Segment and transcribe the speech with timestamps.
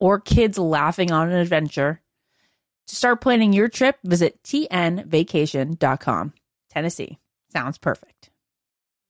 [0.00, 2.00] or kids laughing on an adventure.
[2.88, 6.32] To start planning your trip, visit tnvacation.com.
[6.70, 7.18] Tennessee
[7.52, 8.30] sounds perfect.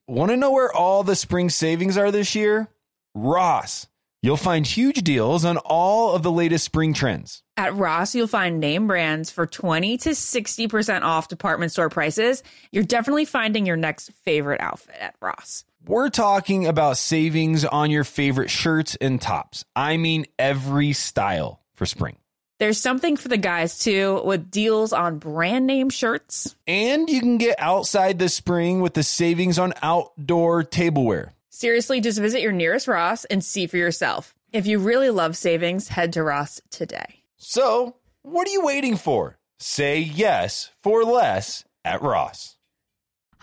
[0.07, 2.69] Want to know where all the spring savings are this year?
[3.15, 3.87] Ross.
[4.21, 7.43] You'll find huge deals on all of the latest spring trends.
[7.57, 12.41] At Ross, you'll find name brands for 20 to 60% off department store prices.
[12.71, 15.63] You're definitely finding your next favorite outfit at Ross.
[15.87, 19.65] We're talking about savings on your favorite shirts and tops.
[19.75, 22.17] I mean, every style for spring.
[22.57, 26.55] There's something for the guys too, with deals on brand name shirts.
[26.65, 31.35] And you can get outside this spring with the savings on outdoor tableware.
[31.49, 34.33] Seriously, just visit your nearest Ross and see for yourself.
[34.51, 37.21] If you really love savings, head to Ross today.
[37.37, 39.37] So, what are you waiting for?
[39.59, 42.54] Say yes for less at Ross.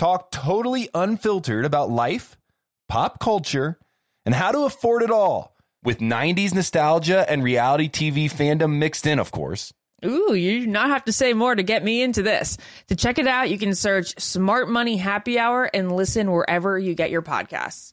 [0.00, 2.38] talk totally unfiltered about life,
[2.88, 3.78] pop culture,
[4.24, 9.18] and how to afford it all with 90s nostalgia and reality TV fandom mixed in,
[9.18, 9.74] of course.
[10.02, 12.56] Ooh, you do not have to say more to get me into this.
[12.88, 16.94] To check it out, you can search Smart Money Happy Hour and listen wherever you
[16.94, 17.92] get your podcasts.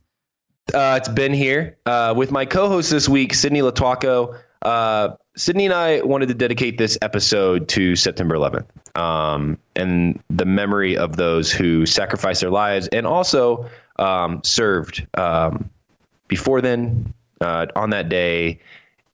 [0.74, 4.40] Uh, it's Ben here uh, with my co-host this week, Sydney Latuaco.
[4.62, 8.66] Uh, Sydney and I wanted to dedicate this episode to September 11th
[9.00, 15.70] um, and the memory of those who sacrificed their lives and also um, served um,
[16.28, 18.60] before then, uh, on that day,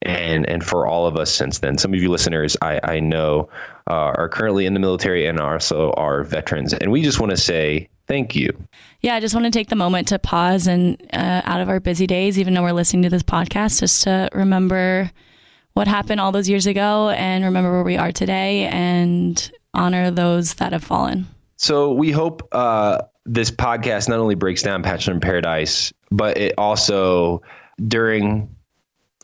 [0.02, 1.78] and and for all of us since then.
[1.78, 3.50] Some of you listeners, I, I know,
[3.90, 7.38] uh, are currently in the military and also are veterans, and we just want to
[7.38, 8.50] say thank you.
[9.02, 11.82] Yeah, I just want to take the moment to pause and uh, out of our
[11.82, 15.12] busy days, even though we're listening to this podcast, just to remember
[15.74, 20.56] what happened all those years ago and remember where we are today and honor those
[20.56, 21.28] that have fallen.
[21.58, 26.54] So we hope uh, this podcast not only breaks down Bachelor in Paradise, but it
[26.58, 27.42] also
[27.88, 28.54] during,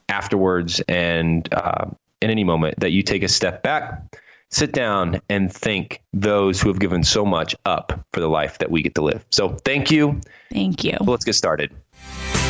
[0.08, 1.86] afterwards, and uh,
[2.22, 4.18] in any moment that you take a step back,
[4.50, 8.72] sit down, and thank those who have given so much up for the life that
[8.72, 9.24] we get to live.
[9.32, 10.20] So thank you.
[10.52, 10.98] Thank you.
[11.02, 11.72] Well, let's get started.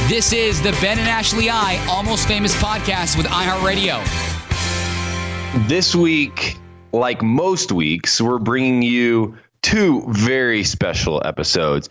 [0.09, 4.03] This is the Ben and Ashley I Almost Famous podcast with iHeartRadio.
[5.67, 6.57] This week,
[6.91, 11.89] like most weeks, we're bringing you two very special episodes.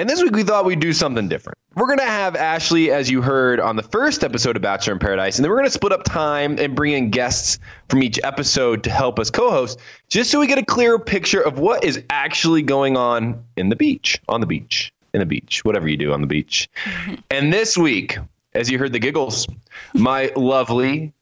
[0.00, 1.58] And this week we thought we'd do something different.
[1.76, 4.98] We're going to have Ashley, as you heard on the first episode of Bachelor in
[4.98, 8.18] Paradise, and then we're going to split up time and bring in guests from each
[8.24, 9.78] episode to help us co host,
[10.08, 13.76] just so we get a clearer picture of what is actually going on in the
[13.76, 16.68] beach, on the beach, in the beach, whatever you do on the beach.
[17.30, 18.18] and this week,
[18.54, 19.46] as you heard the giggles,
[19.94, 21.12] my lovely,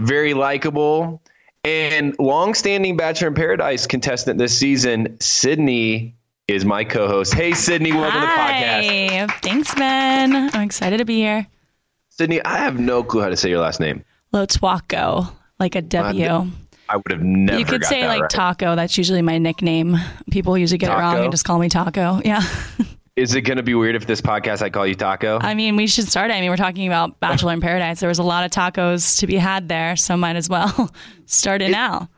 [0.00, 1.20] very likable,
[1.64, 6.14] and long-standing Bachelor in Paradise contestant this season, Sydney,
[6.48, 7.34] is my co-host.
[7.34, 9.18] Hey, Sydney, welcome to the podcast.
[9.18, 9.26] Hi.
[9.42, 10.50] Thanks, Ben.
[10.54, 11.46] I'm excited to be here.
[12.10, 14.04] Sydney, I have no clue how to say your last name.
[14.32, 16.50] Lotwaco, like a W.
[16.88, 17.58] I would have never.
[17.58, 18.30] you could say like right.
[18.30, 18.76] taco.
[18.76, 19.96] That's usually my nickname.
[20.30, 22.20] People usually get it wrong and just call me taco.
[22.24, 22.42] Yeah.
[23.16, 25.38] Is it going to be weird if this podcast I call you Taco?
[25.40, 26.30] I mean, we should start.
[26.30, 27.98] I mean, we're talking about Bachelor in Paradise.
[28.00, 30.90] There was a lot of tacos to be had there, so might as well
[31.26, 32.10] start it now.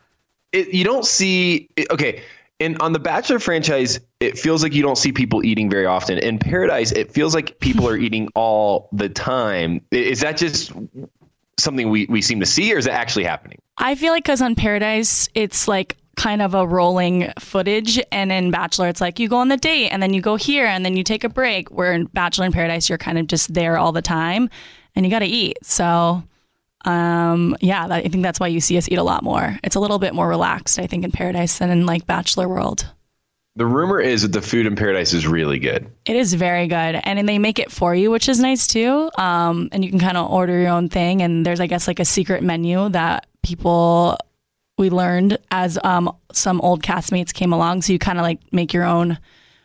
[0.53, 2.23] it, you don't see okay
[2.59, 6.19] in on the bachelor franchise it feels like you don't see people eating very often
[6.19, 10.73] in paradise it feels like people are eating all the time is that just
[11.61, 14.43] something we, we seem to see or is it actually happening I feel like because
[14.43, 17.99] on Paradise, it's like kind of a rolling footage.
[18.13, 20.67] And in Bachelor, it's like you go on the date and then you go here
[20.67, 21.71] and then you take a break.
[21.71, 24.51] Where in Bachelor in Paradise, you're kind of just there all the time
[24.95, 25.57] and you got to eat.
[25.63, 26.23] So,
[26.85, 29.59] um, yeah, that, I think that's why you see us eat a lot more.
[29.63, 32.87] It's a little bit more relaxed, I think, in Paradise than in like Bachelor World.
[33.57, 36.95] the rumor is that the food in paradise is really good It is very good,
[36.95, 39.11] and, and they make it for you, which is nice too.
[39.19, 42.01] Um, and you can kind of order your own thing, and there's I guess like
[42.01, 44.17] a secret menu that people
[44.79, 47.83] we learned as um, some old castmates came along.
[47.83, 49.19] So you kind of like make your own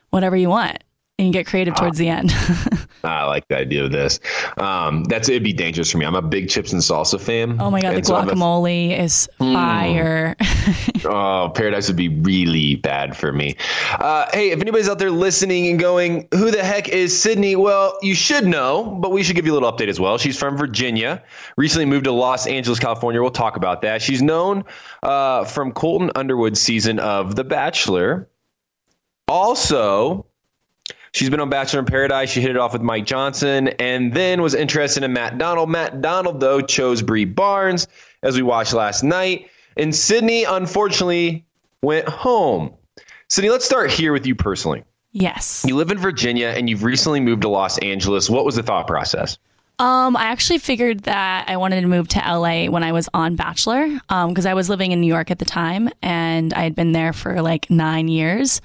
[0.09, 0.83] whatever you want,
[1.17, 2.33] and you get creative towards the end.
[3.05, 4.21] i like the idea of this
[4.57, 7.69] um, that's it'd be dangerous for me i'm a big chips and salsa fan oh
[7.69, 10.37] my god, the so I'm a- guacamole is fire.
[11.05, 13.57] Oh, paradise would be really bad for me.
[13.99, 17.57] Uh, hey, if anybody's out there listening and going, who the heck is Sydney?
[17.57, 20.17] Well, you should know, but we should give you a little update as well.
[20.17, 21.21] She's from Virginia,
[21.57, 23.21] recently moved to Los Angeles, California.
[23.21, 24.01] We'll talk about that.
[24.01, 24.63] She's known
[25.03, 28.29] uh, from Colton Underwood's season of The Bachelor.
[29.27, 30.25] Also,
[31.13, 32.31] She's been on Bachelor in Paradise.
[32.31, 35.69] She hit it off with Mike Johnson and then was interested in Matt Donald.
[35.69, 37.87] Matt Donald, though, chose Bri Barnes,
[38.23, 39.47] as we watched last night.
[39.77, 41.45] And Sydney, unfortunately,
[41.81, 42.73] went home.
[43.27, 44.83] Sydney, let's start here with you personally.
[45.11, 45.65] yes.
[45.67, 48.29] You live in Virginia and you've recently moved to Los Angeles.
[48.29, 49.37] What was the thought process?
[49.79, 53.35] Um, I actually figured that I wanted to move to LA when I was on
[53.35, 53.87] Bachelor,
[54.27, 57.11] because I was living in New York at the time, and I had been there
[57.11, 58.61] for like nine years.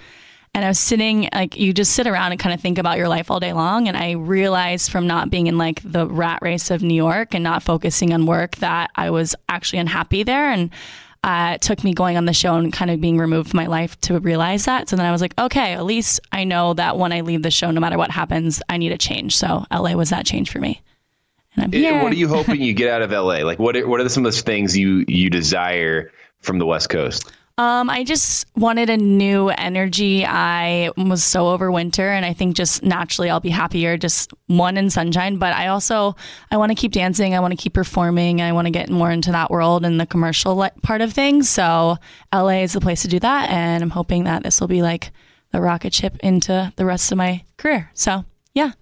[0.55, 3.09] And I was sitting, like, you just sit around and kind of think about your
[3.09, 3.87] life all day long.
[3.87, 7.45] And I realized from not being in like the rat race of New York and
[7.45, 10.51] not focusing on work that I was actually unhappy there.
[10.51, 10.71] And
[11.25, 13.67] uh, it took me going on the show and kind of being removed from my
[13.67, 14.89] life to realize that.
[14.89, 17.51] So then I was like, okay, at least I know that when I leave the
[17.51, 19.37] show, no matter what happens, I need a change.
[19.37, 20.81] So LA was that change for me.
[21.55, 22.03] And I'm here.
[22.03, 23.39] What are you hoping you get out of LA?
[23.39, 26.89] Like, what are, what are some of those things you you desire from the West
[26.89, 27.33] Coast?
[27.59, 30.25] Um, I just wanted a new energy.
[30.25, 34.77] I was so over winter, and I think just naturally I'll be happier just one
[34.77, 35.39] in sunshine.
[35.39, 36.15] But I also
[36.53, 37.35] I want to keep dancing.
[37.35, 38.41] I want to keep performing.
[38.41, 41.49] I want to get more into that world and the commercial part of things.
[41.49, 41.97] So
[42.33, 45.11] LA is the place to do that, and I'm hoping that this will be like
[45.51, 47.91] the rocket ship into the rest of my career.
[47.93, 48.25] So
[48.55, 48.73] yeah.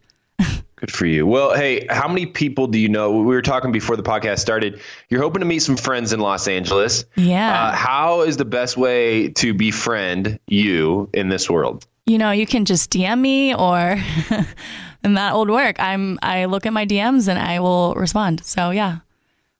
[0.76, 1.26] Good for you.
[1.26, 3.11] Well, hey, how many people do you know?
[3.12, 4.80] We were talking before the podcast started.
[5.09, 7.04] You're hoping to meet some friends in Los Angeles.
[7.16, 7.68] Yeah.
[7.68, 11.87] Uh, how is the best way to befriend you in this world?
[12.06, 14.00] you know, you can just DM me or
[15.02, 15.78] and that would work.
[15.80, 18.45] I'm I look at my DMs and I will respond.
[18.45, 18.99] So yeah.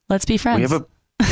[0.09, 0.57] Let's be friends.
[0.57, 0.85] We have a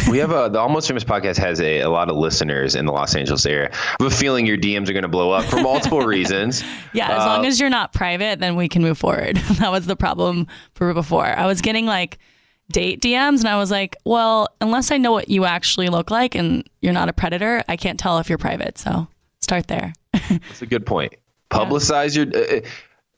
[0.10, 2.92] we have a the Almost Famous podcast has a, a lot of listeners in the
[2.92, 3.70] Los Angeles area.
[3.72, 6.63] I have a feeling your DMs are going to blow up for multiple reasons.
[6.94, 9.36] yeah, as Uh, long as you're not private, then we can move forward.
[9.60, 11.25] that was the problem for before.
[11.25, 12.18] I was getting like
[12.72, 16.34] date DMs and I was like, well, unless I know what you actually look like
[16.34, 18.80] and you're not a predator, I can't tell if you're private.
[18.80, 19.08] So
[19.42, 19.94] start there.
[20.13, 21.13] That's a good point.
[21.51, 22.25] Publicize your.
[22.27, 22.62] Uh,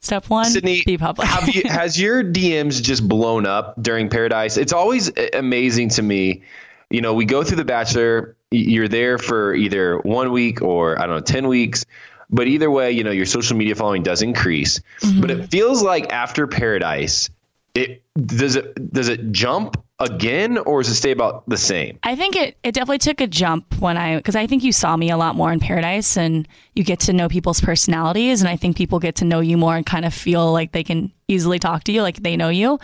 [0.08, 1.28] Step one, Sydney, be public.
[1.28, 4.56] have you, has your DMs just blown up during Paradise?
[4.56, 6.44] It's always amazing to me.
[6.90, 8.38] You know, we go through The Bachelor.
[8.50, 11.86] You're there for either one week or I don't know, ten weeks.
[12.30, 14.80] But either way, you know, your social media following does increase.
[15.02, 15.46] But it mm-hmm.
[15.48, 17.30] feels like after Paradise,
[17.78, 21.98] it does it does it jump again or does it stay about the same?
[22.04, 24.96] I think it, it definitely took a jump when I, because I think you saw
[24.96, 28.42] me a lot more in Paradise and you get to know people's personalities.
[28.42, 30.84] And I think people get to know you more and kind of feel like they
[30.84, 32.80] can easily talk to you, like they know you.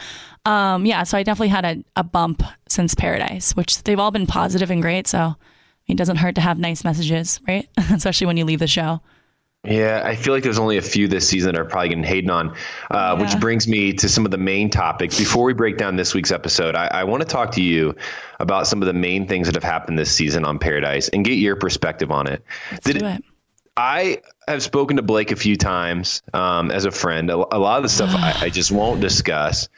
[0.46, 4.28] Um, yeah, so I definitely had a, a bump since Paradise, which they've all been
[4.28, 5.08] positive and great.
[5.08, 5.36] So
[5.88, 7.68] it doesn't hurt to have nice messages, right?
[7.92, 9.02] Especially when you leave the show.
[9.66, 12.30] Yeah, I feel like there's only a few this season that are probably getting hated
[12.30, 12.54] on,
[12.92, 15.18] uh, which brings me to some of the main topics.
[15.18, 17.96] Before we break down this week's episode, I, I want to talk to you
[18.42, 21.36] about some of the main things that have happened this season on Paradise and get
[21.36, 22.44] your perspective on it.
[22.84, 23.24] Did Do it.
[23.78, 27.30] I have spoken to Blake a few times um, as a friend.
[27.30, 29.70] A, a lot of the stuff I, I just won't discuss.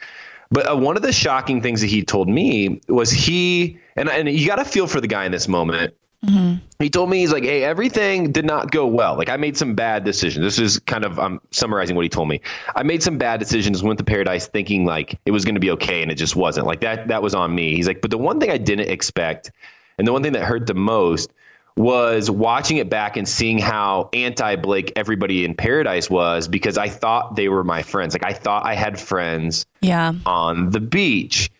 [0.50, 4.28] But uh, one of the shocking things that he told me was he, and, and
[4.28, 5.94] you got to feel for the guy in this moment.
[6.26, 6.56] Mm-hmm.
[6.78, 9.16] He told me he's like, hey, everything did not go well.
[9.16, 10.44] Like I made some bad decisions.
[10.44, 12.40] This is kind of I'm summarizing what he told me.
[12.74, 15.70] I made some bad decisions, went to paradise thinking like it was going to be
[15.72, 16.66] okay, and it just wasn't.
[16.66, 17.76] Like that that was on me.
[17.76, 19.50] He's like, but the one thing I didn't expect,
[19.98, 21.30] and the one thing that hurt the most
[21.76, 26.88] was watching it back and seeing how anti Blake everybody in paradise was because I
[26.88, 28.14] thought they were my friends.
[28.14, 30.14] Like I thought I had friends Yeah.
[30.24, 31.50] on the beach.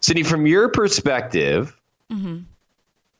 [0.00, 1.74] Sydney, from your perspective,
[2.10, 2.40] mm-hmm.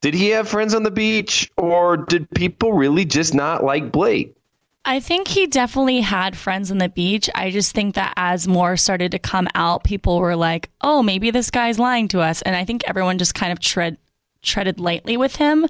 [0.02, 4.36] Did he have friends on the beach or did people really just not like Blake?
[4.84, 7.30] I think he definitely had friends on the beach.
[7.36, 11.30] I just think that as more started to come out, people were like, "Oh, maybe
[11.30, 13.96] this guy's lying to us," and I think everyone just kind of tread
[14.42, 15.68] treaded lightly with him.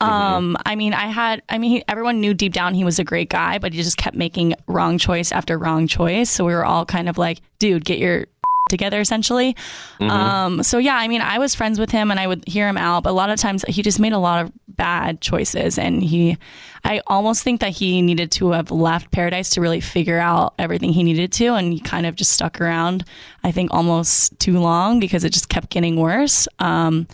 [0.00, 3.04] Um, I mean, I had, I mean, he, everyone knew deep down he was a
[3.04, 6.30] great guy, but he just kept making wrong choice after wrong choice.
[6.30, 8.26] So we were all kind of like, "Dude, get your
[8.70, 9.54] together essentially.
[10.00, 12.78] Um, so yeah, I mean, I was friends with him and I would hear him
[12.78, 16.02] out, but a lot of times he just made a lot of bad choices and
[16.02, 16.38] he,
[16.82, 20.92] I almost think that he needed to have left paradise to really figure out everything
[20.92, 21.54] he needed to.
[21.54, 23.04] And he kind of just stuck around,
[23.42, 26.48] I think almost too long because it just kept getting worse.
[26.58, 27.06] Um,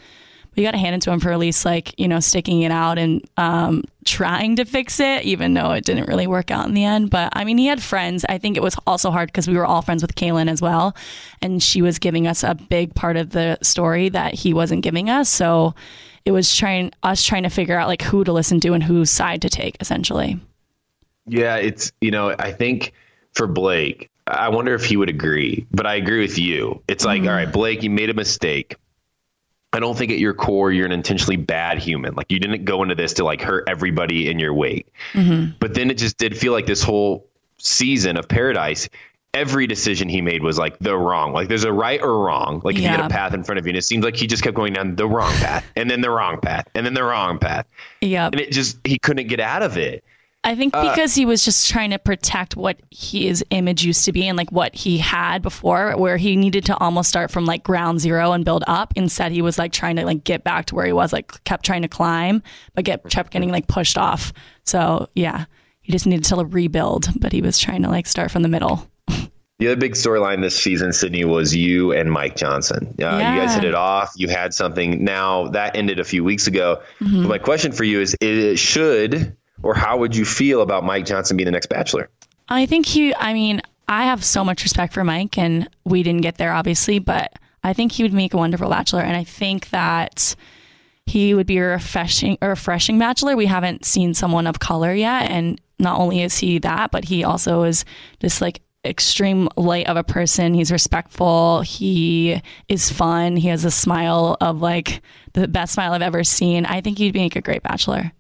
[0.61, 2.71] you got to hand it to him for at least like you know sticking it
[2.71, 6.75] out and um, trying to fix it, even though it didn't really work out in
[6.75, 7.11] the end.
[7.11, 8.25] But I mean, he had friends.
[8.29, 10.95] I think it was also hard because we were all friends with Caelynn as well,
[11.43, 15.11] and she was giving us a big part of the story that he wasn't giving
[15.11, 15.29] us.
[15.29, 15.75] So
[16.25, 19.11] it was trying us trying to figure out like who to listen to and whose
[19.11, 20.39] side to take, essentially.
[21.27, 22.93] Yeah, it's, you know, I think
[23.35, 26.83] for Blake, I wonder if he would agree, but I agree with you.
[26.89, 28.77] It's like, all right, Blake, you made a mistake.
[29.73, 32.15] I don't think at your core you're an intentionally bad human.
[32.15, 34.93] Like you didn't go into this to like hurt everybody in your wake.
[35.13, 35.53] Mm-hmm.
[35.61, 37.27] But then it just did feel like this whole
[37.59, 38.89] season of paradise,
[39.33, 41.33] every decision he made was like the wrong.
[41.33, 42.61] Like there's a right or wrong.
[42.65, 44.27] Like if you get a path in front of you, and it seems like he
[44.27, 47.05] just kept going down the wrong path, and then the wrong path, and then the
[47.05, 47.67] wrong path,
[48.01, 48.33] Yep.
[48.33, 50.03] and it just he couldn't get out of it.
[50.43, 54.27] I think because he was just trying to protect what his image used to be
[54.27, 58.01] and like what he had before, where he needed to almost start from like ground
[58.01, 58.95] zero and build up.
[58.97, 61.65] Instead, he was like trying to like get back to where he was, like kept
[61.65, 62.43] trying to climb,
[62.75, 64.33] but get kept getting like pushed off.
[64.65, 65.45] So yeah,
[65.83, 68.89] he just needed to rebuild, but he was trying to like start from the middle.
[69.59, 72.95] The other big storyline this season, Sydney, was you and Mike Johnson.
[72.99, 74.11] Uh, You guys hit it off.
[74.17, 75.05] You had something.
[75.05, 76.81] Now that ended a few weeks ago.
[76.99, 77.29] Mm-hmm.
[77.29, 81.37] My question for you is: It should or how would you feel about Mike Johnson
[81.37, 82.09] being the next Bachelor?
[82.49, 86.23] I think he, I mean, I have so much respect for Mike, and we didn't
[86.23, 89.03] get there, obviously, but I think he would make a wonderful bachelor.
[89.03, 90.35] And I think that
[91.07, 93.37] he would be a refreshing, a refreshing bachelor.
[93.37, 95.31] We haven't seen someone of color yet.
[95.31, 97.85] And not only is he that, but he also is
[98.21, 100.55] just like extreme light of a person.
[100.55, 101.63] He's respectful.
[101.63, 103.37] He is fun.
[103.37, 105.03] He has a smile of like
[105.33, 106.65] the best smile I've ever seen.
[106.65, 108.13] I think he'd make a great bachelor.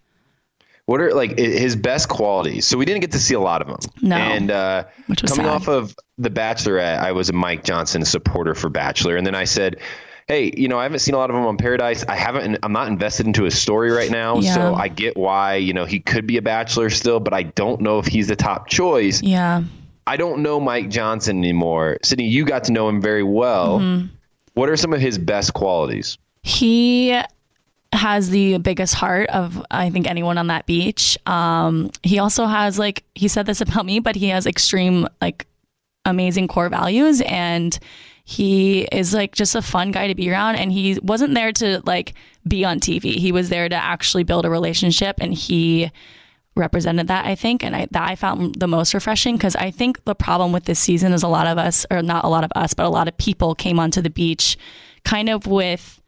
[0.90, 2.66] What are like his best qualities?
[2.66, 3.78] So we didn't get to see a lot of them.
[4.02, 4.16] No.
[4.16, 5.54] And uh, Which was coming sad.
[5.54, 9.44] off of The Bachelorette, I was a Mike Johnson supporter for Bachelor, and then I
[9.44, 9.76] said,
[10.26, 12.04] "Hey, you know, I haven't seen a lot of him on Paradise.
[12.08, 12.58] I haven't.
[12.64, 14.40] I'm not invested into his story right now.
[14.40, 14.52] Yeah.
[14.52, 17.80] So I get why you know he could be a Bachelor still, but I don't
[17.80, 19.22] know if he's the top choice.
[19.22, 19.62] Yeah.
[20.08, 21.98] I don't know Mike Johnson anymore.
[22.02, 23.78] Sydney, you got to know him very well.
[23.78, 24.08] Mm-hmm.
[24.54, 26.18] What are some of his best qualities?
[26.42, 27.16] He
[27.92, 31.18] has the biggest heart of I think anyone on that beach.
[31.26, 35.46] Um, he also has like he said this about me, but he has extreme like
[36.04, 37.78] amazing core values and
[38.24, 41.82] he is like just a fun guy to be around and he wasn't there to
[41.84, 42.14] like
[42.46, 43.16] be on TV.
[43.16, 45.90] He was there to actually build a relationship and he
[46.56, 50.04] represented that I think and I that I found the most refreshing because I think
[50.04, 52.52] the problem with this season is a lot of us or not a lot of
[52.54, 54.56] us but a lot of people came onto the beach
[55.04, 55.99] kind of with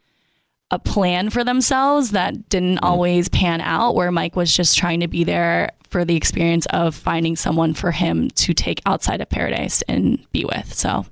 [0.73, 5.07] a plan for themselves that didn't always pan out where Mike was just trying to
[5.07, 9.83] be there for the experience of finding someone for him to take outside of paradise
[9.83, 10.73] and be with.
[10.73, 11.05] So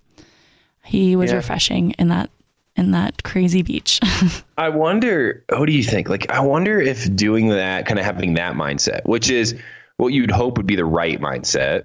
[0.83, 1.37] he was Yeah.
[1.37, 2.31] refreshing in that
[2.75, 3.99] in that crazy beach.
[4.57, 6.09] I wonder, what do you think?
[6.09, 9.55] Like, I wonder if doing that, kind of having that mindset, which is
[9.97, 11.83] what you'd hope would be the right mindset.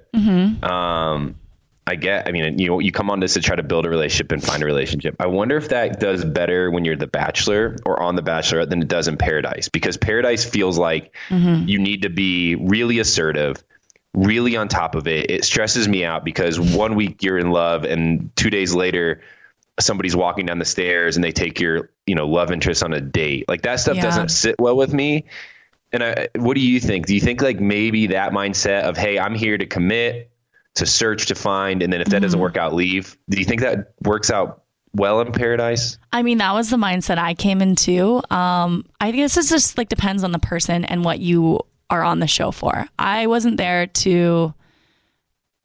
[0.62, 1.34] Um,
[1.88, 3.88] I get, I mean, you know, you come on this to try to build a
[3.88, 5.14] relationship and find a relationship.
[5.20, 8.82] I wonder if that does better when you're the bachelor or on the bachelorette than
[8.82, 11.68] it does in paradise because paradise feels like mm-hmm.
[11.68, 13.62] you need to be really assertive,
[14.14, 15.30] really on top of it.
[15.30, 19.22] It stresses me out because one week you're in love and two days later
[19.78, 23.00] somebody's walking down the stairs and they take your, you know, love interest on a
[23.00, 23.44] date.
[23.46, 24.02] Like that stuff Yeah.
[24.02, 25.26] doesn't sit well with me.
[25.92, 27.06] And I, what do you think?
[27.06, 30.30] Do you think like maybe that mindset of, hey, I'm here to commit,
[30.76, 33.16] to search, to find, and then if that doesn't work out, leave?
[33.28, 34.62] Do you think that works out
[34.94, 35.98] well in paradise?
[36.12, 38.22] I mean, that was the mindset I came into.
[38.30, 42.02] Um, I think this is just like depends on the person and what you are
[42.02, 42.86] on the show for.
[42.98, 44.54] I wasn't there to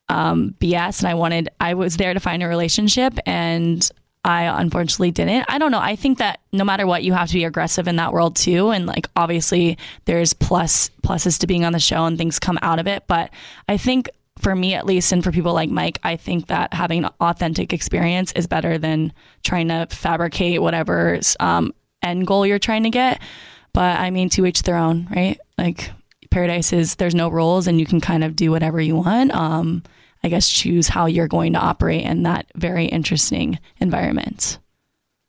[0.10, 1.50] um, BS, and I wanted.
[1.60, 3.88] I was there to find a relationship, and
[4.24, 5.46] I unfortunately didn't.
[5.50, 5.80] I don't know.
[5.80, 8.70] I think that no matter what, you have to be aggressive in that world too.
[8.70, 12.80] And like obviously, there's plus pluses to being on the show, and things come out
[12.80, 13.04] of it.
[13.08, 13.32] But
[13.68, 14.10] I think
[14.42, 17.74] for me at least, and for people like Mike, I think that having an authentic
[17.74, 23.22] experience is better than trying to fabricate whatever um, end goal you're trying to get.
[23.74, 25.40] But I mean, to each their own, right?
[25.58, 25.92] Like
[26.30, 29.34] paradise is there's no rules, and you can kind of do whatever you want.
[29.34, 29.84] Um,
[30.24, 34.60] I guess choose how you're going to operate in that very interesting environment.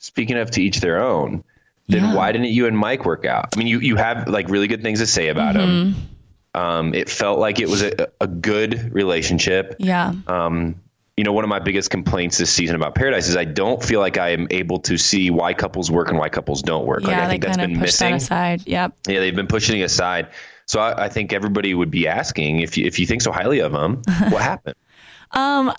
[0.01, 1.45] Speaking of to each their own,
[1.89, 2.15] then Yeah.
[2.15, 3.49] why didn't you and Mike work out?
[3.55, 5.95] I mean, you, you have like really good things to say about him.
[6.55, 9.75] Um, it felt like it was a, a good relationship.
[9.79, 10.15] Yeah.
[10.27, 10.81] Um,
[11.17, 14.01] you know, one of my biggest complaints this season about Paradise is I don't feel
[14.01, 17.03] like I am able to see why couples work and why couples don't work.
[17.03, 18.63] like yeah, I they think that's kind been of push that aside.
[18.67, 18.97] Yep.
[19.09, 20.29] Yeah, they've been pushing it aside.
[20.67, 23.59] So I, I think everybody would be asking if you, if you think so highly
[23.61, 24.77] of them, what happened?
[25.33, 25.73] Um,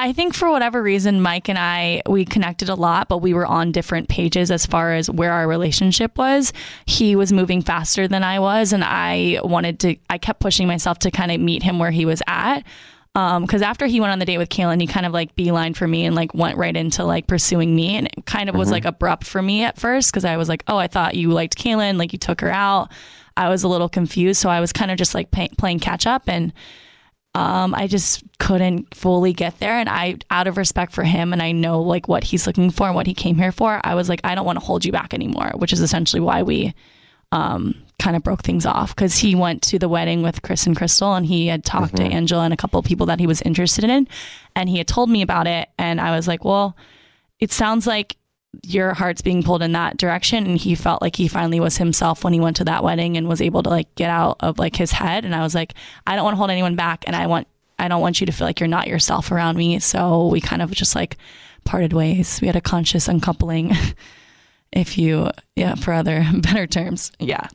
[0.00, 3.46] I think for whatever reason, Mike and I we connected a lot, but we were
[3.46, 6.52] on different pages as far as where our relationship was.
[6.86, 9.96] He was moving faster than I was, and I wanted to.
[10.08, 12.62] I kept pushing myself to kind of meet him where he was at.
[13.16, 15.74] Um, because after he went on the date with Caelynn, he kind of like beeline
[15.74, 18.68] for me and like went right into like pursuing me, and it kind of was
[18.68, 18.74] mm-hmm.
[18.74, 21.58] like abrupt for me at first because I was like, oh, I thought you liked
[21.58, 22.92] Caelynn, like you took her out.
[23.36, 26.06] I was a little confused, so I was kind of just like pay- playing catch
[26.06, 26.52] up and
[27.38, 29.74] um, I just couldn't fully get there.
[29.74, 32.86] And I, out of respect for him, and I know like what he's looking for
[32.86, 34.90] and what he came here for, I was like, I don't want to hold you
[34.90, 36.74] back anymore, which is essentially why we
[37.30, 40.76] um, kind of broke things off because he went to the wedding with Chris and
[40.76, 43.40] Krystal and he had talked to Angela and a couple of people that he was
[43.42, 44.08] interested in.
[44.56, 45.68] And he had told me about it.
[45.78, 46.76] And I was like, well,
[47.38, 48.16] it sounds like
[48.62, 50.46] your heart's being pulled in that direction.
[50.46, 53.28] And he felt like he finally was himself when he went to that wedding and
[53.28, 55.24] was able to like get out of like his head.
[55.24, 55.74] And I was like
[56.06, 57.04] I don't want to hold anyone back.
[57.06, 57.46] And I want
[57.78, 59.78] I don't want you to feel like you're not yourself around me.
[59.78, 61.16] So we kind of just like
[61.64, 62.40] parted ways.
[62.40, 63.72] We had a conscious uncoupling
[64.72, 67.12] if you yeah for other better terms.
[67.18, 67.48] Yeah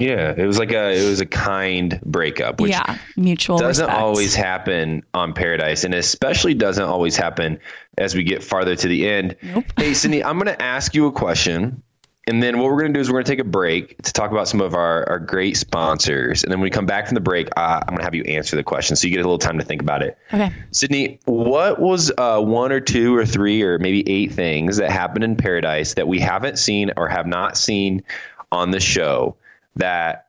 [0.00, 4.02] Yeah, it was like a it was a kind breakup, which yeah mutual doesn't respect.
[4.02, 7.58] always happen on Paradise, and especially doesn't always happen
[7.98, 9.36] as we get farther to the end.
[9.76, 11.82] Hey, Sydney, I'm going to ask you a question,
[12.26, 14.12] and then what we're going to do is we're going to take a break to
[14.12, 17.14] talk about some of our, our great sponsors, and then when we come back from
[17.14, 19.24] the break, uh, I'm going to have you answer the question, so you get a
[19.24, 20.16] little time to think about it.
[20.32, 24.90] okay Sydney, what was uh, one or two or three or maybe eight things that
[24.90, 28.02] happened in Paradise that we haven't seen or have not seen
[28.50, 29.36] on the show
[29.76, 30.26] that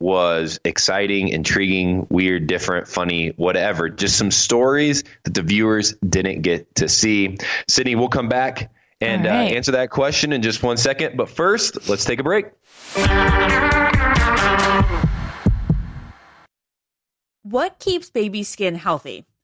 [0.00, 3.88] was exciting, intriguing, weird, different, funny, whatever?
[3.88, 7.36] Just some stories that the viewers didn't get to see.
[7.68, 9.52] Sydney, we'll come back and All right.
[9.52, 11.16] uh, answer that question in just one second.
[11.16, 12.46] But first, let's take a break.
[17.42, 19.26] What keeps baby skin healthy?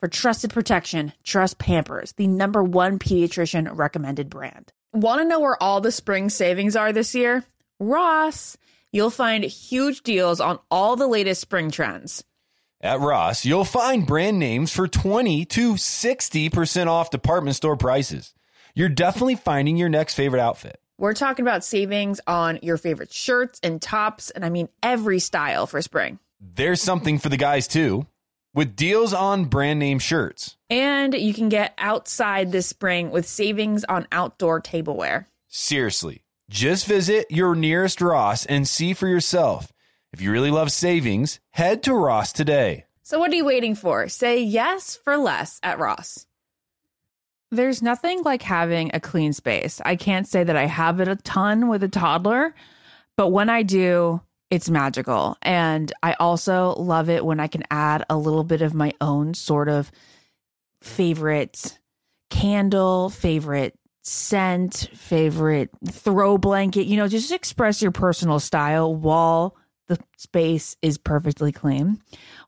[0.00, 4.72] For trusted protection, trust Pampers, the number one pediatrician recommended brand.
[4.92, 7.44] Want to know where all the spring savings are this year?
[7.80, 8.56] Ross.
[8.92, 12.22] You'll find huge deals on all the latest spring trends.
[12.80, 18.34] At Ross, you'll find brand names for 20 to 60% off department store prices.
[18.74, 20.78] You're definitely finding your next favorite outfit.
[20.98, 25.66] We're talking about savings on your favorite shirts and tops, and I mean every style
[25.66, 26.18] for spring.
[26.40, 28.06] There's something for the guys too,
[28.54, 30.56] with deals on brand name shirts.
[30.70, 35.26] And you can get outside this spring with savings on outdoor tableware.
[35.48, 39.72] Seriously, just visit your nearest Ross and see for yourself.
[40.12, 42.84] If you really love savings, head to Ross today.
[43.02, 44.08] So, what are you waiting for?
[44.08, 46.26] Say yes for less at Ross.
[47.50, 49.80] There's nothing like having a clean space.
[49.84, 52.54] I can't say that I have it a ton with a toddler,
[53.16, 55.36] but when I do, it's magical.
[55.42, 59.34] And I also love it when I can add a little bit of my own
[59.34, 59.90] sort of
[60.82, 61.78] favorite
[62.30, 69.56] candle, favorite scent, favorite throw blanket, you know, just express your personal style while
[69.88, 72.00] the space is perfectly clean.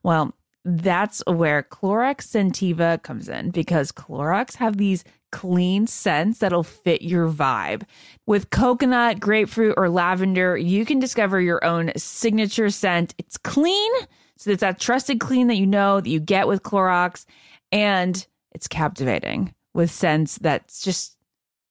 [0.03, 0.33] Well,
[0.63, 7.29] that's where Clorox Scentiva comes in because Clorox have these clean scents that'll fit your
[7.29, 7.83] vibe.
[8.25, 13.13] With coconut, grapefruit, or lavender, you can discover your own signature scent.
[13.17, 13.91] It's clean,
[14.37, 17.25] so it's that trusted clean that you know that you get with Clorox,
[17.71, 21.17] and it's captivating with scents that just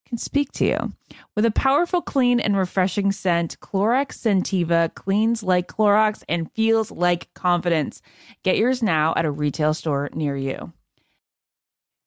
[0.07, 0.93] can speak to you.
[1.35, 7.33] With a powerful, clean, and refreshing scent, Clorox Scentiva cleans like Clorox and feels like
[7.33, 8.01] confidence.
[8.43, 10.71] Get yours now at a retail store near you.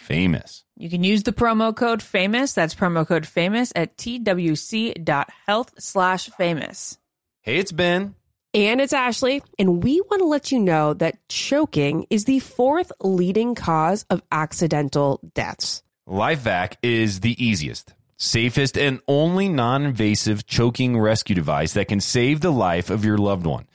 [0.00, 0.64] famous.
[0.76, 2.54] You can use the promo code famous.
[2.54, 6.98] That's promo code famous at twc.health slash famous.
[7.42, 8.14] Hey, it's Ben.
[8.52, 12.90] And it's Ashley, and we want to let you know that choking is the fourth
[13.00, 15.84] leading cause of accidental deaths.
[16.08, 22.40] LifeVac is the easiest safest, and only non invasive choking rescue device that can save
[22.40, 23.66] the life of your loved one.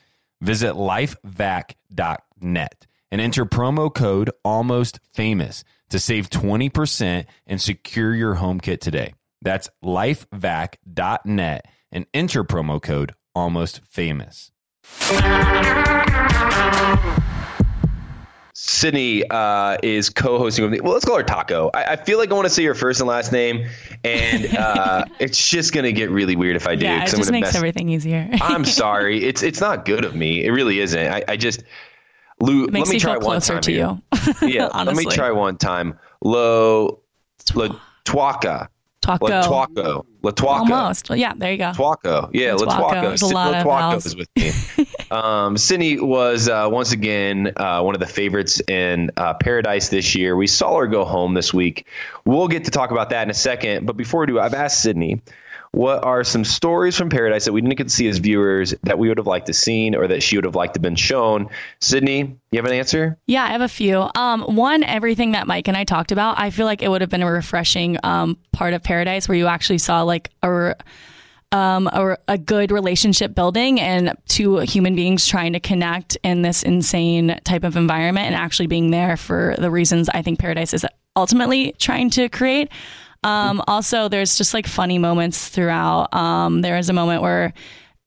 [0.41, 8.59] Visit lifevac.net and enter promo code almost famous to save 20% and secure your home
[8.59, 9.13] kit today.
[9.41, 14.51] That's lifevac.net and enter promo code almost famous.
[18.57, 20.79] Sydney uh, is co-hosting with me.
[20.79, 21.69] Well, let's call her Taco.
[21.73, 23.67] I, I, feel like I want to say her first and last name,
[24.03, 26.85] and uh, it's just gonna get really weird if I do.
[26.85, 27.55] Yeah, it just makes mess.
[27.55, 28.29] everything easier.
[28.41, 29.23] I'm sorry.
[29.25, 30.45] It's it's not good of me.
[30.45, 31.07] It really isn't.
[31.07, 31.63] I, I just
[32.39, 32.67] Lou.
[32.67, 33.61] Let me try one time.
[33.61, 33.97] to here.
[34.41, 34.47] you.
[34.47, 35.97] yeah, let me try one time.
[36.21, 36.99] Lo,
[37.53, 38.69] Lo Tuaca.
[39.05, 39.27] Taco.
[39.27, 40.05] Latuaco.
[40.23, 40.71] Latuaco.
[40.71, 41.09] Almost.
[41.09, 41.71] Well, yeah, there you go.
[41.71, 42.29] Tuaco.
[42.33, 43.33] Yeah, Latuaco.
[43.33, 44.87] Lot Latuaco is with me.
[45.11, 50.15] um, Sydney was uh, once again uh, one of the favorites in uh, Paradise this
[50.15, 50.35] year.
[50.35, 51.87] We saw her go home this week.
[52.25, 53.85] We'll get to talk about that in a second.
[53.85, 55.21] But before we do, I've asked Sydney
[55.75, 58.97] what are some stories from Paradise that we didn't get to see as viewers that
[58.97, 60.95] we would have liked to seen or that she would have liked to have been
[60.95, 61.49] shown?
[61.81, 63.17] Sydney, you have an answer?
[63.27, 64.09] Yeah, I have a few.
[64.15, 67.09] Um, one, everything that Mike and I talked about, I feel like it would have
[67.09, 70.75] been a refreshing um, part of Paradise where you actually saw like a
[71.51, 76.63] um, a, a, good relationship building and two human beings trying to connect in this
[76.63, 80.85] insane type of environment and actually being there for the reasons I think Paradise is
[81.15, 82.69] ultimately trying to create.
[83.25, 86.13] Um, also, there's just like funny moments throughout.
[86.13, 87.53] Um, there was a moment where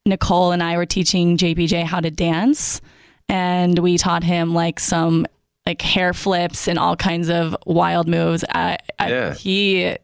[0.06, 2.80] Nicole and I were teaching JPJ how to dance,
[3.28, 5.26] and we taught him like some
[5.66, 8.44] like hair flips and all kinds of wild moves.
[8.48, 9.34] I, I, yeah.
[9.34, 9.96] He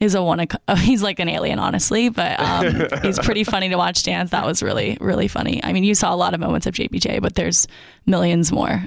[0.00, 0.46] is a one.
[0.78, 4.30] He's like an alien, honestly, but um, he's pretty funny to watch dance.
[4.30, 5.62] That was really really funny.
[5.62, 7.68] I mean, you saw a lot of moments of JPJ, but there's
[8.06, 8.82] millions more.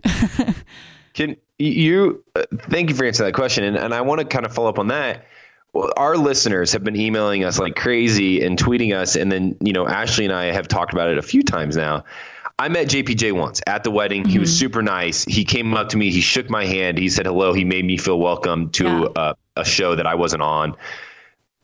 [1.13, 2.23] Can you?
[2.35, 4.69] Uh, thank you for answering that question, and, and I want to kind of follow
[4.69, 5.23] up on that
[5.75, 9.88] our listeners have been emailing us like crazy and tweeting us and then you know
[9.88, 12.03] ashley and i have talked about it a few times now
[12.58, 14.32] i met jpj once at the wedding mm-hmm.
[14.32, 14.60] he was mm-hmm.
[14.60, 17.63] super nice he came up to me he shook my hand he said hello he
[17.65, 19.21] made me feel welcome to yeah.
[19.21, 20.75] uh, a show that i wasn't on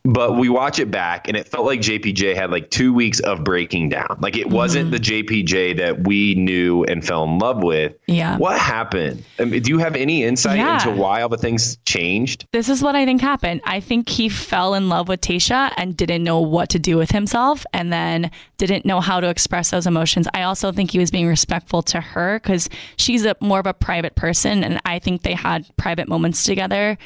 [0.05, 3.43] but we watch it back and it felt like JPJ had like two weeks of
[3.43, 4.17] breaking down.
[4.19, 4.95] Like it wasn't mm-hmm.
[4.95, 7.95] the JPJ that we knew and fell in love with.
[8.07, 8.37] Yeah.
[8.37, 9.23] What happened?
[9.39, 10.73] I mean, do you have any insight yeah.
[10.73, 12.45] into why all the things changed?
[12.51, 13.61] This is what I think happened.
[13.63, 17.11] I think he fell in love with Tayshia and didn't know what to do with
[17.11, 20.27] himself and then didn't know how to express those emotions.
[20.33, 23.73] I also think he was being respectful to her because she's a more of a
[23.73, 26.97] private person and I think they had private moments together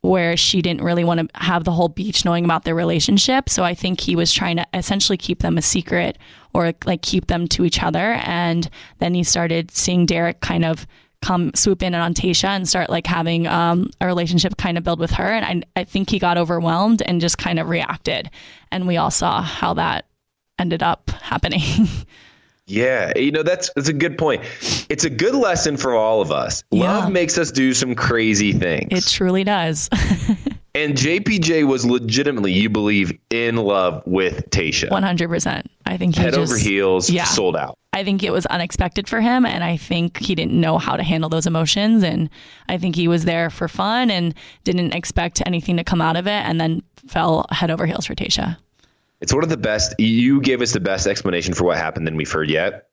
[0.00, 3.48] where she didn't really want to have the whole beach knowing about their relationship.
[3.48, 6.18] So I think he was trying to essentially keep them a secret
[6.54, 8.12] or like keep them to each other.
[8.22, 10.86] And then he started seeing Derek kind of
[11.20, 15.00] come swoop in on Tayshia and start like having um, a relationship kind of build
[15.00, 15.26] with her.
[15.26, 18.30] And I, I think he got overwhelmed and just kind of reacted.
[18.70, 20.06] And we all saw how that
[20.60, 21.60] ended up happening.
[22.68, 24.42] Yeah, you know that's that's a good point.
[24.88, 26.62] It's a good lesson for all of us.
[26.70, 26.98] Yeah.
[26.98, 28.88] Love makes us do some crazy things.
[28.90, 29.88] it truly does.
[30.74, 34.90] and JPJ was legitimately, you believe, in love with Tayshia.
[34.90, 35.66] 100%.
[35.86, 37.24] I think he Head just, over heels, yeah.
[37.24, 37.78] sold out.
[37.94, 41.02] I think it was unexpected for him, and I think he didn't know how to
[41.02, 42.04] handle those emotions.
[42.04, 42.28] And
[42.68, 46.26] I think he was there for fun and didn't expect anything to come out of
[46.26, 48.58] it, and then fell head over heels for Tayshia.
[49.20, 49.94] It's one of the best.
[49.98, 52.88] You gave us the best explanation for what happened than we've heard yet.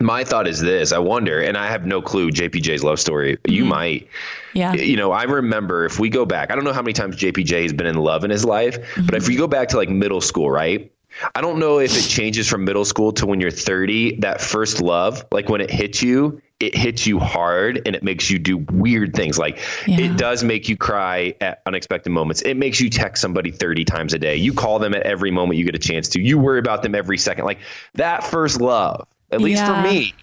[0.00, 3.38] My thought is this: I wonder, and I have no clue JPJ's love story.
[3.48, 3.68] You Mm-hmm.
[3.68, 4.08] might.
[4.52, 4.72] Yeah.
[4.74, 7.62] You know, I remember if we go back, I don't know how many times JPJ
[7.62, 9.14] has been in love in his life, but Mm-hmm.
[9.16, 10.90] if we go back to like middle school, right?
[11.34, 14.82] I don't know if it changes from middle school to when you're 30, that first
[14.82, 18.56] love, like when it hits you, it hits you hard and it makes you do
[18.56, 19.38] weird things.
[19.38, 20.00] Like Yeah.
[20.00, 22.40] it does make you cry at unexpected moments.
[22.42, 24.36] It makes you text somebody 30 times a day.
[24.36, 26.20] You call them at every moment you get a chance to.
[26.20, 27.44] You worry about them every second.
[27.44, 27.58] Like
[27.94, 29.82] that first love, at least Yeah.
[29.82, 30.14] for me,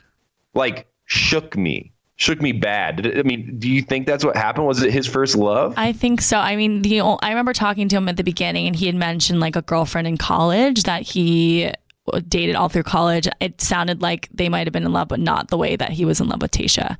[0.55, 3.15] like shook me, shook me bad.
[3.15, 4.65] I mean, do you think that's what happened?
[4.65, 5.75] Was it his first love?
[5.77, 6.39] I think so.
[6.39, 9.39] I mean, the I remember talking to him at the beginning, and he had mentioned
[9.39, 11.69] like a girlfriend in college that he
[12.27, 13.27] dated all through college.
[13.39, 16.05] It sounded like they might have been in love, but not the way that he
[16.05, 16.97] was in love with Tayshia.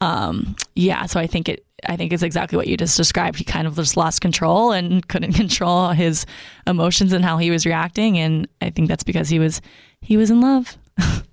[0.00, 1.64] Um, yeah, so I think it.
[1.88, 3.38] I think it's exactly what you just described.
[3.38, 6.26] He kind of just lost control and couldn't control his
[6.66, 9.60] emotions and how he was reacting, and I think that's because he was
[10.00, 10.76] he was in love.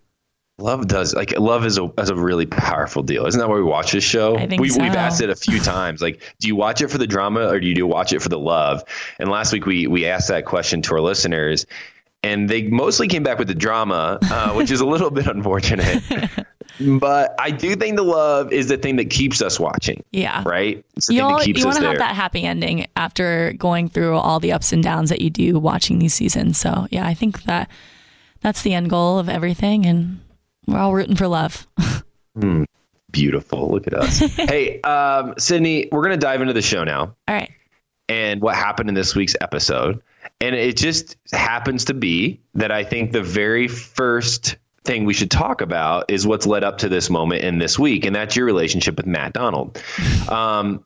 [0.59, 3.25] Love does like love is a is a really powerful deal.
[3.25, 4.35] Isn't that why we watch this show?
[4.35, 4.81] I think we so.
[4.81, 6.01] we've asked it a few times.
[6.01, 8.27] Like, do you watch it for the drama or do you do watch it for
[8.27, 8.83] the love?
[9.19, 11.65] And last week we we asked that question to our listeners,
[12.23, 16.03] and they mostly came back with the drama, uh, which is a little bit unfortunate.
[16.99, 20.03] but I do think the love is the thing that keeps us watching.
[20.11, 20.43] Yeah.
[20.45, 20.83] Right.
[20.95, 23.89] It's you thing all, that keeps you want to have that happy ending after going
[23.89, 26.57] through all the ups and downs that you do watching these seasons.
[26.57, 27.69] So yeah, I think that
[28.41, 30.19] that's the end goal of everything, and
[30.65, 31.67] we're all rooting for love.
[33.11, 33.69] Beautiful.
[33.69, 34.19] Look at us.
[34.35, 37.15] hey, um, Sydney, we're gonna dive into the show now.
[37.27, 37.51] all right.
[38.07, 40.01] and what happened in this week's episode.
[40.41, 45.29] And it just happens to be that I think the very first thing we should
[45.29, 48.45] talk about is what's led up to this moment in this week, and that's your
[48.45, 49.83] relationship with Matt Donald.
[50.29, 50.85] Um,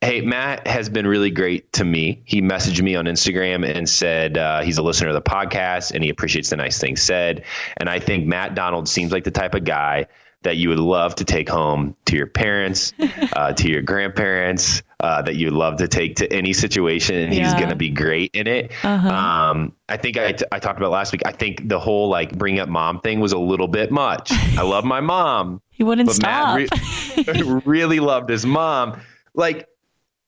[0.00, 2.22] hey, Matt has been really great to me.
[2.24, 6.02] He messaged me on Instagram and said uh, he's a listener of the podcast and
[6.02, 7.44] he appreciates the nice things said.
[7.76, 10.06] And I think Matt Donald seems like the type of guy
[10.44, 12.92] that you would love to take home to your parents,
[13.32, 17.52] uh, to your grandparents, uh, that you'd love to take to any situation, and he's
[17.54, 18.72] going to be great in it.
[18.84, 21.22] Um, I think I, I talked about last week.
[21.26, 24.30] I think the whole like bring up mom thing was a little bit much.
[24.32, 26.56] I love my mom, He wouldn't but stop.
[26.56, 29.00] Matt re- really loved his mom.
[29.34, 29.66] Like,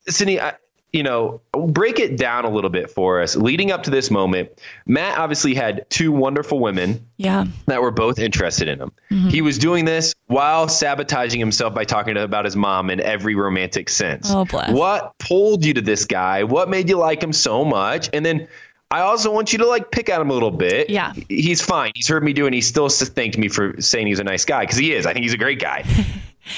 [0.08, 0.54] Sydney, I,
[0.96, 3.36] you know, break it down a little bit for us.
[3.36, 4.48] Leading up to this moment,
[4.86, 7.44] Matt obviously had two wonderful women yeah.
[7.66, 8.92] that were both interested in him.
[9.10, 9.28] Mm-hmm.
[9.28, 13.90] He was doing this while sabotaging himself by talking about his mom in every romantic
[13.90, 14.30] sense.
[14.30, 14.70] Oh, bless.
[14.70, 16.44] What pulled you to this guy?
[16.44, 18.08] What made you like him so much?
[18.14, 18.48] And then
[18.90, 20.88] I also want you to like pick at him a little bit.
[20.88, 21.12] Yeah.
[21.28, 21.92] He's fine.
[21.94, 24.46] He's heard me do it and he still thanked me for saying he's a nice
[24.46, 25.04] guy because he is.
[25.04, 25.84] I think he's a great guy.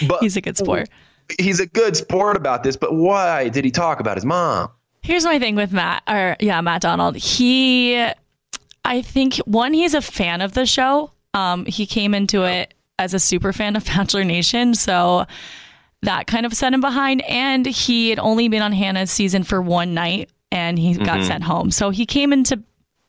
[0.06, 0.90] But He's a good sport.
[1.38, 4.70] He's a good sport about this, but why did he talk about his mom?
[5.02, 7.16] Here's my thing with Matt, or yeah, Matt Donald.
[7.16, 7.96] He,
[8.84, 11.12] I think one, he's a fan of the show.
[11.34, 15.26] Um, he came into it as a super fan of Bachelor Nation, so
[16.02, 17.22] that kind of set him behind.
[17.22, 21.44] And he had only been on Hannah's season for one night, and he got sent
[21.44, 21.70] home.
[21.70, 22.62] So he came into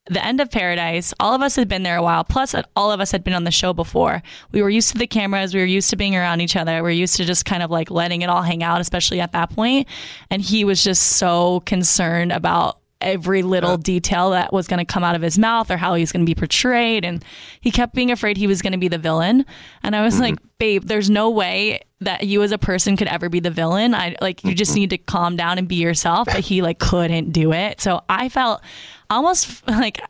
[0.09, 1.13] the end of Paradise.
[1.19, 2.23] All of us had been there a while.
[2.23, 4.21] Plus, all of us had been on the show before.
[4.51, 5.53] We were used to the cameras.
[5.53, 6.75] We were used to being around each other.
[6.77, 9.31] We were used to just kind of like letting it all hang out, especially at
[9.33, 9.87] that point.
[10.29, 15.03] And he was just so concerned about every little detail that was going to come
[15.03, 17.05] out of his mouth or how he was going to be portrayed.
[17.05, 17.23] And
[17.61, 19.45] he kept being afraid he was going to be the villain.
[19.83, 20.23] And I was mm-hmm.
[20.23, 23.93] like, babe, there's no way that you as a person could ever be the villain.
[23.93, 26.25] I like, you just need to calm down and be yourself.
[26.25, 27.79] But he like couldn't do it.
[27.79, 28.61] So I felt
[29.09, 30.01] almost like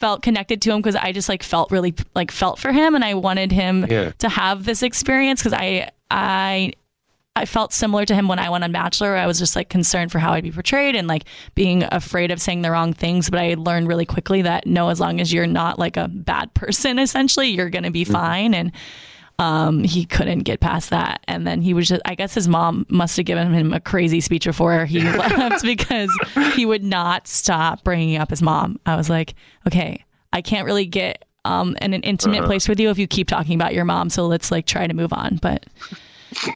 [0.00, 3.04] felt connected to him because I just like felt really like felt for him and
[3.04, 4.10] I wanted him Yeah.
[4.18, 6.72] to have this experience because I I
[7.34, 9.16] I felt similar to him when I went on Bachelor.
[9.16, 12.42] I was just like concerned for how I'd be portrayed and like being afraid of
[12.42, 13.30] saying the wrong things.
[13.30, 16.52] But I learned really quickly that no, as long as you're not like a bad
[16.52, 18.12] person, essentially, you're going to be mm-hmm.
[18.12, 18.54] fine.
[18.54, 18.72] And
[19.38, 21.22] um, he couldn't get past that.
[21.26, 24.20] And then he was just, I guess his mom must have given him a crazy
[24.20, 26.10] speech before he left because
[26.54, 28.78] he would not stop bringing up his mom.
[28.86, 29.34] I was like,
[29.66, 32.46] okay, I can't really get um, in an intimate Uh-huh.
[32.46, 34.10] place with you if you keep talking about your mom.
[34.10, 35.38] So let's like try to move on.
[35.42, 35.66] But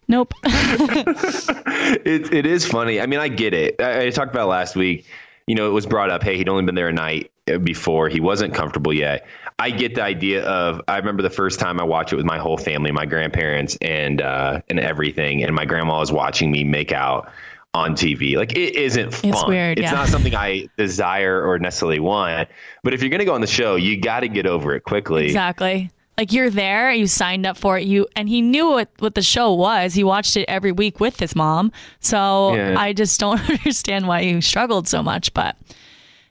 [0.07, 0.33] nope.
[0.45, 3.01] it, it is funny.
[3.01, 3.81] I mean, I get it.
[3.81, 5.07] I, I talked about last week.
[5.47, 7.31] You know, it was brought up, hey, he'd only been there a night
[7.63, 8.09] before.
[8.09, 9.27] He wasn't comfortable yet.
[9.59, 10.83] I get the idea of.
[10.87, 14.21] I remember the first time I watched it with my whole family, my grandparents, and
[14.21, 17.31] uh, and everything, and my grandma was watching me make out
[17.73, 18.37] on TV.
[18.37, 19.31] Like it isn't fun.
[19.31, 19.93] It's weird, It's yeah.
[19.93, 22.49] not something I desire or necessarily want.
[22.85, 25.25] But if you're gonna go on the show, you got to get over it quickly.
[25.27, 25.91] Exactly.
[26.19, 29.23] Like you're there, you signed up for it, you and he knew what what the
[29.23, 29.95] show was.
[29.95, 31.73] He watched it every week with his mom.
[32.01, 32.75] So Yeah.
[32.79, 35.33] I just don't understand why he struggled so much.
[35.35, 35.57] But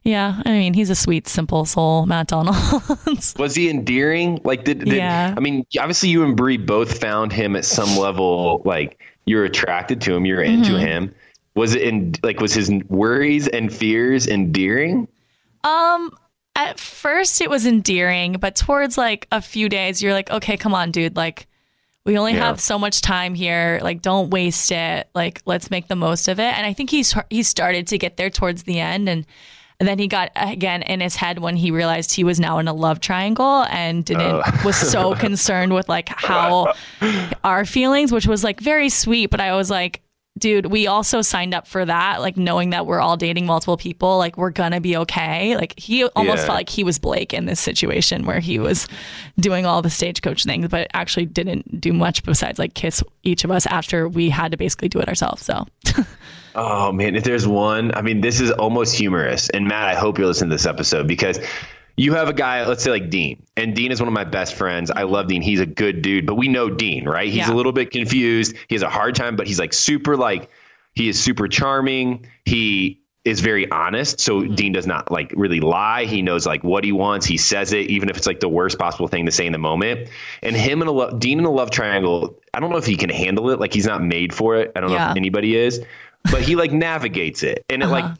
[0.06, 2.56] yeah, I mean, he's a sweet, simple soul, Matt Donald.
[3.38, 4.40] Was he endearing?
[4.46, 5.34] Like, did, did Yeah.
[5.36, 8.62] I mean, obviously, you and Bri both found him at some level.
[8.66, 10.80] Like, you're attracted to him, you're into Mm-hmm.
[10.86, 11.16] him.
[11.56, 15.08] Was it in like was his worries and fears endearing?
[15.64, 16.12] um,
[16.58, 20.74] at first it was endearing, but towards like a few days, you're like, okay, come
[20.74, 21.48] on, dude, like.
[22.06, 22.46] We only Yeah.
[22.50, 23.80] have so much time here.
[23.82, 25.10] Like, don't waste it.
[25.16, 26.56] Like, let's make the most of it.
[26.56, 29.26] And I think he's he started to get there towards the end, and,
[29.80, 32.68] and then he got again in his head when he realized he was now in
[32.68, 34.62] a love triangle and didn't oh.
[34.64, 36.74] was so concerned with like how
[37.44, 39.30] our feelings, which was like very sweet.
[39.30, 40.02] But I was like,
[40.38, 44.18] dude, we also signed up for that, like knowing that we're all dating multiple people,
[44.18, 45.56] like we're gonna be okay.
[45.56, 46.46] Like he almost Yeah.
[46.46, 48.88] felt like he was Blake in this situation where he was
[49.40, 53.52] doing all the stagecoach things, but actually didn't do much besides like kiss each of
[53.52, 55.44] us after we had to basically do it ourselves.
[55.46, 55.66] So
[56.56, 59.50] Oh man, if there's one, I mean, this is almost humorous.
[59.50, 61.40] And Matt, I hope you listen to this episode because
[61.98, 64.56] you have a guy, let's say like Dean, and Dean is one of my best
[64.56, 64.90] friends.
[64.92, 65.42] I love Dean.
[65.42, 67.28] He's a good dude, but we know Dean, right?
[67.28, 67.52] He's Yeah.
[67.52, 68.56] a little bit confused.
[68.68, 70.50] He has a hard time, but he's like super like
[70.94, 72.26] he is super charming.
[72.46, 74.20] He is very honest.
[74.20, 74.56] So mm-hmm.
[74.56, 76.06] Dean does not like really lie.
[76.06, 77.26] He knows like what he wants.
[77.26, 79.58] He says it, even if it's like the worst possible thing to say in the
[79.58, 80.10] moment.
[80.44, 83.10] And him and a Dean in a love triangle, I don't know if he can
[83.10, 83.60] handle it.
[83.60, 84.72] Like he's not made for it.
[84.76, 85.82] I don't know if anybody is,
[86.32, 87.66] but he like navigates it.
[87.70, 88.16] And it like uh-huh.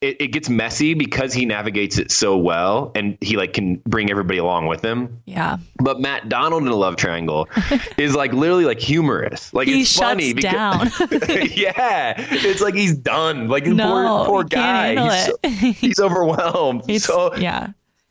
[0.00, 4.10] it, it gets messy because he navigates it so well and he like can bring
[4.10, 5.20] everybody along with him.
[5.24, 5.58] yeah.
[5.82, 7.48] But Matt Donald in a love triangle
[7.96, 9.52] is like literally like humorous.
[9.54, 11.08] Like He it's shuts funny because down.
[11.54, 13.48] yeah, it's like he's done.
[13.48, 15.16] Like No, poor poor he guy.
[15.16, 16.82] he's, so- he's overwhelmed.
[16.88, 17.68] It's, so yeah.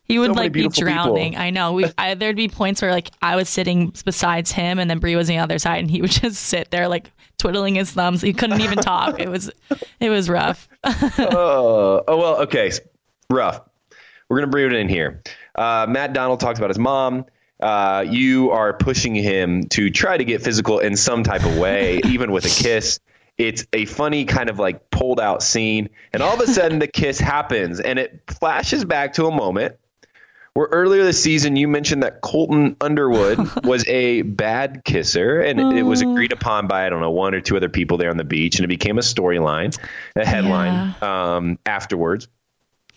[0.07, 1.03] He would so like be beautiful people.
[1.03, 1.35] drowning.
[1.35, 1.73] I know.
[1.73, 5.17] We I, there'd be points where like I was sitting besides him, and then Bri
[5.17, 8.21] was on the other side, and he would just sit there like twiddling his thumbs.
[8.21, 9.19] He couldn't even talk.
[9.19, 9.51] It was,
[9.99, 10.67] it was rough.
[10.83, 12.71] oh, oh well, okay.
[13.29, 13.61] Rough.
[14.29, 15.21] We're gonna bring it in here.
[15.55, 17.25] Uh, Matt Donald talks about his mom.
[17.59, 22.01] Uh, you are pushing him to try to get physical in some type of way,
[22.05, 22.99] even with a kiss.
[23.37, 26.87] It's a funny kind of like pulled out scene, and all of a sudden the
[26.87, 29.75] kiss happens, and it flashes back to a moment
[30.57, 35.77] where earlier this season you mentioned that Colton Underwood was a bad kisser, and it,
[35.77, 38.17] it was agreed upon by I don't know one or two other people there on
[38.17, 39.77] the beach, and it became a storyline,
[40.15, 42.27] a headline um, afterwards.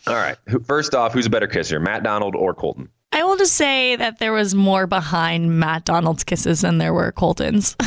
[0.07, 2.89] All right, first off, who's a better kisser, Matt Donald or Colton?
[3.13, 7.13] I will just say that there was more behind Matt Donald's kisses than there were
[7.13, 7.77] Colton's.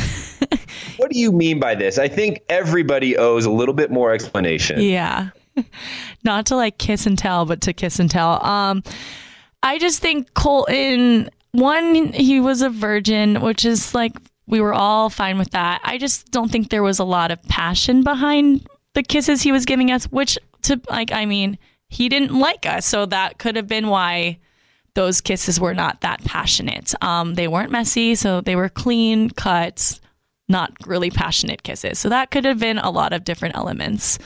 [0.96, 1.98] What do you mean by this?
[1.98, 4.80] I think everybody owes a little bit more explanation.
[4.80, 5.30] Yeah.
[6.24, 8.44] Not to like kiss and tell, but to kiss and tell.
[8.44, 8.82] Um,
[9.64, 14.12] I just think Colton, one, he was a virgin, which is like,
[14.46, 15.80] we were all fine with that.
[15.82, 19.64] I just don't think there was a lot of passion behind the kisses he was
[19.64, 22.84] giving us, which, to like, I mean, he didn't like us.
[22.84, 24.38] So that could have been why
[24.92, 26.94] those kisses were not that passionate.
[27.02, 29.98] Um, they weren't messy, so they were clean cuts,
[30.46, 31.98] not really passionate kisses.
[31.98, 34.18] So that could have been a lot of different elements.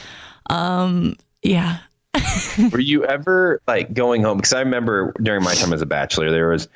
[0.51, 1.79] Um, yeah.
[2.72, 4.38] Were you ever like going home?
[4.38, 6.68] Because I remember during my time as a bachelor, there was,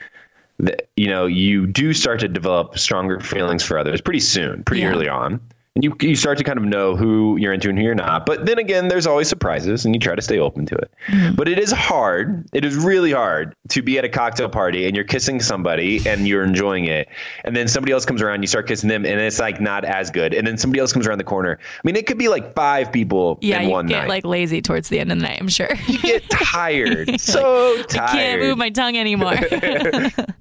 [0.59, 4.83] the, you know, you do start to develop stronger feelings for others pretty soon, pretty
[4.83, 4.91] Yeah.
[4.91, 5.41] early on.
[5.75, 8.27] And you, you start to kind of know who you're into and who you're not.
[8.27, 10.91] But then again, there's always surprises and you try to stay open to it.
[11.09, 11.35] Mm-hmm.
[11.35, 12.47] But it is hard.
[12.53, 16.29] It is really hard to be at a cocktail party and you're kissing somebody and
[16.29, 17.09] you're enjoying it.
[17.45, 20.11] And then somebody else comes around, you start kissing them and it's like not as
[20.11, 20.35] good.
[20.35, 21.59] And then somebody else comes around the corner.
[21.63, 24.09] I mean, it could be like five people Yeah, in you one get night.
[24.11, 25.71] like lazy towards the end of the night, I'm sure.
[25.87, 27.19] you get tired.
[27.19, 28.11] so tired.
[28.11, 29.37] I can't move my tongue anymore.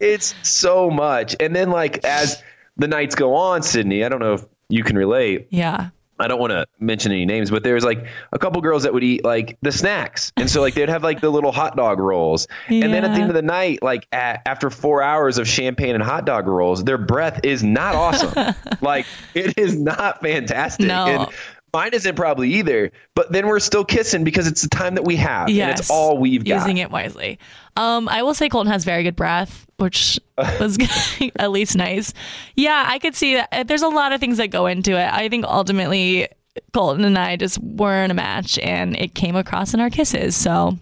[0.01, 1.37] it's so much.
[1.39, 2.43] And then like as
[2.75, 5.47] the nights go on, Sydney, I don't know if you can relate.
[5.49, 5.89] yeah.
[6.19, 9.03] I don't want to mention any names, but there's like a couple girls that would
[9.03, 10.31] eat like the snacks.
[10.37, 12.47] And so like they'd have like the little hot dog rolls.
[12.67, 15.95] And then at the end of the night, like at, after four hours of champagne
[15.95, 18.53] and hot dog rolls, their breath is not awesome.
[18.81, 20.85] like it is not fantastic.
[20.85, 21.05] No.
[21.07, 21.27] And
[21.73, 22.91] mine isn't probably either.
[23.15, 25.49] But then we're still kissing because it's the time that we have.
[25.49, 26.59] And it's all we've got.
[26.59, 27.39] using it wisely.
[27.77, 30.77] Um, I will say Colton has very good breath, which was
[31.37, 32.13] at least nice.
[32.55, 33.67] Yeah, I could see that.
[33.67, 35.11] There's a lot of things that go into it.
[35.11, 36.27] I think ultimately
[36.73, 40.35] Colton and I just weren't a match, and it came across in our kisses.
[40.35, 40.77] So,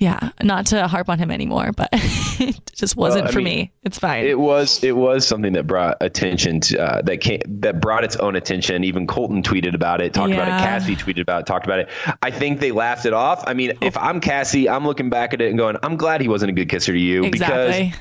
[0.00, 3.72] yeah, not to harp on him anymore, but it just wasn't I for mean, me.
[3.82, 4.24] It's fine.
[4.24, 8.16] It was it was something that brought attention to uh, that came that brought its
[8.16, 8.82] own attention.
[8.82, 10.52] Even Colton tweeted about it, talked about it.
[10.52, 11.90] Cassie tweeted about it, talked about it.
[12.22, 13.44] I think they laughed it off.
[13.46, 16.28] I mean, if I'm Cassie, I'm looking back at it and going, I'm glad he
[16.28, 17.88] wasn't a good kisser to you exactly.
[17.88, 18.00] because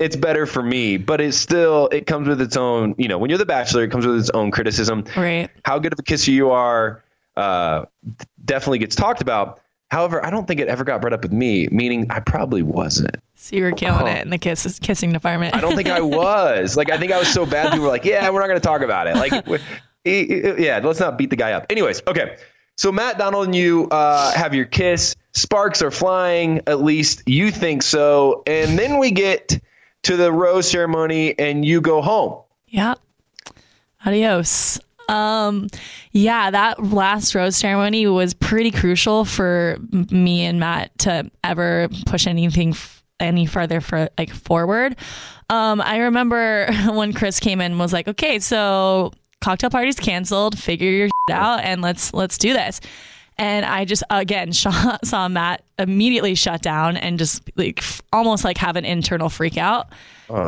[0.00, 0.96] it's better for me.
[0.96, 2.96] But it's still it comes with its own.
[2.98, 5.04] You know, when you're the Bachelor, it comes with its own criticism.
[5.16, 5.48] Right.
[5.64, 7.04] How good of a kisser you are
[7.36, 7.84] uh,
[8.44, 9.60] definitely gets talked about.
[9.90, 13.16] However, I don't think it ever got brought up with me, meaning I probably wasn't.
[13.36, 14.06] So you were killing Oh.
[14.10, 15.54] it in the kiss kissing department.
[15.54, 16.76] I don't think I was.
[16.76, 17.70] Like, I think I was so bad.
[17.70, 19.32] People were like, "Yeah, we're not going to talk about it." Like,
[20.04, 21.66] yeah, let's not beat the guy up.
[21.70, 22.36] Anyways, okay.
[22.78, 25.14] So Matt Donald and you uh, have your kiss.
[25.32, 26.60] Sparks are flying.
[26.66, 28.42] At least you think so.
[28.46, 29.58] And then we get
[30.02, 32.42] to the rose ceremony, and you go home.
[32.66, 32.94] Yeah.
[34.04, 34.78] Adios.
[35.08, 35.68] Um,
[36.12, 42.26] yeah, that last rose ceremony was pretty crucial for me and Matt to ever push
[42.26, 44.96] anything f- any further for like forward.
[45.48, 50.58] Um, I remember when Chris came in and was like, "Okay, so cocktail party's canceled.
[50.58, 52.80] Figure your shit out and let's let's do this."
[53.38, 58.44] And I just again saw, saw Matt immediately shut down and just like f- almost
[58.44, 59.88] like have an internal freak out.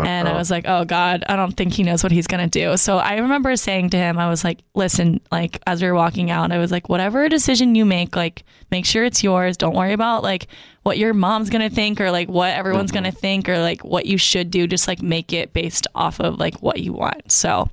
[0.06, 2.50] and I was like, oh God, I don't think he knows what he's going to
[2.50, 2.76] do.
[2.78, 6.30] So I remember saying to him, I was like, listen, like as we were walking
[6.32, 9.56] out, I was like, whatever decision you make, like make sure it's yours.
[9.56, 10.48] Don't worry about like
[10.82, 13.84] what your mom's going to think or like what everyone's going to think or like
[13.84, 14.66] what you should do.
[14.66, 17.30] Just like make it based off of like what you want.
[17.30, 17.68] So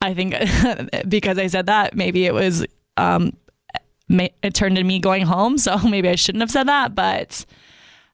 [0.00, 0.34] I think
[1.08, 2.64] because I said that, maybe it was,
[2.96, 3.32] um,
[4.10, 5.58] it turned to me going home.
[5.58, 7.44] So maybe I shouldn't have said that, but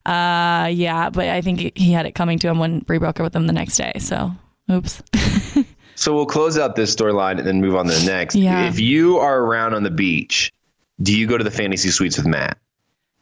[0.05, 3.23] uh, yeah, but I think he had it coming to him when Bri broke up
[3.23, 3.93] with him the next day.
[3.99, 4.31] So,
[4.71, 5.01] oops.
[5.97, 8.35] So we'll close out this storyline and then move on to the next.
[8.35, 8.67] Yeah.
[8.67, 10.51] If you are around on the beach,
[11.01, 12.57] do you go to the fantasy suites with Matt?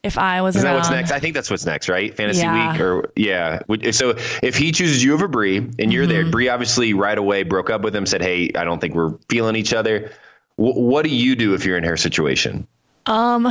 [0.02, 1.12] If I was Is that what's next?
[1.12, 2.12] I think that's what's next, right?
[2.18, 2.72] Fantasy Yeah.
[2.72, 3.60] week or yeah.
[3.92, 6.12] So if he chooses you over Bri and you're Mm-hmm.
[6.12, 9.14] there, Bri obviously right away broke up with him, said, "Hey, I don't think we're
[9.30, 10.12] feeling each other."
[10.58, 12.68] W- what do you do if you're in her situation?
[13.06, 13.48] um,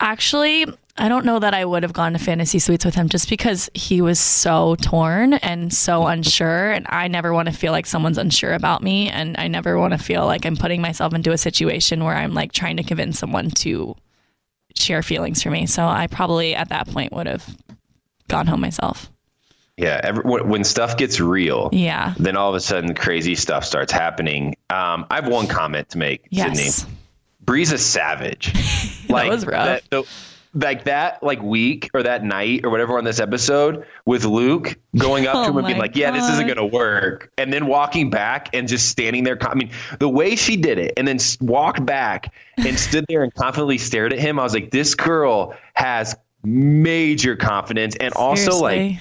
[0.00, 0.66] actually,
[0.98, 3.68] I don't know that I would have gone to fantasy suites with him just because
[3.74, 8.16] he was so torn and so unsure, and I never want to feel like someone's
[8.16, 11.38] unsure about me, and I never want to feel like I'm putting myself into a
[11.38, 13.94] situation where I'm like trying to convince someone to
[14.74, 15.66] share feelings for me.
[15.66, 17.56] So I probably at that point would have
[18.28, 19.10] gone home myself.
[19.76, 22.14] Yeah, every, when stuff gets real, Yeah.
[22.18, 24.56] then all of a sudden crazy stuff starts happening.
[24.70, 26.76] Um, I have one comment to make, Yes.
[26.76, 26.92] Sydney.
[27.44, 28.54] Bri's a savage.
[29.10, 29.66] like was rough.
[29.66, 30.04] That, the-
[30.54, 35.26] like that, like week or that night or whatever on this episode with Luke going
[35.26, 37.66] up Oh to him and being like, "Yeah, this isn't going to work," and then
[37.66, 39.36] walking back and just standing there.
[39.42, 43.34] I mean, the way she did it, and then walked back and stood there and
[43.34, 44.40] confidently stared at him.
[44.40, 49.00] I was like, "This girl has." Major confidence and also like Seriously.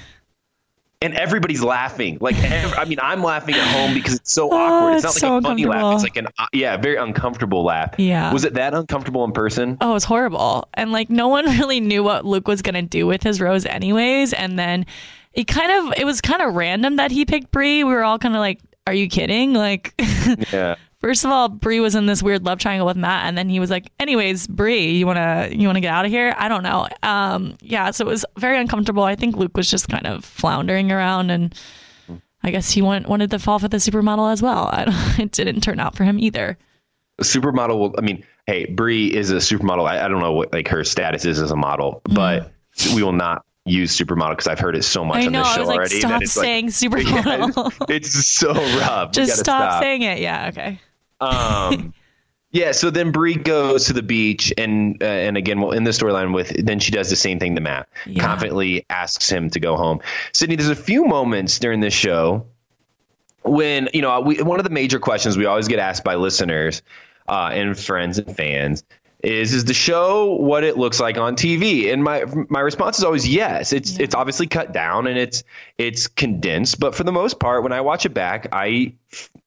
[1.05, 2.17] And everybody's laughing.
[2.19, 4.95] Like, ev- I mean, I'm laughing at home because it's so Oh, awkward.
[4.95, 5.93] It's not it's like so a funny laugh.
[5.93, 7.93] It's like an, uh, yeah, very uncomfortable laugh.
[7.99, 8.33] Yeah.
[8.33, 9.77] Was it that uncomfortable in person?
[9.81, 10.67] Oh, it was horrible.
[10.73, 14.33] And like no one really knew what Luke was gonna do with his rose anyways.
[14.33, 14.85] And then
[15.33, 17.83] it kind of it was kind of random that he picked Bri.
[17.83, 19.53] We were all kind of like, Are you kidding?
[19.53, 19.93] Like
[20.51, 20.75] Yeah.
[21.05, 23.59] First of all, Bri was in this weird love triangle with Matt, and then he
[23.59, 26.33] was like, Anyways, Bri, you wanna you wanna get out of here?
[26.35, 26.87] I don't know.
[27.03, 29.03] Um yeah, so it was very uncomfortable.
[29.03, 31.53] I think Luke was just kind of floundering around and
[32.41, 34.67] I guess he want, wanted to fall for the supermodel as well.
[34.73, 36.57] I don't, it didn't turn out for him either.
[37.21, 39.87] Supermodel will, I mean, hey, Bri is a supermodel.
[39.87, 42.51] I, I don't know what like her status is as a model, but
[42.95, 45.17] we will not use supermodel because I've heard it so much.
[45.17, 45.43] I on know.
[45.43, 45.99] this I show was like, already.
[45.99, 47.89] stop saying like, supermodel.
[47.91, 49.11] it's so rough.
[49.11, 50.17] Just gotta stop, saying it.
[50.17, 50.47] Yeah.
[50.47, 50.79] Okay.
[51.21, 51.93] Um,
[52.51, 52.71] yeah.
[52.71, 56.33] So then Bri goes to the beach, and uh, and again, we'll end the storyline
[56.33, 57.87] with then she does the same thing to Matt.
[58.05, 58.23] Yeah.
[58.23, 59.99] Confidently asks him to go home.
[60.33, 62.45] Sydney, there's a few moments during this show
[63.43, 66.81] when you know we, one of the major questions we always get asked by listeners
[67.27, 68.83] uh, and friends and fans
[69.25, 71.91] is is to show what it looks like on TV.
[71.91, 73.73] And my my response is always yes.
[73.73, 75.43] It's it's obviously cut down and it's
[75.77, 78.93] it's condensed, but for the most part, when I watch it back, I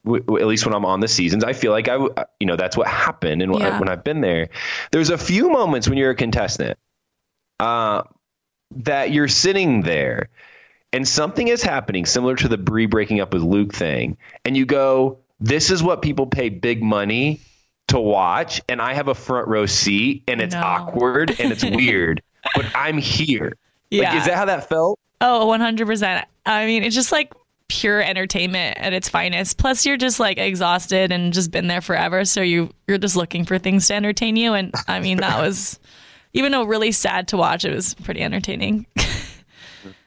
[0.04, 1.96] w- at least when I'm on the seasons, I feel like I
[2.40, 3.40] you know that's what happened.
[3.42, 3.78] And Yeah.
[3.78, 4.48] when I've been there,
[4.90, 6.78] there's a few moments when you're a contestant,
[7.60, 8.02] uh,
[8.76, 10.28] that you're sitting there
[10.92, 14.66] and something is happening similar to the Bri breaking up with Luke thing, and you
[14.66, 17.40] go, "This is what people pay big money
[17.88, 20.62] to watch," and I have a front row seat, and it's No.
[20.62, 22.22] awkward and it's weird,
[22.54, 23.46] but I'm here.
[23.90, 24.18] Like, Yeah.
[24.18, 24.98] is that how that felt?
[25.20, 26.24] Oh, 100%.
[26.46, 27.32] I mean, it's just like
[27.68, 29.58] pure entertainment at its finest.
[29.58, 33.44] Plus you're just like exhausted and just been there forever, so you you're just looking
[33.44, 35.78] for things to entertain you and I mean, that was
[36.34, 38.86] even though really sad to watch, it was pretty entertaining.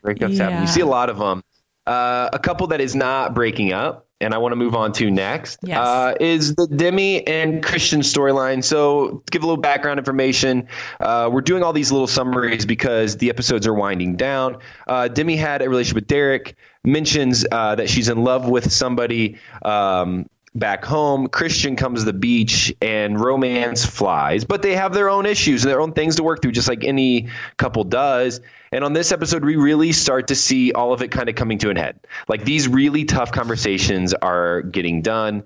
[0.04, 0.62] breakups happen.
[0.62, 1.44] You see a lot of them.
[1.92, 5.12] Uh, a couple that is not breaking up, and I want to move on to
[5.12, 5.78] next, Yes.
[5.78, 8.64] uh, is the Demi and Kristian storyline.
[8.64, 10.68] So, to give a little background information,
[11.02, 14.58] uh, we're doing all these little summaries because the episodes are winding down.
[14.88, 19.38] Uh, Demi had a relationship with Derek, mentions uh, that she's in love with somebody.
[19.64, 25.10] Um, back home, Kristian comes to the beach and romance flies, but they have their
[25.10, 28.42] own issues and their own things to work through, just like any couple does.
[28.72, 31.58] And on this episode, we really start to see all of it kind of coming
[31.60, 32.00] to an head.
[32.28, 35.44] Like these really tough conversations are getting done.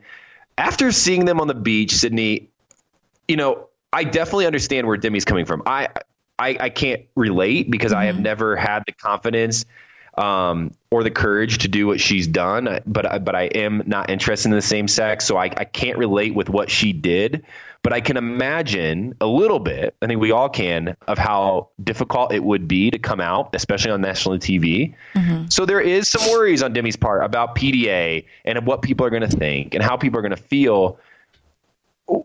[0.57, 2.49] After seeing them on the beach, Sydney,
[3.27, 5.61] you know, I definitely understand where Demi's coming from.
[5.65, 5.89] I
[6.37, 8.23] I, I can't relate because I have mm-hmm.
[8.23, 9.65] never had the confidence
[10.17, 12.79] um, or the courage to do what she's done.
[12.85, 15.97] But I- but I am not interested in the same sex, so I, I can't
[15.97, 17.43] relate with what she did.
[17.83, 19.93] But I can imagine a little bit.
[20.01, 23.91] I think we all can of how difficult it would be to come out, especially
[23.91, 24.95] on national TV.
[25.51, 29.21] So there is some worries on Demi's part about PDA and what people are going
[29.29, 30.97] to think and how people are going to feel.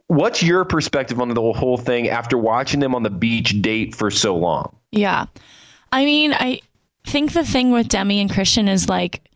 [0.07, 4.11] What's your perspective on the whole thing after watching them on the beach date for
[4.11, 4.74] so long?
[4.93, 5.26] Yeah.
[5.93, 6.61] I mean, I
[7.05, 9.28] think the thing with Demi and Kristian is like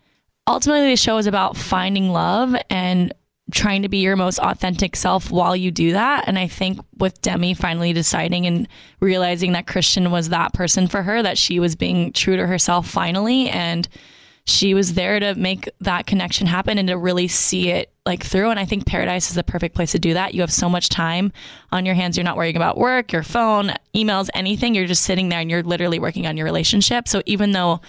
[0.46, 3.12] ultimately the show is about finding love and
[3.52, 6.24] trying to be your most authentic self while you do that.
[6.26, 8.66] And I think with Demi finally deciding and
[9.00, 12.88] realizing that Kristian was that person for her, that she was being true to herself
[12.88, 13.50] finally.
[13.50, 13.86] And
[14.46, 18.50] she was there to make that connection happen and to really see it like through.
[18.50, 20.34] And I think Paradise is the perfect place to do that.
[20.34, 21.32] You have so much time
[21.72, 22.16] on your hands.
[22.16, 24.74] You're not worrying about work, your phone, emails, anything.
[24.74, 27.08] You're just sitting there and you're literally working on your relationship.
[27.08, 27.80] So even though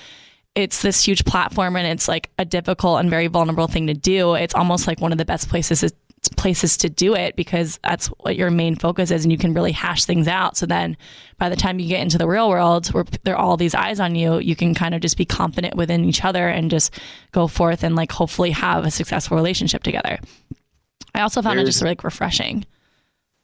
[0.56, 4.36] it's this huge platform and it's like a difficult and very vulnerable thing to do,
[4.36, 5.84] it's almost like one of the best places
[6.30, 9.72] places to do it because that's what your main focus is and you can really
[9.72, 10.96] hash things out so then
[11.38, 14.00] by the time you get into the real world where there are all these eyes
[14.00, 17.00] on you you can kind of just be confident within each other and just
[17.32, 20.20] go forth and like hopefully have a successful relationship together
[21.14, 22.66] i also found it just like refreshing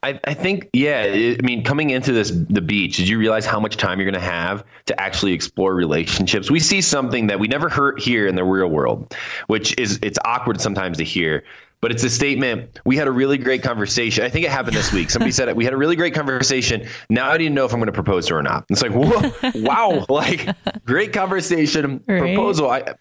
[0.04, 1.04] I, I think, yeah.
[1.04, 4.10] it- I mean, coming into this the beach, did you realize how much time you're
[4.10, 6.50] going to have to actually explore relationships?
[6.50, 9.16] We see something that we never heard here in the real world,
[9.46, 11.44] which is it's awkward sometimes to hear.
[11.82, 12.80] But it's a statement.
[12.86, 14.24] We had a really great conversation.
[14.24, 15.10] I think it happened this week.
[15.10, 15.56] Somebody said it.
[15.56, 16.88] We had a really great conversation.
[17.10, 18.66] Now I didn't know if I'm going to propose to her or not.
[18.70, 20.48] It's like, whoa, wow, like
[20.86, 22.20] great conversation, Right.
[22.20, 22.70] proposal.
[22.70, 22.94] I,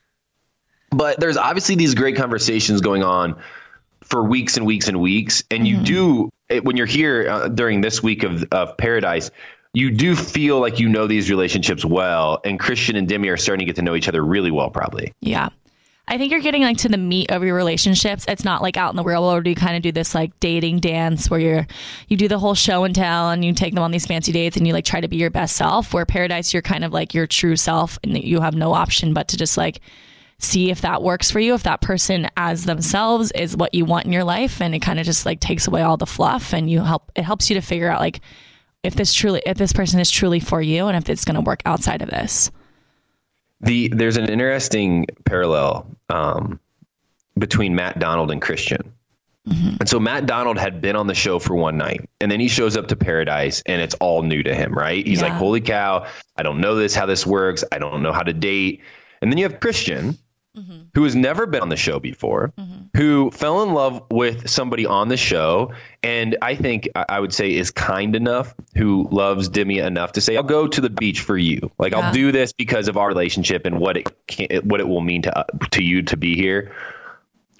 [0.91, 3.41] but there's obviously these great conversations going on
[4.03, 5.45] for weeks and weeks and weeks.
[5.51, 9.31] And you do, it, when you're here uh, during this week of, of paradise,
[9.73, 12.41] you do feel like you know these relationships well.
[12.45, 15.13] And Kristian and Demi are starting to get to know each other really well, probably.
[15.21, 15.51] Yeah.
[16.11, 18.25] I think you're getting like to the meat of your relationships.
[18.27, 20.81] It's not like out in the real world you kind of do this like dating
[20.81, 21.67] dance where you're
[22.09, 24.57] you do the whole show and tell and you take them on these fancy dates
[24.57, 25.95] and you like try to be your best self.
[25.95, 29.29] Where paradise you're kind of like your true self and you have no option but
[29.29, 29.81] to just like
[30.39, 34.07] see if that works for you, if that person as themselves is what you want
[34.07, 36.69] in your life and it kind of just like takes away all the fluff and
[36.69, 38.21] you help it helps you to figure out like
[38.83, 41.41] if this truly if this person is truly for you and if it's going to
[41.41, 42.51] work outside of this.
[43.61, 46.59] The there's an interesting parallel um,
[47.39, 48.91] between Matt Donald and Kristian.
[49.81, 52.49] And so Matt Donald had been on the show for one night, and then he
[52.49, 55.05] shows up to Paradise, and it's all new to him, right?
[55.07, 56.07] He's like, "Holy cow!
[56.37, 57.65] I don't know this, how this works.
[57.73, 58.83] I don't know how to date."
[59.21, 60.17] And then you have Kristian,
[60.57, 60.81] Mm-hmm.
[60.95, 62.99] who has never been on the show before, mm-hmm.
[62.99, 65.73] who fell in love with somebody on the show,
[66.03, 70.37] and I think I would say is kind enough, who loves Demi enough to say,
[70.37, 71.71] "I'll go to the beach for you.
[71.79, 72.01] Like Yeah.
[72.01, 75.23] I'll do this because of our relationship and what it can, what it will mean
[75.23, 76.75] to uh, to you to be here."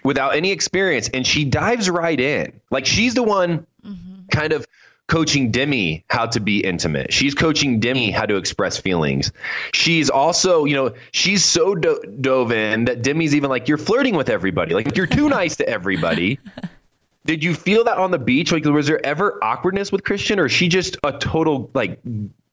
[0.03, 2.61] Without any experience, and she dives right in.
[2.73, 4.27] Like she's the one mm-hmm.
[4.33, 4.67] kind of
[5.11, 7.13] coaching Demi how to be intimate.
[7.13, 8.15] She's coaching Demi mm.
[8.15, 9.33] how to express feelings.
[9.75, 14.15] She's also, you know, she's so do- dove in that Demi's even like, you're flirting
[14.15, 14.73] with everybody.
[14.73, 16.39] Like you're too nice to everybody.
[17.27, 18.51] Did you feel that on the beach?
[18.51, 22.01] Like, was there ever awkwardness with Kristian, or is she just a total like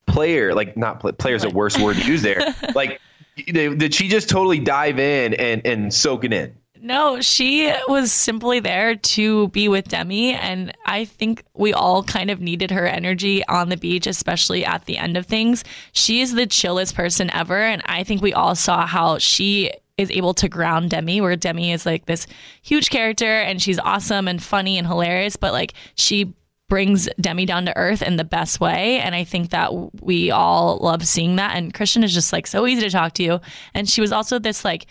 [0.08, 0.54] player?
[0.54, 2.42] Like, not play, player's a worse word to use there.
[2.76, 3.00] like,
[3.38, 6.54] did she just totally dive in and and soak it in?
[6.82, 10.34] No, she was simply there to be with Demi.
[10.34, 14.86] And I think we all kind of needed her energy on the beach, especially at
[14.86, 15.64] the end of things.
[15.92, 17.62] She is the chillest person ever.
[17.62, 21.72] And I think we all saw how she is able to ground Demi, where Demi
[21.72, 22.28] is like this
[22.62, 26.34] huge character and she's awesome and funny and hilarious, but like she
[26.70, 29.00] brings Demi down to earth in the best way.
[29.00, 29.72] And I think that
[30.04, 31.56] we all love seeing that.
[31.56, 33.40] And Kristian is just like so easy to talk to.
[33.74, 34.86] And she was also this like,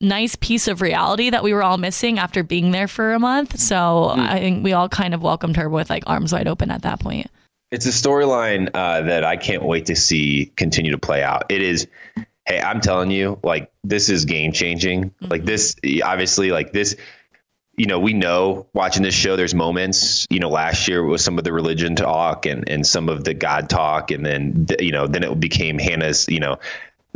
[0.00, 3.58] nice piece of reality that we were all missing after being there for a month.
[3.58, 4.18] So mm.
[4.18, 7.00] I think we all kind of welcomed her with like arms wide open at that
[7.00, 7.30] point.
[7.70, 11.44] It's a storyline uh, that I can't wait to see continue to play out.
[11.48, 11.88] It is,
[12.46, 15.04] hey, I'm telling you, like this is game changing.
[15.04, 15.26] Mm-hmm.
[15.28, 15.74] Like this,
[16.04, 16.94] obviously, like this.
[17.78, 21.36] You know, we know watching this show, there's moments, you know, last year was some
[21.36, 24.10] of the religion talk and, and some of the God talk.
[24.10, 26.56] And then, you know, then it became Hannah's, you know,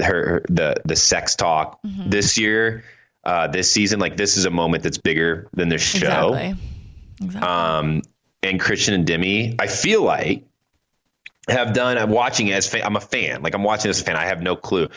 [0.02, 2.10] her the the sex talk mm-hmm.
[2.10, 2.84] this year,
[3.24, 4.00] uh, this season.
[4.00, 6.34] Like this is a moment that's bigger than the show.
[6.34, 6.54] Exactly.
[7.22, 7.48] exactly.
[7.48, 8.02] Um,
[8.42, 10.44] and Kristian and Demi, I feel like
[11.48, 11.98] have done.
[11.98, 13.42] I'm watching as I'm a fan.
[13.42, 14.16] Like I'm watching as a fan.
[14.16, 14.88] I have no clue.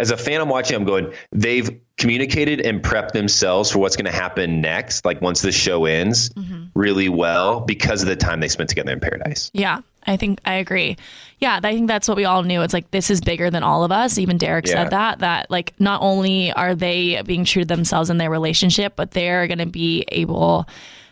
[0.00, 0.76] As a fan, I'm watching.
[0.76, 1.12] I'm going.
[1.32, 5.04] They've communicated and prepped themselves for what's going to happen next.
[5.04, 6.66] Like once the show ends, mm-hmm.
[6.74, 9.50] really well because of the time they spent together in paradise.
[9.52, 10.96] Yeah, I think I agree.
[11.40, 12.62] Yeah, I think that's what we all knew.
[12.62, 14.18] It's like this is bigger than all of us.
[14.18, 14.74] Even Derek yeah.
[14.74, 18.94] said that that like not only are they being true to themselves in their relationship,
[18.96, 20.68] but they're going to be able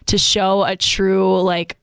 [0.07, 1.77] to show a true like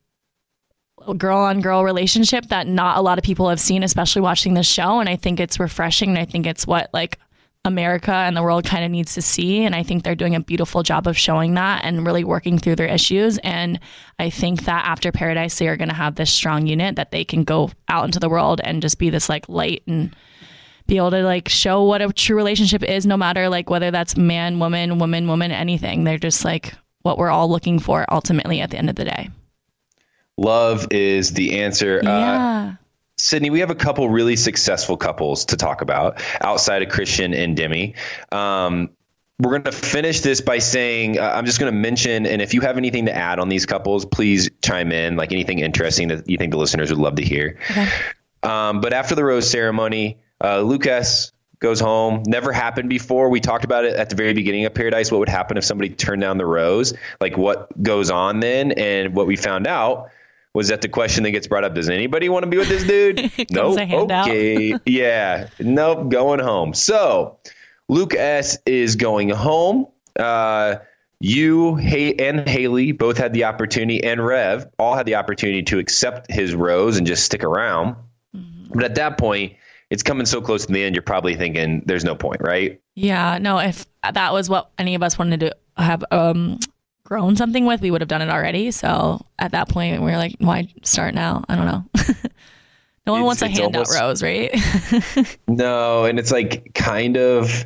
[1.17, 4.67] girl on girl relationship that not a lot of people have seen especially watching this
[4.67, 7.19] show and I think it's refreshing and I think it's what like
[7.65, 9.63] America and the world kind of needs to see.
[9.63, 12.75] And I think they're doing a beautiful job of showing that and really working through
[12.75, 13.37] their issues.
[13.39, 13.79] And
[14.19, 17.23] I think that after Paradise, they are going to have this strong unit that they
[17.23, 20.13] can go out into the world and just be this like light and
[20.87, 24.17] be able to like show what a true relationship is, no matter like whether that's
[24.17, 26.03] man, woman, woman, woman, anything.
[26.03, 29.29] They're just like what we're all looking for ultimately at the end of the day.
[30.37, 31.99] Love is the answer.
[31.99, 32.73] Uh, yeah.
[32.73, 32.82] Uh,
[33.23, 37.55] Sydney, we have a couple really successful couples to talk about outside of Kristian and
[37.55, 37.95] Demi.
[38.33, 38.89] Um,
[39.39, 42.53] we're going to finish this by saying uh, I'm just going to mention, and if
[42.53, 46.29] you have anything to add on these couples, please chime in, like anything interesting that
[46.29, 47.57] you think the listeners would love to hear.
[47.71, 47.87] Okay.
[48.43, 52.23] Um, but after the rose ceremony, uh, Lucas goes home.
[52.27, 53.29] Never happened before.
[53.29, 55.13] We talked about it at the very beginning of Paradise.
[55.13, 56.93] What would happen if somebody turned down the rose?
[57.21, 58.73] Like what goes on then?
[58.73, 60.09] And what we found out
[60.53, 61.73] was that the question that gets brought up?
[61.73, 63.31] Does anybody want to be with this dude?
[63.51, 63.79] nope.
[63.79, 64.75] Okay.
[64.85, 65.47] yeah.
[65.59, 66.09] Nope.
[66.09, 66.73] Going home.
[66.73, 67.39] So
[67.89, 69.87] Luke S is going home.
[70.17, 70.75] Uh,
[71.19, 75.79] you hey, and Haley both had the opportunity, and Rev all had the opportunity to
[75.79, 77.95] accept his rose and just stick around.
[78.35, 78.73] Mm-hmm.
[78.73, 79.53] But at that point,
[79.89, 82.81] it's coming so close to the end, you're probably thinking there's no point, right?
[82.95, 83.57] Yeah, no.
[83.59, 86.59] If that was what any of us wanted to have um,
[87.03, 88.71] grown something with, we would have done it already.
[88.71, 91.43] So at that point, we are like, why start now?
[91.49, 91.85] I don't know.
[93.05, 95.37] no one it's, wants a handout almost, rose, right?
[95.47, 97.65] no, and it's like kind of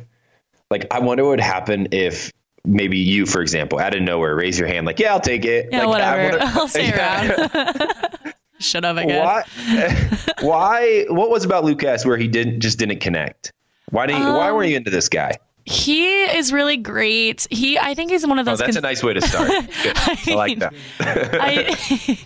[0.70, 2.32] like I wonder what would happen if
[2.64, 5.68] maybe you, for example, out of nowhere, raise your hand, like, yeah, I'll take it.
[5.70, 6.38] Yeah, like, whatever.
[6.42, 7.48] I'll stay yeah.
[7.48, 8.34] around.
[8.60, 9.48] Should have, I guess.
[9.56, 10.46] Why?
[10.46, 11.04] why?
[11.08, 13.52] What was about Lucas where he didn't just didn't connect?
[13.90, 14.22] Why didn't?
[14.22, 15.38] Um, why were you into this guy?
[15.68, 17.46] He is really great.
[17.50, 18.60] He, I think he's one of oh, those.
[18.62, 19.50] Oh, that's cons- a nice way to start.
[19.50, 20.74] I, I, like that.
[21.00, 22.18] I,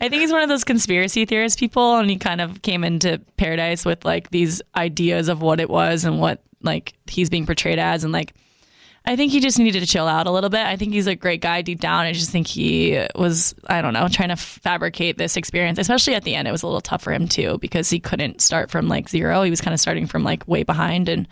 [0.00, 3.20] I think he's one of those conspiracy theorist people, and he kind of came into
[3.36, 7.80] Paradise with like these ideas of what it was and what like he's being portrayed
[7.80, 8.32] as, and like
[9.06, 10.64] I think he just needed to chill out a little bit.
[10.64, 12.06] I think he's a great guy deep down.
[12.06, 16.22] I just think he was, I don't know, trying to fabricate this experience, especially at
[16.24, 16.48] the end.
[16.48, 19.42] It was a little tough for him too because he couldn't start from like zero.
[19.42, 21.28] He was kind of starting from like way behind and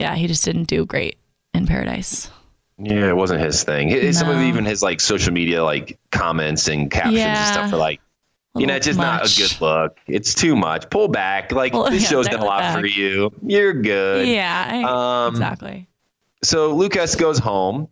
[0.00, 1.18] yeah, he just didn't do great
[1.54, 2.30] in Paradise.
[2.78, 3.90] Yeah, it wasn't his thing.
[3.90, 4.10] No.
[4.12, 7.36] Some of even his like social media like comments and captions yeah.
[7.36, 8.00] and stuff are like,
[8.56, 9.06] you know, it's just much.
[9.06, 9.98] not a good look.
[10.06, 10.88] It's too much.
[10.88, 11.52] Pull back.
[11.52, 12.80] Like well, this yeah, show's done a lot back.
[12.80, 13.30] for you.
[13.42, 14.26] You're good.
[14.26, 15.86] Yeah, I, um, exactly.
[16.42, 17.86] So Lucas goes home.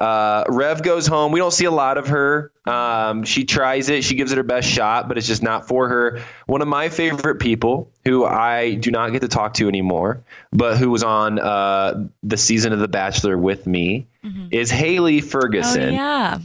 [0.00, 1.30] Uh, Rev goes home.
[1.30, 2.50] We don't see a lot of her.
[2.64, 4.02] Um, she tries it.
[4.02, 6.22] She gives it her best shot, but it's just not for her.
[6.46, 10.22] One of my favorite people, who I do not get to talk to anymore,
[10.52, 14.48] but who was on uh, the season of The Bachelor with me, mm-hmm.
[14.50, 15.90] is Haley Ferguson.
[15.90, 16.38] Oh, yeah.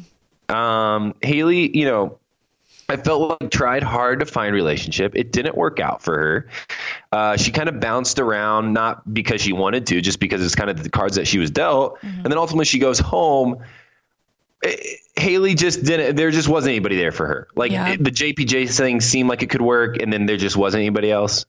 [0.50, 2.20] Um, Haley, you know,
[2.88, 5.16] I felt like tried hard to find relationship.
[5.16, 6.48] It didn't work out for her.
[7.12, 10.70] Uh, she kind of bounced around, not because she wanted to, just because it's kind
[10.70, 11.98] of the cards that she was dealt.
[12.02, 12.08] Mm-hmm.
[12.24, 13.58] And then ultimately she goes home.
[14.64, 14.76] eh,
[15.16, 16.16] Haley just didn't.
[16.16, 17.48] There just wasn't anybody there for her.
[17.56, 17.90] Like Yeah.
[17.90, 21.12] it- the JPJ thing seemed like it could work, and then there just wasn't anybody
[21.12, 21.46] else.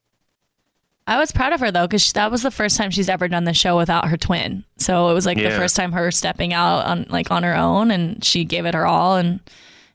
[1.09, 3.45] I was proud of her though, because that was the first time she's ever done
[3.45, 4.65] the show without her twin.
[4.79, 7.91] So it was like the first time her stepping out on like on her own,
[7.93, 9.17] and she gave it her all.
[9.17, 9.39] And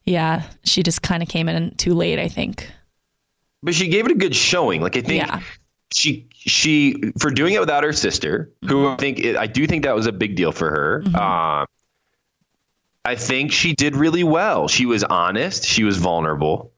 [0.06, 2.70] yeah, she just kind of came in too late, I think.
[3.64, 4.82] But she gave it a good showing.
[4.82, 5.42] Like I think Yeah.
[5.94, 9.96] she she for doing it without her sister, who I think I do think that
[9.96, 11.04] was a big deal for her.
[11.16, 11.68] Um,
[13.06, 14.68] I think she did really well.
[14.68, 15.66] She was honest.
[15.66, 16.72] She was vulnerable.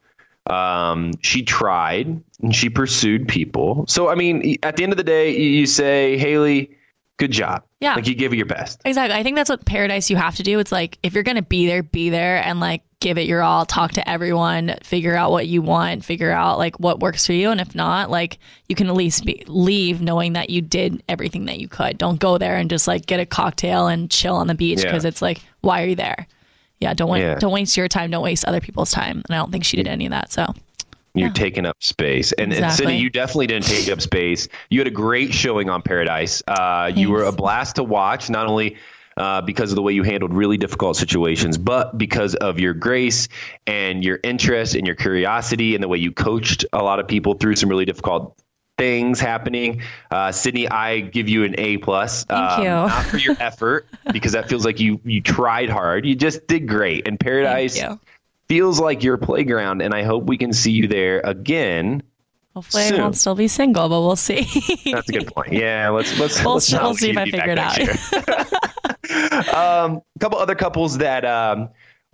[0.47, 3.86] Um, she tried and she pursued people.
[3.88, 6.71] So I mean, at the end of the day, you you say, Haley,
[7.17, 7.63] good job.
[7.80, 7.95] Yeah.
[7.95, 8.82] like you give it your best.
[8.86, 9.17] Exactly.
[9.17, 10.59] I think that's what paradise you have to do.
[10.59, 13.66] It's like if you're gonna be there, be there and like give it your all,
[13.66, 17.51] talk to everyone, figure out what you want, figure out like what works for you.
[17.51, 18.39] And if not, like
[18.70, 21.97] you can at least be, leave knowing that you did everything that you could.
[21.97, 24.86] Don't go there and just like get a cocktail and chill on the beach Yeah.
[24.86, 26.26] because it's like, why are you there?
[26.80, 27.36] Yeah, don't wa- Yeah.
[27.36, 29.22] don't waste your time, don't waste other people's time.
[29.28, 30.32] And I don't think she did any of that.
[30.32, 30.45] So
[31.14, 32.32] You're taking up space.
[32.32, 32.86] And, and Exactly.
[32.86, 34.47] Sydney, you definitely didn't take up space.
[34.70, 36.41] You had a great showing on Paradise.
[36.47, 38.78] Uh, you were a blast to watch, not only
[39.18, 43.28] uh, because of the way you handled really difficult situations, but because of your grace
[43.68, 47.34] and your interest and your curiosity and the way you coached a lot of people
[47.34, 48.36] through some really difficult
[48.78, 49.82] things happening.
[50.09, 52.24] Uh, Sydney, I give you an A plus.
[52.26, 52.70] Thank you.
[52.70, 56.05] Not for your effort, because that feels like you you tried hard.
[56.05, 57.07] You just did great.
[57.07, 57.78] And Paradise
[58.47, 62.03] feels like your playground, and I hope we can see you there again.
[62.56, 62.99] Hopefully Soon.
[62.99, 64.43] I won't still be single, but we'll see.
[64.91, 65.54] That's a good point.
[65.54, 69.54] Yeah, let's let's We'll- let's we'll see if I figure it out.
[69.54, 71.70] um, a couple other couples that um,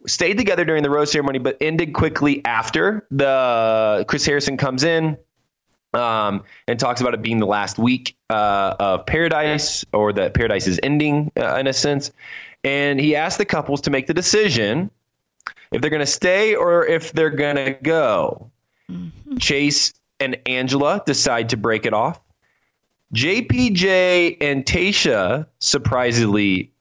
[0.08, 3.06] stayed together during the rose ceremony, but ended quickly after.
[3.12, 5.18] The Chris Harrison comes in
[5.94, 10.68] um, and talks about it being the last week uh, of Paradise, or that Paradise
[10.68, 12.12] is ending uh, in a sense.
[12.64, 14.90] And he asked the couples to make the decision
[15.72, 18.52] if they're going to stay or if they're going to go.
[19.40, 22.20] Chase and Angela decide to break it off.
[23.15, 26.72] JPJ and Tayshia surprisingly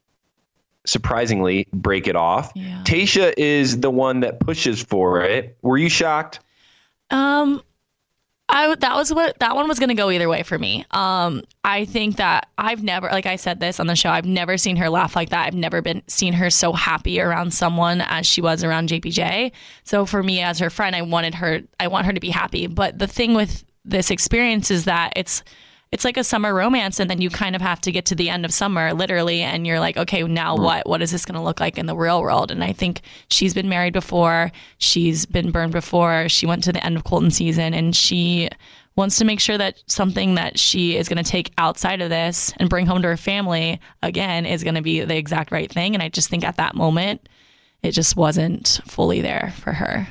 [0.85, 2.51] surprisingly break it off.
[2.55, 2.81] Yeah.
[2.83, 5.57] Tayshia is the one that pushes for it.
[5.61, 6.39] Were you shocked?
[7.11, 7.61] Um,
[8.49, 10.85] I that was what that one was gonna go either way for me.
[10.91, 14.57] Um, I think that I've never, like I said this on the show, I've never
[14.57, 15.45] seen her laugh like that.
[15.45, 19.51] I've never been seen her so happy around someone as she was around JPJ.
[19.83, 22.65] So for me as her friend, I wanted her, I want her to be happy.
[22.65, 25.43] But the thing with this experience is that it's
[25.91, 28.29] it's like a summer romance and then you kind of have to get to the
[28.29, 30.87] end of summer literally and you're like okay now what?
[30.87, 32.51] What is this going to look like in the real world?
[32.51, 34.51] And i think she's been married before.
[34.77, 36.29] She's been burned before.
[36.29, 38.49] She went to the end of colton season and she
[38.95, 42.53] wants to make sure that something that she is going to take outside of this
[42.57, 45.95] and bring home to her family again is going to be the exact right thing.
[45.95, 47.27] And i just think at that moment
[47.81, 50.07] it just wasn't fully there for her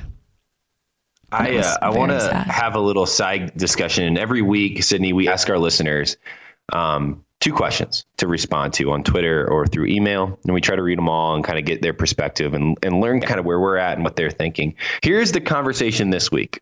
[1.31, 4.05] I uh, I want to have a little side discussion.
[4.05, 6.17] And every week, Sydney, we ask our listeners
[6.73, 10.83] um, two questions to respond to on Twitter or through email, and we try to
[10.83, 13.59] read them all and kind of get their perspective and and learn kind of where
[13.59, 14.75] we're at and what they're thinking.
[15.01, 16.61] Here's the conversation this week.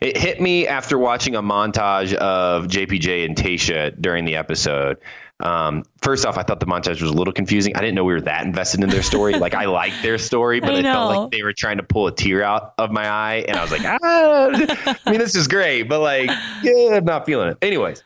[0.00, 4.98] It hit me after watching a montage of JPJ and Tayshia during the episode.
[5.40, 7.76] Um, first off, I thought the montage was a little confusing.
[7.76, 9.38] I didn't know we were that invested in their story.
[9.38, 12.08] like I liked their story, but I it felt like they were trying to pull
[12.08, 14.96] a tear out of my eye, and I was like, ah.
[15.06, 16.30] I mean, this is great, but like,
[16.62, 17.58] yeah, I'm not feeling it.
[17.62, 18.02] Anyways,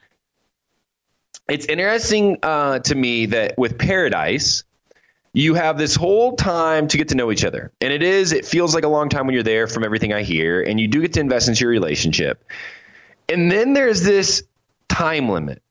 [1.48, 4.64] it's interesting uh, to me that with Paradise,
[5.32, 7.72] you have this whole time to get to know each other.
[7.80, 10.22] And it is, it feels like a long time when you're there from everything I
[10.22, 12.44] hear, and you do get to invest into your relationship.
[13.30, 14.42] And then there's this
[14.88, 15.62] time limit.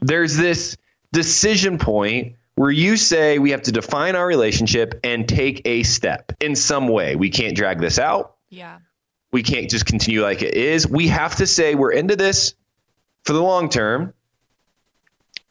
[0.00, 0.76] There's this
[1.12, 6.32] decision point where you say we have to define our relationship and take a step
[6.40, 7.16] in some way.
[7.16, 8.36] We can't drag this out.
[8.50, 8.78] yeah
[9.30, 10.86] We can't just continue like it is.
[10.86, 12.54] We have to say we're into this
[13.24, 14.12] for the long term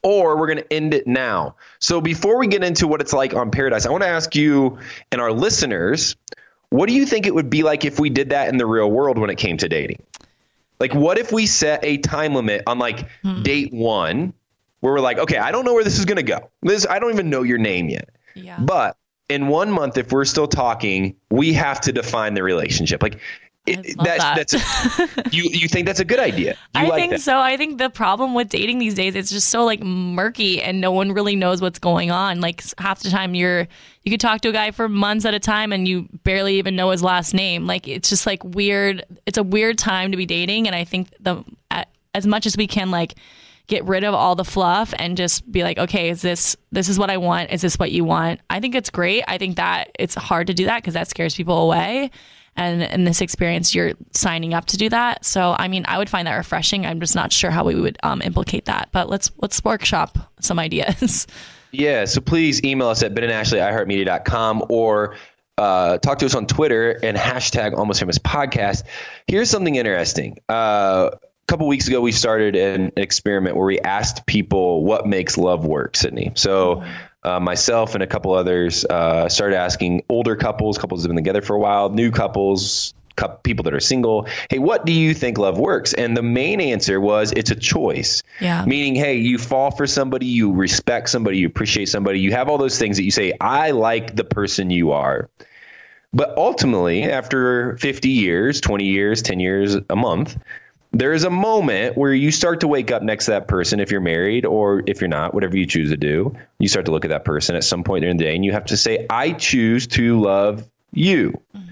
[0.03, 1.55] or we're going to end it now.
[1.79, 4.79] So before we get into what it's like on Paradise, I want to ask you
[5.11, 6.15] and our listeners,
[6.69, 8.89] what do you think it would be like if we did that in the real
[8.89, 10.01] world when it came to dating?
[10.79, 13.43] Like what if we set a time limit on like hmm.
[13.43, 14.33] date 1
[14.81, 16.49] where we're like, okay, I don't know where this is going to go.
[16.61, 18.09] This I don't even know your name yet.
[18.35, 18.97] yeah But
[19.29, 23.01] in one month, if we're still talking, we have to define the relationship.
[23.01, 23.19] Like
[23.67, 24.35] it, that's that.
[24.35, 25.43] that's a, you.
[25.43, 26.53] You think that's a good idea?
[26.73, 27.21] You I like think that?
[27.21, 27.39] so.
[27.39, 30.91] I think the problem with dating these days it's just so like murky and no
[30.91, 32.41] one really knows what's going on.
[32.41, 33.67] Like half the time you're
[34.03, 36.75] you could talk to a guy for months at a time and you barely even
[36.75, 37.67] know his last name.
[37.67, 39.05] Like it's just like weird.
[39.27, 41.43] It's a weird time to be dating and I think the
[42.15, 43.13] as much as we can like
[43.71, 46.99] get rid of all the fluff and just be like, okay, is this this is
[46.99, 47.51] what I want?
[47.51, 48.41] Is this what you want?
[48.49, 49.23] I think it's great.
[49.29, 52.11] I think that it's hard to do that because that scares people away.
[52.57, 55.23] And in this experience, you're signing up to do that.
[55.23, 56.85] So, I mean, I would find that refreshing.
[56.85, 58.89] I'm just not sure how we would um, implicate that.
[58.91, 61.25] But let's let's workshop some ideas.
[61.71, 65.15] Yeah, so please email us at Ben and Ashley iHeartMedia.com or
[65.57, 68.83] uh, talk to us on Twitter and hashtag Almost Famous Podcast.
[69.27, 70.39] Here's something interesting.
[70.49, 71.11] Uh,
[71.51, 75.97] couple weeks ago, we started an experiment where we asked people what makes love work,
[75.97, 76.31] Sydney.
[76.33, 76.81] So
[77.23, 81.21] uh, myself and a couple others uh, started asking older couples, couples that have been
[81.21, 82.93] together for a while, new couples,
[83.43, 85.93] people that are single, hey, what do you think love works?
[85.93, 88.23] And the main answer was it's a choice.
[88.39, 88.63] Yeah.
[88.63, 92.59] Meaning, hey, you fall for somebody, you respect somebody, you appreciate somebody, you have all
[92.59, 95.29] those things that you say, I like the person you are.
[96.13, 100.37] But ultimately, after 50 years, 20 years, 10 years, a month,
[100.93, 103.91] there is a moment where you start to wake up next to that person if
[103.91, 106.35] you're married or if you're not, whatever you choose to do.
[106.59, 108.51] You start to look at that person at some point during the day and you
[108.51, 111.41] have to say, I choose to love you.
[111.55, 111.67] Mm-hmm.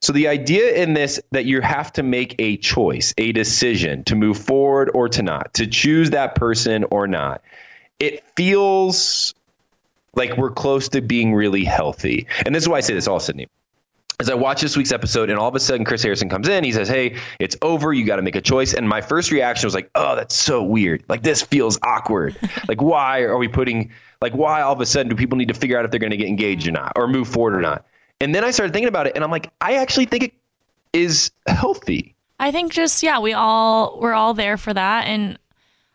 [0.00, 4.14] So the idea in this that you have to make a choice, a decision to
[4.14, 7.42] move forward or to not, to choose that person or not.
[7.98, 9.34] It feels
[10.14, 12.26] like we're close to being really healthy.
[12.44, 13.48] And this is why I say this all, Sydney
[14.18, 16.64] as I watch this week's episode, and all of a sudden Chris Harrison comes in,
[16.64, 17.92] he says, Hey, it's over.
[17.92, 18.72] You got to make a choice.
[18.72, 21.04] And my first reaction was like, Oh, that's so weird.
[21.08, 22.36] Like, this feels awkward.
[22.68, 23.90] like, why are we putting,
[24.22, 26.10] like, why all of a sudden do people need to figure out if they're going
[26.10, 27.84] to get engaged or not, or move forward or not?
[28.20, 30.32] And then I started thinking about it, and I'm like, I actually think it
[30.94, 32.14] is healthy.
[32.38, 35.38] I think just yeah, we all we're all there for that, and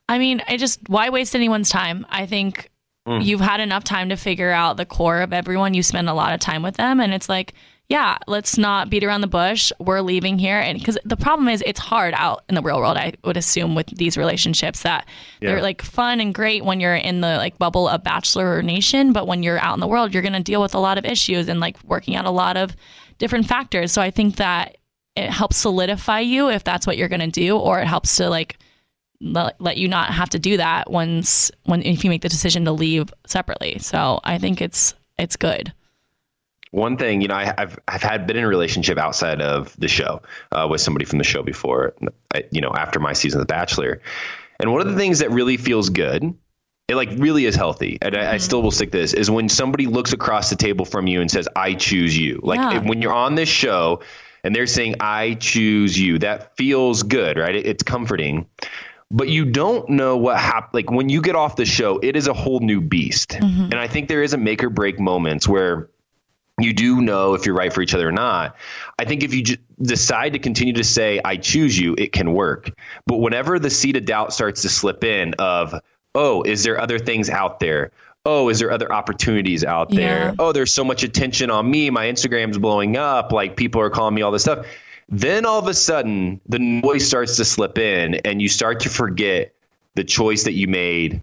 [0.09, 2.05] I mean, I just why waste anyone's time?
[2.09, 2.69] I think
[3.07, 3.23] mm.
[3.23, 5.73] you've had enough time to figure out the core of everyone.
[5.73, 7.53] You spend a lot of time with them, and it's like,
[7.91, 9.69] yeah, let's not beat around the bush.
[9.77, 12.95] We're leaving here, and because the problem is, it's hard out in the real world.
[12.95, 15.05] I would assume with these relationships that
[15.41, 15.49] Yeah.
[15.49, 19.27] they're like fun and great when you're in the like bubble of bachelor nation, but
[19.27, 21.49] when you're out in the world, you're going to deal with a lot of issues
[21.49, 22.77] and like working out a lot of
[23.17, 23.91] different factors.
[23.91, 24.77] So I think that
[25.17, 28.29] it helps solidify you if that's what you're going to do, or it helps to
[28.29, 28.57] like
[29.19, 32.63] let, let you not have to do that once when if you make the decision
[32.63, 33.79] to leave separately.
[33.79, 35.73] So I think it's it's good.
[36.71, 39.89] One thing, you know, I, I've I've had been in a relationship outside of the
[39.89, 40.21] show
[40.53, 41.93] uh, with somebody from the show before,
[42.33, 44.01] I, you know, after my season of The Bachelor,
[44.59, 46.33] and one of the things that really feels good,
[46.87, 49.85] it like really is healthy, and I, I still will stick this is when somebody
[49.85, 52.77] looks across the table from you and says, "I choose you." Like Yeah.
[52.77, 53.99] if- when you're on this show
[54.45, 57.53] and they're saying, "I choose you," that feels good, right?
[57.55, 58.45] It, it's comforting.
[59.13, 60.73] But you don't know what happened.
[60.73, 63.33] Like when you get off the show, it is a whole new beast.
[63.41, 65.89] And I think there is a make or break moments where
[66.63, 68.55] you do know if you're right for each other or not.
[68.99, 72.33] I think if you j- decide to continue to say I choose you, it can
[72.33, 72.71] work.
[73.05, 75.73] But whenever the seed of doubt starts to slip in of,
[76.15, 77.91] oh, is there other things out there?
[78.25, 80.25] Oh, is there other opportunities out there?
[80.25, 80.35] Yeah.
[80.37, 81.89] Oh, there's so much attention on me.
[81.89, 83.31] My Instagram's blowing up.
[83.31, 84.65] Like people are calling me all this stuff.
[85.09, 88.89] Then all of a sudden, the noise starts to slip in, and you start to
[88.89, 89.53] forget
[89.95, 91.21] the choice that you made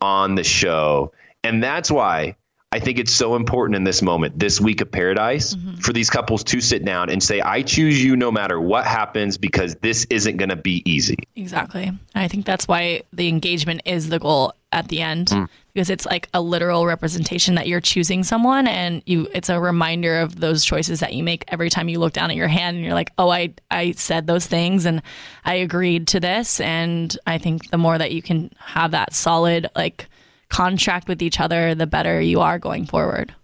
[0.00, 1.12] on the show.
[1.44, 2.36] And that's why
[2.72, 5.74] I think it's so important in this moment, this week of paradise, mm-hmm.
[5.76, 9.36] for these couples to sit down and say, I choose you no matter what happens
[9.36, 11.16] because this isn't going to be easy.
[11.34, 11.86] Exactly.
[11.86, 15.48] And I think that's why the engagement is the goal at the end mm.
[15.74, 20.20] because it's like a literal representation that you're choosing someone and you it's a reminder
[20.20, 22.86] of those choices that you make every time you look down at your hand and
[22.86, 25.02] you're like, "Oh, I I said those things and
[25.44, 29.68] I agreed to this." And I think the more that you can have that solid
[29.74, 30.06] like
[30.50, 33.34] contract with each other, the better you are going forward.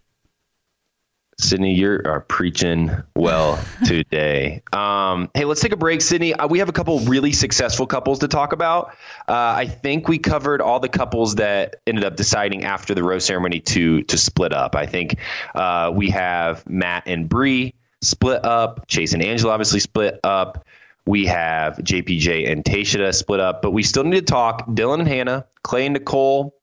[1.38, 4.62] Sydney, you're preaching well today.
[4.72, 6.32] Um, hey, let's take a break, Sydney.
[6.32, 8.88] Uh, we have a couple really successful couples to talk about.
[9.28, 13.24] Uh, I think we covered all the couples that ended up deciding after the rose
[13.24, 14.74] ceremony to to split up.
[14.74, 15.18] I think
[15.54, 18.86] uh, we have Matt and Bri split up.
[18.88, 20.64] Chase and Angela obviously split up.
[21.04, 25.08] We have JPJ and Tayshia split up, but we still need to talk Dylan and
[25.08, 26.55] Hannah, Clay and Nicole,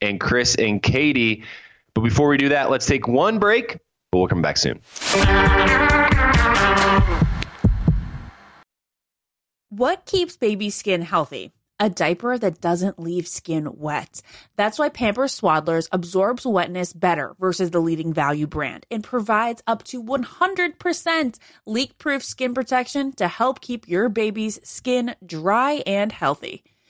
[0.00, 1.44] and Chris and Katie.
[1.94, 3.78] But before we do that, let's take one break,
[4.12, 4.80] but we'll come back soon.
[9.68, 11.52] What keeps baby skin healthy?
[11.78, 14.20] A diaper that doesn't leave skin wet.
[14.56, 19.82] That's why Pampers Swaddlers absorbs wetness better versus the leading value brand and provides up
[19.84, 26.62] to 100% leak proof skin protection to help keep your baby's skin dry and healthy.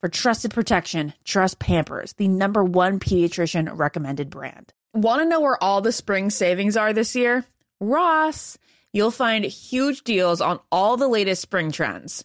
[0.00, 4.74] For trusted protection, trust Pampers, the number one pediatrician recommended brand.
[4.92, 7.46] Want to know where all the spring savings are this year?
[7.80, 8.58] Ross.
[8.92, 12.24] You'll find huge deals on all the latest spring trends.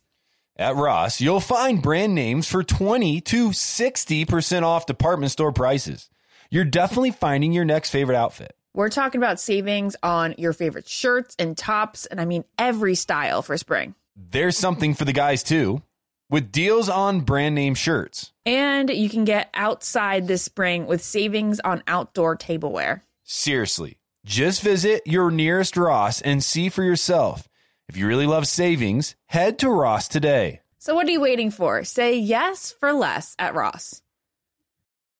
[0.57, 6.09] At Ross, you'll find brand names for 20 to 60% off department store prices.
[6.49, 8.53] You're definitely finding your next favorite outfit.
[8.73, 13.41] We're talking about savings on your favorite shirts and tops, and I mean every style
[13.41, 13.95] for spring.
[14.15, 15.81] There's something for the guys too,
[16.31, 18.31] with deals on brand name shirts.
[18.45, 23.03] And you can get outside this spring with savings on outdoor tableware.
[23.23, 27.47] Seriously, just visit your nearest Ross and see for yourself.
[27.87, 30.61] If you really love savings, head to Ross today.
[30.79, 31.83] So, what are you waiting for?
[31.83, 34.01] Say yes for less at Ross.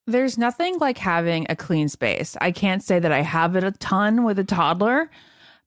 [0.08, 2.36] There's nothing like having a clean space.
[2.42, 5.12] I can't say that I have it a ton with a toddler,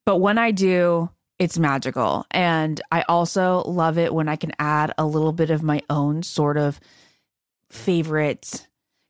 [0.04, 2.26] but when I do, it's magical.
[2.30, 6.22] And I also love it when I can add a little bit of my own
[6.22, 6.80] sort of
[7.70, 8.68] favorite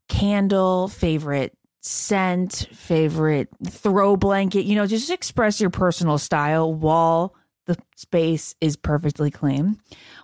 [0.08, 7.34] candle, favorite scent, favorite throw blanket, you know, just express your personal style while
[7.66, 9.78] the space is perfectly clean.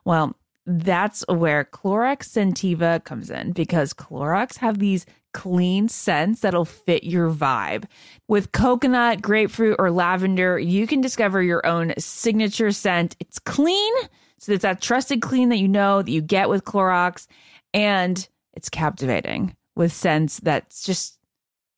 [0.04, 0.36] Well,
[0.66, 7.30] that's where Clorox Scentiva comes in because Clorox have these clean scents that'll fit your
[7.30, 7.84] vibe.
[8.28, 13.16] With coconut, grapefruit, or lavender, you can discover your own signature scent.
[13.20, 13.92] It's clean,
[14.38, 17.26] so it's that trusted clean that you know that you get with Clorox,
[17.74, 21.20] and it's captivating with scents that's just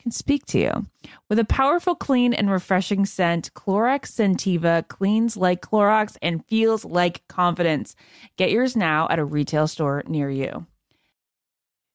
[0.03, 0.86] can speak to you.
[1.28, 7.26] With a powerful, clean, and refreshing scent, Clorox Scentiva cleans like Clorox and feels like
[7.28, 7.94] confidence.
[8.36, 10.66] Get yours now at a retail store near you.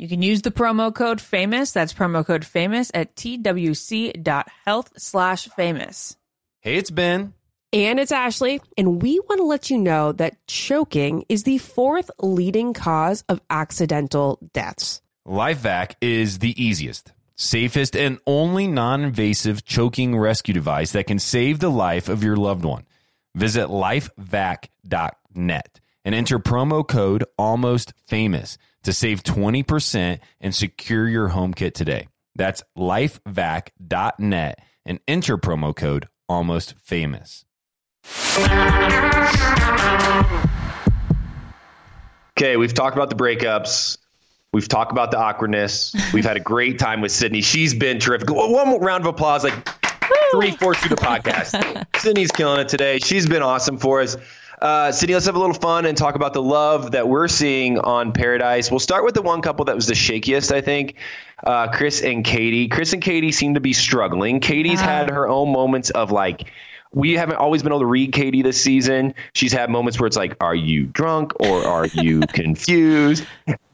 [0.00, 1.72] You can use the promo code famous.
[1.72, 6.16] That's promo code famous at twc.health slash famous.
[6.60, 7.34] Hey, it's Ben.
[7.70, 12.10] And it's Ashley, and we want to let you know that choking is the fourth
[12.18, 15.02] leading cause of accidental deaths.
[15.28, 21.58] LifeVac is the easiest, safest, and only non invasive choking rescue device that can save
[21.58, 22.86] the life of your loved one.
[23.34, 31.54] Visit lifevac.net and enter promo code almost famous to save 20% and secure your home
[31.54, 32.08] kit today.
[32.34, 37.44] That's lifevac.net and enter promo code almost famous.
[42.38, 43.98] Okay, we've talked about the breakups.
[44.52, 45.94] We've talked about the awkwardness.
[46.12, 47.42] We've had a great time with Sydney.
[47.42, 48.30] She's been terrific.
[48.30, 49.68] One more round of applause, like
[50.32, 51.86] three fourths through the podcast.
[51.96, 52.98] Sydney's killing it today.
[52.98, 54.16] She's been awesome for us.
[54.60, 57.78] Uh, Sydney, let's have a little fun and talk about the love that we're seeing
[57.78, 58.70] on Paradise.
[58.70, 60.96] We'll start with the one couple that was the shakiest, I think.
[61.42, 62.68] Uh, Chris and Katie.
[62.68, 64.40] Chris and Katie seem to be struggling.
[64.40, 66.50] Katie's had her own moments of like,
[66.92, 69.14] we haven't always been able to read Katie this season.
[69.32, 73.24] She's had moments where it's like, are you drunk or are you confused?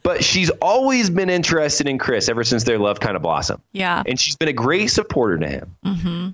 [0.02, 3.62] But she's always been interested in Chris ever since their love kind of blossomed.
[3.72, 4.02] Yeah.
[4.06, 5.76] And she's been a great supporter to him.
[5.84, 6.28] Mm-hmm.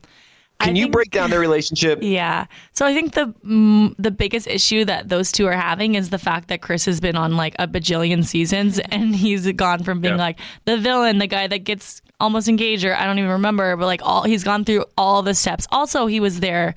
[0.63, 1.99] Can I you think- break down their relationship?
[2.03, 2.47] Yeah.
[2.73, 6.19] So I think the mm, the biggest issue that those two are having is the
[6.19, 10.15] fact that Chris has been on like a bajillion seasons and he's gone from being
[10.15, 10.21] Yeah.
[10.23, 13.87] like the villain, the guy that gets almost engaged or I don't even remember, but
[13.87, 15.67] like all he's gone through all the steps.
[15.71, 16.75] Also, he was there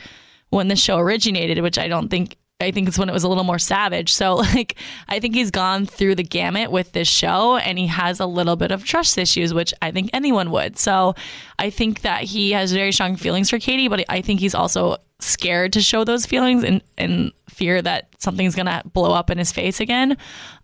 [0.49, 3.29] when the show originated, which I don't think I think it's when it was a
[3.29, 4.11] little more savage.
[4.11, 4.75] So like
[5.07, 8.55] I think he's gone through the gamut with this show and he has a little
[8.55, 10.77] bit of trust issues, which I think anyone would.
[10.77, 11.15] So
[11.59, 14.97] I think that he has very strong feelings for Katie, but I think he's also
[15.19, 19.51] scared to show those feelings and, and fear that something's gonna blow up in his
[19.51, 20.17] face again.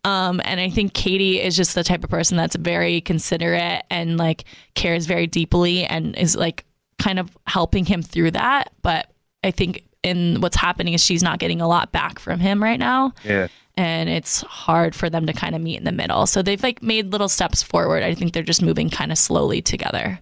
[0.03, 4.17] Um, and I think Katie is just the type of person that's very considerate and
[4.17, 4.43] like
[4.75, 6.65] cares very deeply and is like
[6.99, 8.71] kind of helping him through that.
[8.81, 9.11] But
[9.43, 12.79] I think in what's happening is she's not getting a lot back from him right
[12.79, 13.13] now.
[13.23, 13.47] Yeah.
[13.77, 16.25] And it's hard for them to kind of meet in the middle.
[16.27, 18.03] So they've like made little steps forward.
[18.03, 20.19] I think they're just moving kind of slowly together.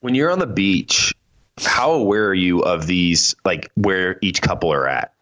[0.00, 1.14] When you're on the beach,
[1.60, 5.12] how aware are you of these, like where each couple are at?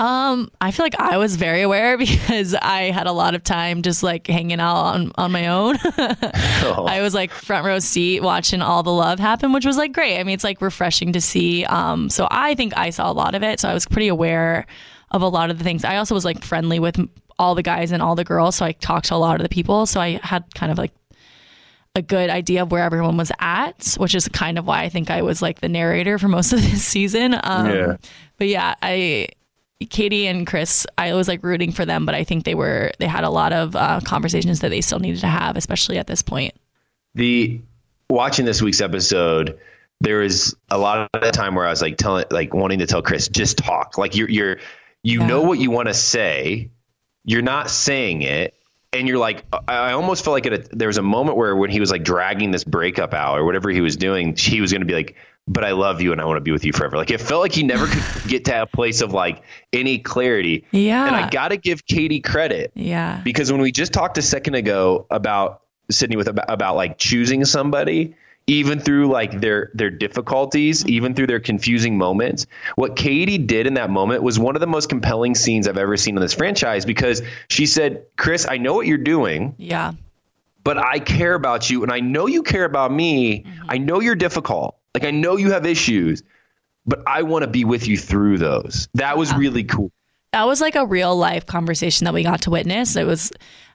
[0.00, 3.82] Um, I feel like I was very aware because I had a lot of time
[3.82, 5.76] just like hanging out on, on my own.
[5.84, 10.18] I was like front row seat watching all the love happen, which was like great.
[10.18, 11.66] I mean, it's like refreshing to see.
[11.66, 13.60] Um, so I think I saw a lot of it.
[13.60, 14.66] So I was pretty aware
[15.10, 15.84] of a lot of the things.
[15.84, 16.98] I also was like friendly with
[17.38, 18.56] all the guys and all the girls.
[18.56, 19.84] So I talked to a lot of the people.
[19.84, 20.92] So I had kind of like
[21.94, 25.10] a good idea of where everyone was at, which is kind of why I think
[25.10, 27.34] I was like the narrator for most of this season.
[27.42, 27.96] Um, Yeah.
[28.38, 29.28] But yeah, I
[29.88, 33.06] Katie and Chris, I was like rooting for them, but I think they were they
[33.06, 36.20] had a lot of uh, conversations that they still needed to have, especially at this
[36.22, 36.54] point.
[37.14, 37.60] the
[38.08, 39.56] watching this week's episode
[40.00, 42.86] there was a lot of the time where i was like telling like wanting to
[42.86, 44.56] tell chris just talk like you're you're
[45.04, 45.26] you Yeah.
[45.28, 46.68] know what you want to say
[47.24, 48.54] you're not saying it
[48.92, 51.70] and you're like i I almost felt like it, there was a moment where when
[51.70, 54.80] he was like dragging this breakup out or whatever he was doing he was going
[54.80, 55.14] to be like
[55.50, 57.42] but i love you and i want to be with you forever like it felt
[57.42, 59.42] like he never could get to a place of like
[59.72, 61.06] any clarity Yeah.
[61.06, 63.20] and i gotta give katie credit Yeah.
[63.24, 67.44] because when we just talked a second ago about Sydney with about, about like choosing
[67.44, 68.14] somebody
[68.46, 72.46] even through like their their difficulties even through their confusing moments
[72.76, 75.96] what Katie did in that moment was one of the most compelling scenes I've ever
[75.96, 79.92] seen in this franchise because she said Chris I know what you're doing Yeah.
[80.62, 83.66] but I care about you and I know you care about me mm-hmm.
[83.68, 86.22] I know you're difficult like I know you have issues
[86.86, 89.92] but I want to be with you through those that was really cool
[90.32, 92.96] that was like a real life conversation that we got to witness.
[92.96, 93.32] It was,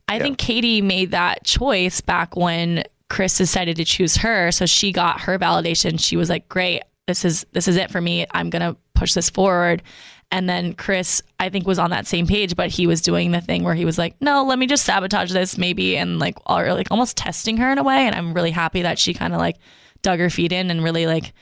[0.08, 4.52] I think Katie made that choice back when Chris decided to choose her.
[4.52, 6.00] So she got her validation.
[6.00, 8.26] She was like, great, this is, this is it for me.
[8.32, 9.84] I'm going to push this forward.
[10.32, 13.42] And then Chris, I think, was on that same page, but he was doing the
[13.42, 15.98] thing where he was like, no, let me just sabotage this maybe.
[15.98, 18.08] And like, or like almost testing her in a way.
[18.08, 19.58] And I'm really happy that she kind of like
[20.06, 21.34] dug her feet in and really like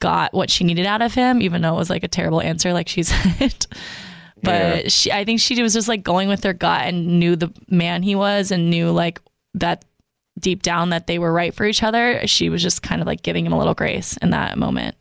[0.00, 2.72] got what she needed out of him, even though it was like a terrible answer,
[2.72, 3.66] like she said.
[4.42, 4.88] but Yeah.
[4.88, 8.02] she i think she was just like going with her gut and knew the man
[8.02, 9.18] he was and knew like
[9.54, 9.84] that
[10.38, 12.26] deep down that they were right for each other.
[12.26, 14.94] She was just kind of like giving him a little grace in that moment.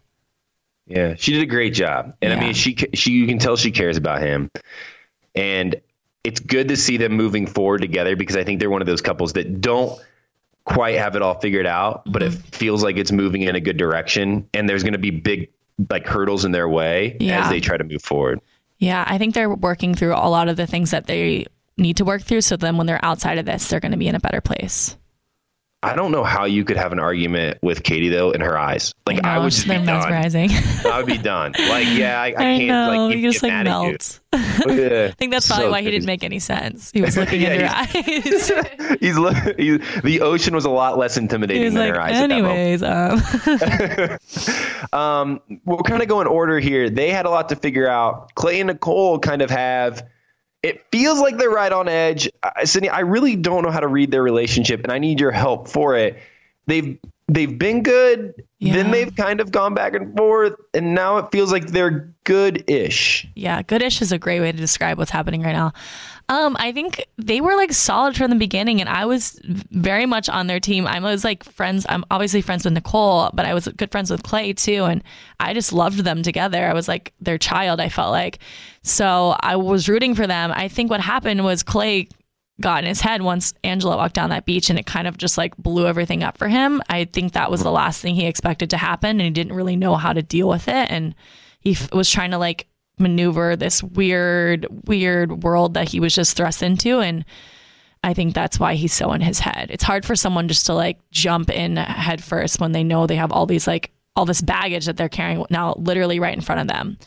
[0.88, 3.72] Yeah, she did a great job, and I mean, she she you can tell she
[3.72, 4.50] cares about him,
[5.36, 5.76] and
[6.24, 9.02] it's good to see them moving forward together because I think they're one of those
[9.02, 10.00] couples that don't
[10.66, 12.42] quite have it all figured out, but it Mm-hmm.
[12.50, 15.50] feels like it's moving in a good direction, and there's going to be big
[15.90, 17.44] like hurdles in their way Yeah.
[17.44, 18.40] as they try to move forward.
[18.80, 21.46] yeah i think they're working through a lot of the things that they
[21.78, 24.08] need to work through so then when they're outside of this they're going to be
[24.08, 24.96] in a better place
[25.86, 28.94] I don't know how you could have an argument with Katie though in her eyes.
[29.08, 29.86] Like I, know, would just be done.
[29.86, 30.50] mesmerizing
[30.86, 31.54] I would be done.
[31.58, 35.32] Like yeah, I, I i, can't know like you just get like melt i think
[35.32, 37.68] that's probably So why he didn't make any sense he was looking Yeah, in her
[37.74, 41.96] eyes he's, look, he's the ocean was a lot less intimidating he was than like
[41.96, 42.20] her eyes.
[42.20, 44.20] anyways um
[44.94, 46.90] Um, we'll kind of go in order here.
[46.90, 48.34] They had a lot to figure out.
[48.36, 50.08] Clay and Nicole kind of have.
[50.66, 52.28] It feels like they're right on edge.
[52.42, 55.30] Uh, Sydney, I really don't know how to read their relationship, and I need your
[55.30, 56.18] help for it.
[56.66, 56.98] They've
[57.28, 61.52] they've been good, then they've kind of gone back and forth, and now it feels
[61.52, 63.28] like they're good-ish.
[63.36, 65.72] Yeah, good-ish is a great way to describe what's happening right now.
[66.28, 70.28] Um, I think they were like solid from the beginning, and I was very much
[70.28, 70.88] on their team.
[70.88, 71.86] I was like friends.
[71.88, 75.04] I'm obviously friends with Nicole, but I was good friends with Clay too, and
[75.40, 76.66] I just loved them together.
[76.66, 77.80] I was like their child.
[77.80, 78.40] I felt like,
[78.82, 80.52] so I was rooting for them.
[80.56, 82.08] I think what happened was Clay
[82.62, 85.38] got in his head once Angela walked down that beach and it kind of just
[85.38, 86.82] like blew everything up for him.
[86.90, 89.76] I think that was the last thing he expected to happen and he didn't really
[89.76, 91.16] know how to deal with it and
[91.60, 92.68] he f- was trying to like
[92.98, 97.26] maneuver this weird weird world that he was just thrust into and
[98.04, 99.72] I think that's why he's so in his head.
[99.72, 103.16] It's hard for someone just to like jump in head first when they know they
[103.16, 106.62] have all these like all this baggage that they're carrying now literally right in front
[106.62, 106.98] of them.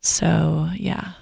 [0.00, 1.12] So, yeah.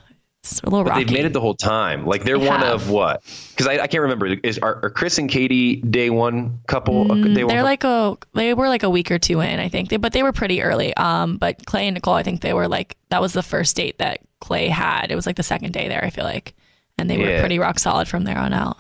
[0.53, 1.05] It's a little But rocky.
[1.05, 2.07] they've made it the whole time.
[2.07, 2.83] Like they're They one have.
[2.83, 3.23] of what?
[3.51, 4.27] Because I, I can't remember.
[4.43, 7.05] Is are, are Chris and Katie day one couple?
[7.05, 7.63] day one Mm, They're couple?
[7.63, 9.89] like a they were like a week or two in, I think.
[9.91, 10.95] They, but they were pretty early.
[10.97, 13.99] Um, but Clay and Nicole, I think they were like that was the first date
[13.99, 15.11] that Clay had.
[15.11, 16.55] It was like the second day there, I feel like.
[16.99, 17.41] And they were Yeah.
[17.41, 18.79] pretty rock solid from there on out.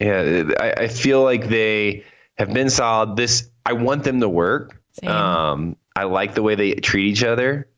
[0.00, 2.04] Yeah, I, I feel like they
[2.36, 3.16] have been solid.
[3.16, 4.80] This I want them to work.
[5.00, 5.10] Same.
[5.10, 7.68] Um, I like the way they treat each other.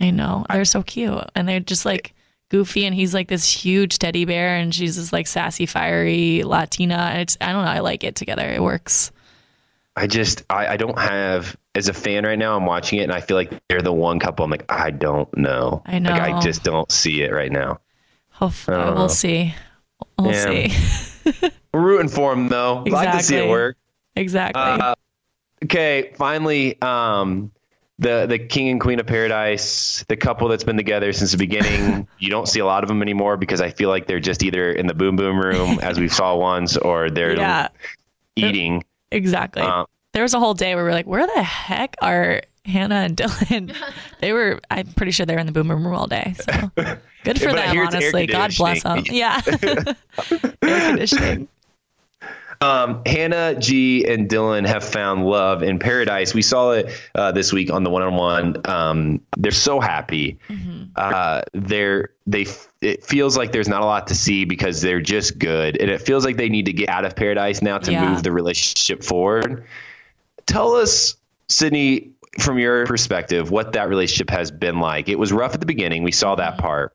[0.00, 0.44] I know.
[0.50, 1.14] They're so cute.
[1.34, 2.14] And they're just like
[2.52, 7.08] goofy and he's like this huge teddy bear and she's this like sassy, fiery Latina.
[7.12, 8.46] And it's I don't know, I like it together.
[8.48, 9.10] It works.
[9.96, 12.54] I just I, I don't have as a fan right now.
[12.56, 14.44] I'm watching it and I feel like they're the one couple.
[14.44, 15.82] I'm like I don't know.
[15.86, 16.10] I know.
[16.10, 17.80] Like I just don't see it right now.
[18.30, 18.94] Hopefully don't know.
[19.00, 19.54] we'll see.
[20.18, 20.68] We'll Yeah.
[20.68, 21.50] see.
[21.74, 22.84] We're rooting for them though.
[22.86, 23.48] Like to see it Exactly.
[23.50, 23.76] work.
[24.14, 24.62] exactly.
[24.62, 24.94] Uh,
[25.64, 27.50] okay, finally, um,
[28.02, 32.06] the the king and queen of paradise, the couple that's been together since the beginning.
[32.18, 34.70] you don't see a lot of them anymore because I feel like they're just either
[34.70, 37.68] in the boom boom room as we saw once, or they're yeah,
[38.36, 38.84] eating.
[39.10, 39.62] exactly.
[39.62, 42.96] Uh, there was a whole day where we were like, where the heck are Hannah
[42.96, 43.74] and Dylan?
[44.20, 46.34] they were, I'm pretty sure they were in the boom boom room all day.
[46.38, 46.70] So
[47.24, 48.26] good for But them, hear it's air honestly.
[48.26, 49.04] God bless them.
[49.06, 49.40] Yeah.
[50.62, 51.48] air conditioning.
[52.62, 56.32] Um, Hannah, G, and Dylan have found love in paradise.
[56.32, 58.60] We saw it uh, this week on the one-on-one.
[58.66, 60.38] Um, they're so happy.
[60.96, 62.46] Uh, they're they.
[62.80, 66.00] It feels like there's not a lot to see because they're just good, and it
[66.00, 68.10] feels like they need to get out of paradise now to Yeah.
[68.10, 69.64] move the relationship forward.
[70.46, 71.16] Tell us,
[71.48, 75.08] Sydney, from your perspective, what that relationship has been like.
[75.08, 76.02] It was rough at the beginning.
[76.04, 76.92] We saw that part,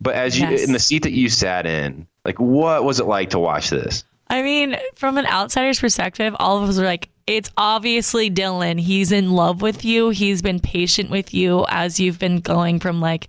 [0.00, 0.64] but as you Yes.
[0.64, 4.04] in the seat that you sat in, like, what was it like to watch this?
[4.30, 8.78] I mean, from an outsider's perspective, all of us were like, it's obviously Dylan.
[8.80, 10.10] He's in love with you.
[10.10, 13.28] He's been patient with you as you've been going from like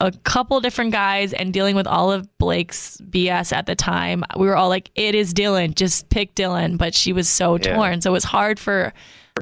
[0.00, 4.24] a couple different guys and dealing with all of Blake's BS at the time.
[4.36, 5.74] We were all like, it is Dylan.
[5.74, 6.78] Just pick Dylan.
[6.78, 7.76] But she was so Yeah.
[7.76, 8.00] torn.
[8.00, 8.92] So it was hard for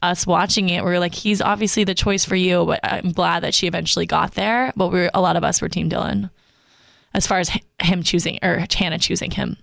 [0.02, 0.84] us watching it.
[0.84, 2.64] We were like, he's obviously the choice for you.
[2.66, 4.72] But I'm glad that she eventually got there.
[4.76, 6.30] But we were, a lot of us were Team Dylan
[7.14, 7.50] as far as
[7.82, 9.56] him choosing or Hannah choosing him.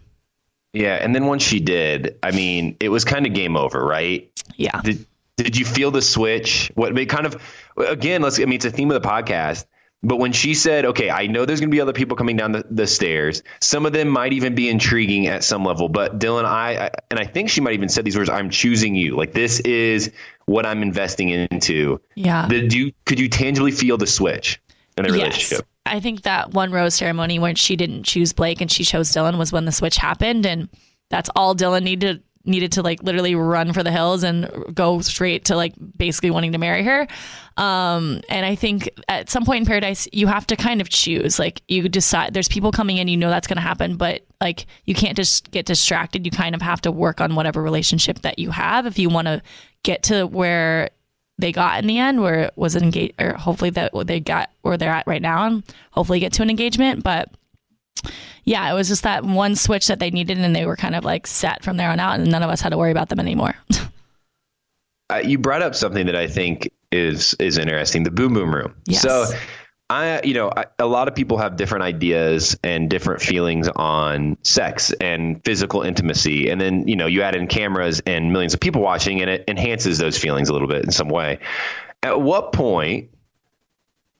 [0.73, 4.29] Yeah, and then once she did, I mean, it was kind of game over, right?
[4.55, 4.79] Yeah.
[4.81, 5.05] Did
[5.37, 6.71] Did you feel the switch?
[6.75, 7.41] What it kind of
[7.77, 8.21] again?
[8.21, 8.39] Let's.
[8.39, 9.65] I mean, it's a theme of the podcast.
[10.01, 12.53] But when she said, "Okay, I know there's going to be other people coming down
[12.53, 13.43] the, the stairs.
[13.59, 17.19] Some of them might even be intriguing at some level." But Dylan, I, I and
[17.19, 19.15] I think she might even said these words: "I'm choosing you.
[19.15, 20.11] Like this is
[20.45, 22.47] what I'm investing into." Yeah.
[22.47, 24.61] Did you could you tangibly feel the switch
[24.97, 25.65] in the relationship?
[25.89, 29.37] I think that one rose ceremony when she didn't choose Blake and she chose Dylan
[29.37, 30.69] was when the switch happened, and
[31.09, 35.45] that's all Dylan needed needed to like literally run for the hills and go straight
[35.45, 37.07] to like basically wanting to marry her.
[37.57, 41.37] Um, and I think at some point in paradise, you have to kind of choose.
[41.37, 44.65] Like you decide there's people coming in, you know that's going to happen, but like
[44.85, 46.25] you can't just get distracted.
[46.25, 49.27] You kind of have to work on whatever relationship that you have if you want
[49.27, 49.41] to
[49.83, 50.89] get to where
[51.39, 54.49] they got in the end where it was an engage or hopefully that they got
[54.61, 57.29] where they're at right now and hopefully get to an engagement but
[58.43, 61.03] yeah it was just that one switch that they needed and they were kind of
[61.03, 63.19] like set from there on out and none of us had to worry about them
[63.19, 63.55] anymore
[65.09, 68.75] uh, you brought up something that I think is is interesting: the boom boom room.
[68.85, 69.01] Yes.
[69.01, 69.25] So,
[69.89, 74.37] I you know I, a lot of people have different ideas and different feelings on
[74.43, 78.59] sex and physical intimacy, and then you know you add in cameras and millions of
[78.59, 81.39] people watching, and it enhances those feelings a little bit in some way.
[82.03, 83.09] At what point?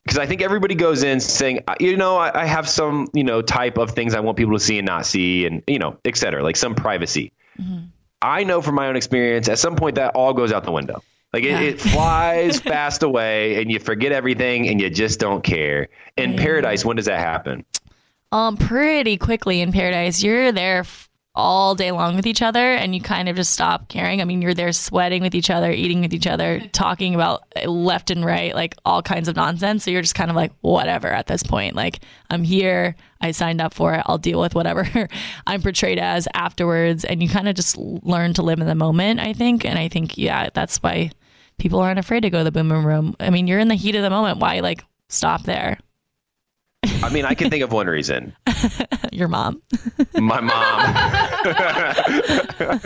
[0.04, 3.44] Because I think everybody goes in saying, you know, I, I have some, you know,
[3.44, 6.18] type of things I want people to see and not see, and you know, et
[6.18, 7.32] cetera, like some privacy.
[7.62, 7.86] Mm-hmm.
[8.22, 11.04] I know from my own experience, at some point that all goes out the window.
[11.34, 11.60] Like it, Yeah.
[11.62, 15.88] it flies fast away, and you forget everything, and you just don't care.
[16.18, 17.66] In paradise, when does that happen?
[18.32, 20.22] um pretty quickly in paradise.
[20.22, 23.88] You're there f- all day long with each other and you kind of just stop
[23.90, 24.22] caring.
[24.22, 28.12] I mean you're there sweating with each other eating with each other talking about left
[28.12, 29.84] and right like all kinds of nonsense.
[29.84, 31.76] So you're just kind of like whatever at this point.
[31.76, 35.08] Like i'm here i signed up for it i'll deal with whatever
[35.48, 37.04] i'm portrayed as afterwards.
[37.06, 39.66] And you kind of just learn to live in the moment i think.
[39.66, 41.10] And i think yeah that's why
[41.60, 43.76] people aren't afraid to go to the boom boom room i mean you're in the
[43.76, 45.78] heat of the moment why like stop there
[47.04, 48.34] I mean, I can think of one reason.
[49.12, 49.62] your mom
[50.16, 50.96] My mom.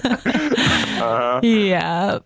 [1.04, 1.40] Uh-huh.
[1.44, 2.20] yeah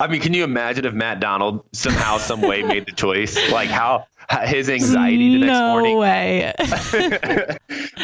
[0.00, 3.38] I mean, can you imagine if Matt Donald somehow, some way made the choice?
[3.52, 4.06] Like how
[4.42, 5.98] his anxiety the next no morning.
[5.98, 6.52] way.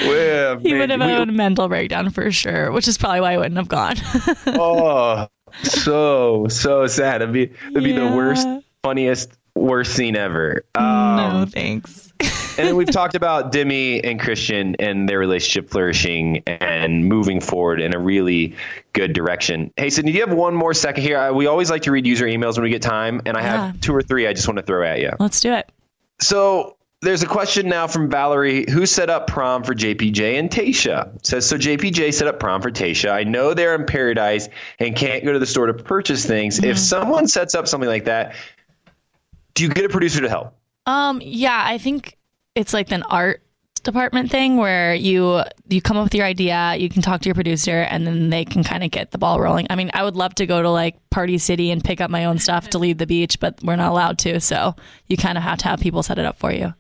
[0.07, 3.21] Well, he man, would have we- had a mental breakdown for sure, which is probably
[3.21, 3.97] why I wouldn't have gone.
[4.47, 5.27] oh,
[5.63, 7.23] so so sad.
[7.23, 8.47] It'd be it'd be the worst,
[8.83, 10.65] funniest, worst scene ever.
[10.77, 12.13] no, Um, thanks.
[12.21, 17.81] and then we've talked about Demi and Kristian and their relationship flourishing and moving forward
[17.81, 18.55] in a really
[18.93, 19.73] good direction.
[19.77, 21.19] Hey, Sydney, do you have one more second here?
[21.19, 23.81] I, we always like to read user emails when we get time, and I have
[23.81, 25.11] two or three I just want to throw at you.
[25.19, 25.71] Let's do it.
[26.21, 31.11] So there's a question now from Valerie who set up prom for JPJ and Tayshia.
[31.25, 33.11] Says so JPJ set up prom for Tayshia.
[33.11, 34.49] I know they're in paradise
[34.79, 36.63] and can't go to the store to purchase things.
[36.63, 38.35] If someone sets up something like that,
[39.55, 40.55] do you get a producer to help?
[40.87, 42.19] Um, yeah, I think
[42.55, 43.43] it's like an art
[43.83, 47.35] department thing where you you come up with your idea, you can talk to your
[47.35, 49.67] producer, and then they can kind of get the ball rolling.
[49.71, 52.27] I mean, I would love to go to like Party City and pick up my
[52.27, 54.75] own stuff to leave the beach, but we're not allowed to, so
[55.07, 56.75] you kind of have to have people set it up for you.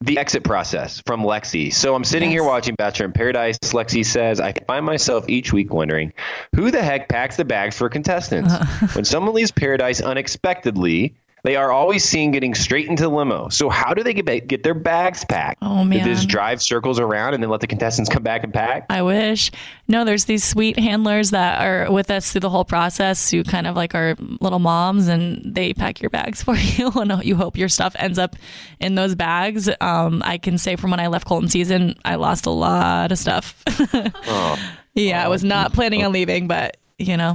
[0.00, 1.72] The exit process from Lexi.
[1.72, 3.58] So I'm sitting here watching Bachelor in Paradise.
[3.58, 6.12] Lexi says, I find myself each week wondering
[6.54, 8.52] who the heck packs the bags for contestants?
[8.52, 8.86] Uh-huh.
[8.94, 11.16] when someone leaves Paradise unexpectedly,
[11.46, 13.48] they are always seen getting straight into the limo.
[13.50, 15.58] So how do they get get their bags packed?
[15.62, 18.52] Oh, Do they just drive circles around and then let the contestants come back and
[18.52, 18.86] pack?
[18.90, 19.52] I wish.
[19.86, 23.68] No, there's these sweet handlers that are with us through the whole process who kind
[23.68, 27.56] of like our little moms and they pack your bags for you and you hope
[27.56, 28.34] your stuff ends up
[28.80, 29.70] in those bags.
[29.80, 33.18] Um, I can say from when I left Colton season, I lost a lot of
[33.18, 33.62] stuff.
[34.26, 34.58] oh.
[34.94, 37.34] Yeah, I was not planning on leaving, but you know,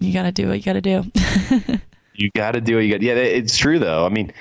[0.00, 1.78] you got to do what you got to do.
[2.18, 2.84] You got to do it.
[2.84, 3.02] You got.
[3.02, 4.06] Yeah, it's true though.
[4.06, 4.32] I mean,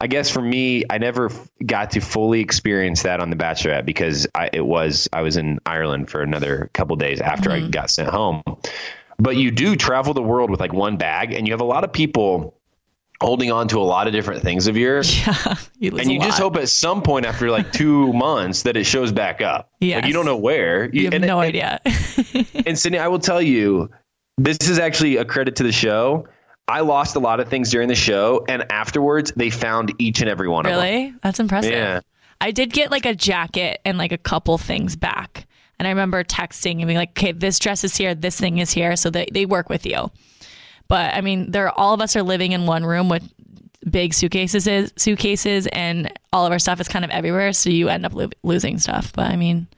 [0.00, 1.30] I guess for me, I never
[1.64, 5.58] got to fully experience that on The Bachelorette because I, it was I was in
[5.66, 7.70] Ireland for another couple days after I mm-hmm.
[7.70, 8.42] got sent home.
[9.18, 11.84] But you do travel the world with like one bag, and you have a lot
[11.84, 12.56] of people
[13.20, 15.18] holding on to a lot of different things of yours.
[15.26, 18.84] yeah, you And you just hope at some point after like two months that it
[18.84, 19.70] shows back up.
[19.80, 20.88] Like you don't know where.
[20.90, 21.80] you have and- no and- idea.
[22.66, 23.90] and Sydney, I will tell you,
[24.38, 26.26] this is actually a credit to the show.
[26.70, 30.30] I lost a lot of things during the show, and afterwards, they found each and
[30.30, 30.80] every one of them.
[30.80, 31.14] really?
[31.22, 31.72] That's impressive.
[31.72, 32.00] Yeah.
[32.40, 35.46] I did get like a jacket and like a couple things back.
[35.78, 38.70] And I remember texting and being like, okay, this dress is here, this thing is
[38.70, 38.96] here.
[38.96, 40.10] So they, they work with you.
[40.88, 43.22] But I mean, they're all of us are living in one room with
[43.88, 47.52] big suitcases, suitcases, and all of our stuff is kind of everywhere.
[47.52, 49.12] So you end up lo- losing stuff.
[49.12, 49.68] But I mean,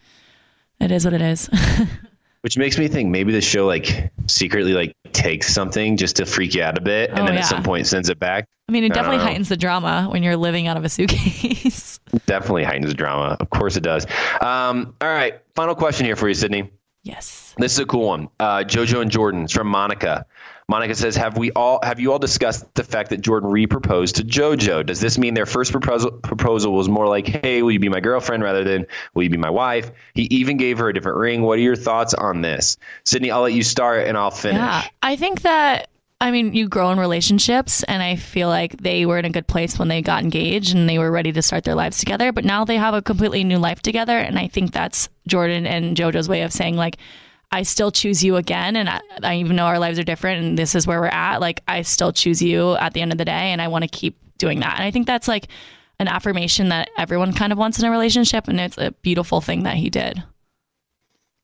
[0.80, 1.48] it is what it is.
[2.42, 6.54] Which makes me think maybe the show like secretly like takes something just to freak
[6.54, 7.40] you out a bit, and Oh, then yeah.
[7.40, 8.46] at some point sends it back.
[8.68, 11.98] I mean, it definitely heightens the drama when you're living out of a suitcase.
[12.26, 13.36] Definitely heightens the drama.
[13.40, 14.06] Of course it does.
[14.40, 16.70] Um, all right, final question here for you, Sydney.
[17.02, 17.54] yes.
[17.58, 18.28] This is a cool one.
[18.40, 20.24] Uh, Jojo and Jordan it's from Monica.
[20.68, 24.24] Monica says, "Have we all have you all discussed the fact that Jordan re-proposed to
[24.24, 24.86] JoJo?
[24.86, 28.00] Does this mean their first proposal proposal was more like, "Hey, will you be my
[28.00, 31.42] girlfriend?" rather than "Will you be my wife?" He even gave her a different ring.
[31.42, 33.30] What are your thoughts on this, Sydney?
[33.30, 34.58] I'll let you start and I'll finish.
[34.58, 34.84] Yeah.
[35.02, 35.88] I think that
[36.22, 39.48] I mean, you grow in relationships and I feel like they were in a good
[39.48, 42.44] place when they got engaged and they were ready to start their lives together, but
[42.44, 46.28] now they have a completely new life together and I think that's Jordan and JoJo's
[46.28, 46.98] way of saying like
[47.52, 50.58] I still choose you again and I, I even know our lives are different and
[50.58, 53.26] this is where we're at, like I still choose you at the end of the
[53.26, 54.76] day and I want to keep doing that.
[54.76, 55.48] And I think that's like
[55.98, 59.64] an affirmation that everyone kind of wants in a relationship and it's a beautiful thing
[59.64, 60.22] that he did.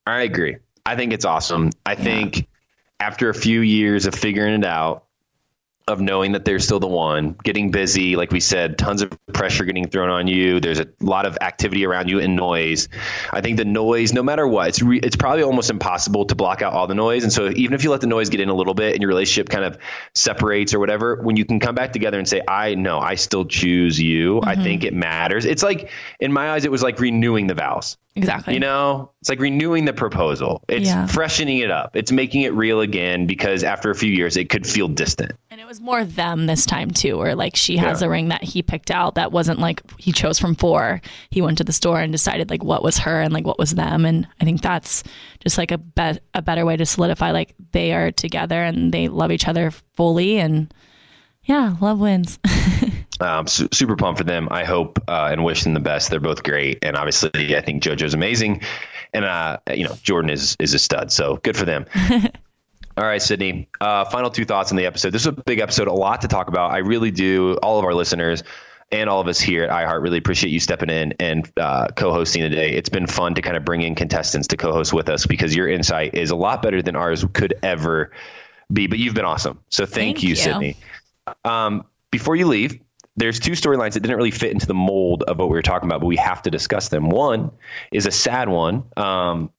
[0.06, 0.56] I agree.
[0.86, 1.70] I think it's awesome.
[1.84, 2.48] I think
[2.98, 5.04] after a few years of figuring it out,
[5.88, 9.64] of knowing that they're still the one, getting busy, like we said, tons of pressure
[9.64, 10.60] getting thrown on you.
[10.60, 12.88] There's a lot of activity around you and noise.
[13.32, 16.60] I think the noise, no matter what, it's re- it's probably almost impossible to block
[16.60, 17.22] out all the noise.
[17.24, 19.08] And so even if you let the noise get in a little bit and your
[19.08, 19.78] relationship kind of
[20.14, 23.46] separates or whatever, when you can come back together and say, "I know, I still
[23.46, 24.62] choose you," I mm-hmm.
[24.62, 25.46] think it matters.
[25.46, 25.90] It's like
[26.20, 27.96] in my eyes, it was like renewing the vows.
[28.14, 28.54] Exactly.
[28.54, 30.62] You know, it's like renewing the proposal.
[30.68, 31.06] It's Yeah.
[31.06, 31.96] freshening it up.
[31.96, 35.32] It's making it real again because after a few years, it could feel distant.
[35.78, 38.08] Was more them this time too, where like she has Yeah.
[38.08, 41.00] a ring that he picked out that wasn't like he chose from four.
[41.30, 43.76] He went to the store and decided like what was her and like what was
[43.76, 44.04] them.
[44.04, 45.04] And I think that's
[45.40, 45.80] just like a
[46.34, 50.38] a better way to solidify like they are together and they love each other fully.
[50.40, 50.74] And
[51.44, 52.38] yeah, love wins.
[53.20, 54.46] Um, su- super pumped for them.
[54.52, 56.08] I hope uh, and wish them the best.
[56.08, 58.62] They're both great, and obviously, I think JoJo's amazing,
[59.12, 61.10] and uh, you know Jordan is is a stud.
[61.10, 61.84] So good for them.
[62.98, 63.68] All right, Sydney.
[63.80, 65.10] Uh, final two thoughts on the episode.
[65.10, 66.72] This is a big episode, a lot to talk about.
[66.72, 67.56] I really do.
[67.62, 68.42] All of our listeners
[68.90, 72.42] and all of us here at iHeart really appreciate you stepping in and uh, co-hosting
[72.42, 72.72] today.
[72.72, 75.68] It's been fun to kind of bring in contestants to co-host with us because your
[75.68, 78.10] insight is a lot better than ours could ever
[78.72, 78.88] be.
[78.88, 79.60] But you've been awesome.
[79.68, 80.34] So thank, Thank you, you.
[80.34, 80.76] Sydney.
[81.44, 82.80] Um, before you leave,
[83.16, 85.88] there's two storylines that didn't really fit into the mold of what we were talking
[85.88, 87.10] about, but we have to discuss them.
[87.10, 87.52] One
[87.92, 88.82] is a sad one.
[88.96, 89.52] Um,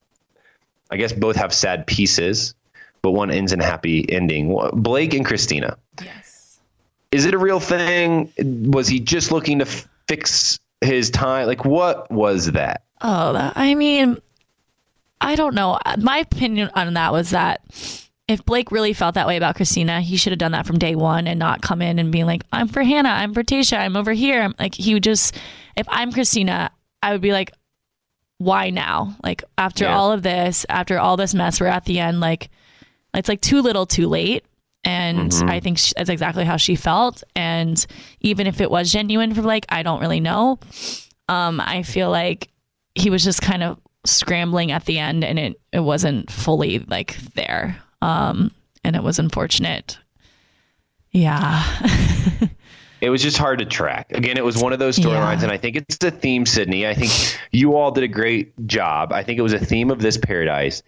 [0.90, 2.54] I guess both have sad pieces,
[3.02, 4.56] but one ends in a happy ending.
[4.74, 5.76] Blake and Christina.
[6.02, 6.58] yes.
[7.12, 8.32] Is it a real thing?
[8.70, 11.46] Was he just looking to f- fix his time?
[11.48, 12.82] Like, what was that?
[13.00, 14.16] Oh, I mean,
[15.20, 15.78] I don't know.
[15.84, 17.62] Uh, my opinion on that was that
[18.28, 20.94] if Blake really felt that way about Christina, he should have done that from day
[20.94, 23.96] one and not come in and be like, I'm for Hannah, I'm for Tayshia, I'm
[23.96, 24.40] over here.
[24.42, 25.34] I'm like, he would just,
[25.76, 26.70] if I'm Christina,
[27.02, 27.50] I would be like,
[28.38, 29.16] why now?
[29.24, 29.96] Like, after Yeah.
[29.98, 32.50] all of this, after all this mess, we're at the end, like,
[33.14, 34.44] it's like too little, too late.
[34.84, 35.48] And Mm-hmm.
[35.50, 37.22] I think she, that's exactly how she felt.
[37.36, 37.84] And
[38.20, 40.58] even if it was genuine for Blake, I don't really know.
[41.28, 42.48] Um, I feel like
[42.94, 47.16] he was just kind of scrambling at the end and it, it wasn't fully like
[47.34, 47.76] there.
[48.00, 48.50] Um,
[48.82, 49.98] and it was unfortunate.
[51.12, 51.62] Yeah.
[53.02, 54.12] It was just hard to track.
[54.12, 55.44] Again, it was one of those storylines, Yeah.
[55.44, 56.86] and I think it's a theme, Sydney.
[56.86, 57.10] I think
[57.50, 59.10] you all did a great job.
[59.10, 60.82] I think it was a theme of this paradise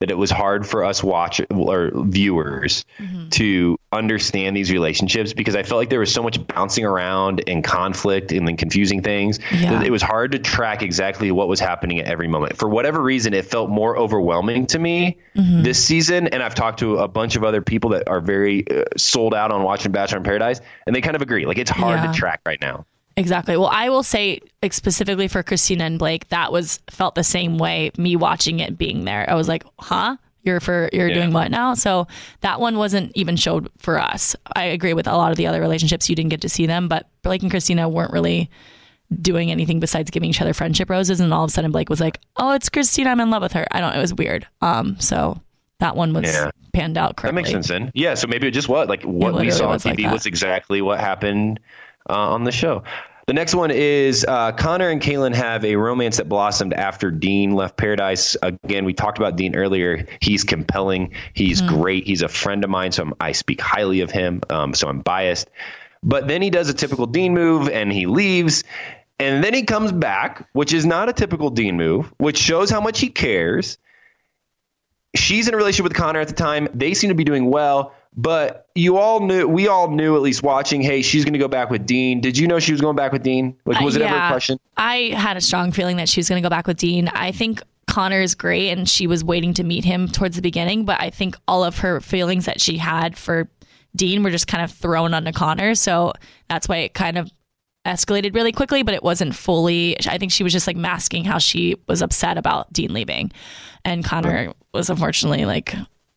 [0.00, 3.28] that it was hard for us watch or viewers Mm-hmm.
[3.30, 7.62] to understand these relationships because I felt like there was so much bouncing around and
[7.64, 9.38] conflict and then confusing things.
[9.52, 9.72] Yeah.
[9.78, 12.56] that It was hard to track exactly what was happening at every moment.
[12.56, 15.62] For whatever reason, it felt more overwhelming to me Mm-hmm.
[15.62, 16.28] this season.
[16.28, 19.50] And I've talked to a bunch of other people that are very uh, sold out
[19.52, 21.44] on watching Bachelor in Paradise, and they kind of agree.
[21.44, 22.10] Like it's hard Yeah.
[22.12, 22.86] to track right now.
[23.18, 23.56] Exactly.
[23.56, 27.56] Well, I will say like specifically for Christina and Blake, that was felt the same
[27.56, 27.90] way.
[27.96, 30.16] Me watching it, being there, I was like, "Huh?
[30.42, 31.14] You're for you're Yeah.
[31.14, 32.06] doing what now?" So
[32.42, 34.36] that one wasn't even showed for us.
[34.54, 36.10] I agree with a lot of the other relationships.
[36.10, 38.50] You didn't get to see them, but Blake and Christina weren't really
[39.22, 41.18] doing anything besides giving each other friendship roses.
[41.20, 43.10] And all of a sudden, Blake was like, "Oh, it's Christina.
[43.10, 43.94] I'm in love with her." I don't.
[43.94, 44.46] It was weird.
[44.60, 44.96] Um.
[45.00, 45.40] So
[45.80, 46.50] that one was Yeah.
[46.74, 47.90] panned out That makes sense then.
[47.94, 48.12] Yeah.
[48.14, 50.82] So maybe it just what like what we saw on was like TV was exactly
[50.82, 51.60] what happened
[52.08, 52.82] uh, on the show.
[53.26, 57.56] The next one is uh, Connor and Caelynn have a romance that blossomed after Dean
[57.56, 58.36] left Paradise.
[58.40, 60.06] Again, we talked about Dean earlier.
[60.20, 61.12] He's compelling.
[61.34, 61.74] He's Mm-hmm.
[61.82, 62.06] great.
[62.06, 64.42] He's a friend of mine, so I'm, I speak highly of him.
[64.48, 65.50] Um, so I'm biased.
[66.04, 68.62] But then he does a typical Dean move and he leaves.
[69.18, 72.80] And then he comes back, which is not a typical Dean move, which shows how
[72.80, 73.76] much he cares.
[75.16, 76.68] She's in a relationship with Connor at the time.
[76.74, 80.42] They seem to be doing well, but you all knew, we all knew at least
[80.42, 82.20] watching, hey, she's going to go back with Dean.
[82.20, 83.56] Did you know she was going back with Dean?
[83.66, 84.58] Like, was Uh, it ever a question?
[84.76, 87.08] I had a strong feeling that she was going to go back with Dean.
[87.08, 90.84] I think Connor is great and she was waiting to meet him towards the beginning,
[90.84, 93.48] but I think all of her feelings that she had for
[93.94, 95.74] Dean were just kind of thrown onto Connor.
[95.74, 96.12] So
[96.48, 97.30] that's why it kind of
[97.86, 99.96] escalated really quickly, but it wasn't fully.
[100.06, 103.30] I think she was just like masking how she was upset about Dean leaving.
[103.84, 105.74] And Connor was unfortunately like,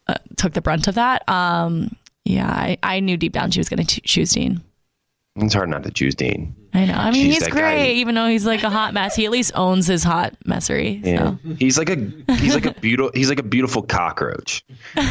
[0.10, 1.28] uh, took the brunt of that.
[1.30, 1.96] Um,
[2.26, 4.62] yeah, I, I knew deep down she was going to choose Dean.
[5.36, 6.56] It's hard not to choose Dean.
[6.74, 6.94] I know.
[6.94, 9.16] I mean, Jeez, he's great, guy- even though he's like a hot mess.
[9.16, 11.04] He at least owns his hot messery.
[11.04, 11.38] Yeah.
[11.44, 11.56] So.
[11.58, 11.96] He's like a
[12.36, 14.64] he's like a beautiful he's like a beautiful cockroach.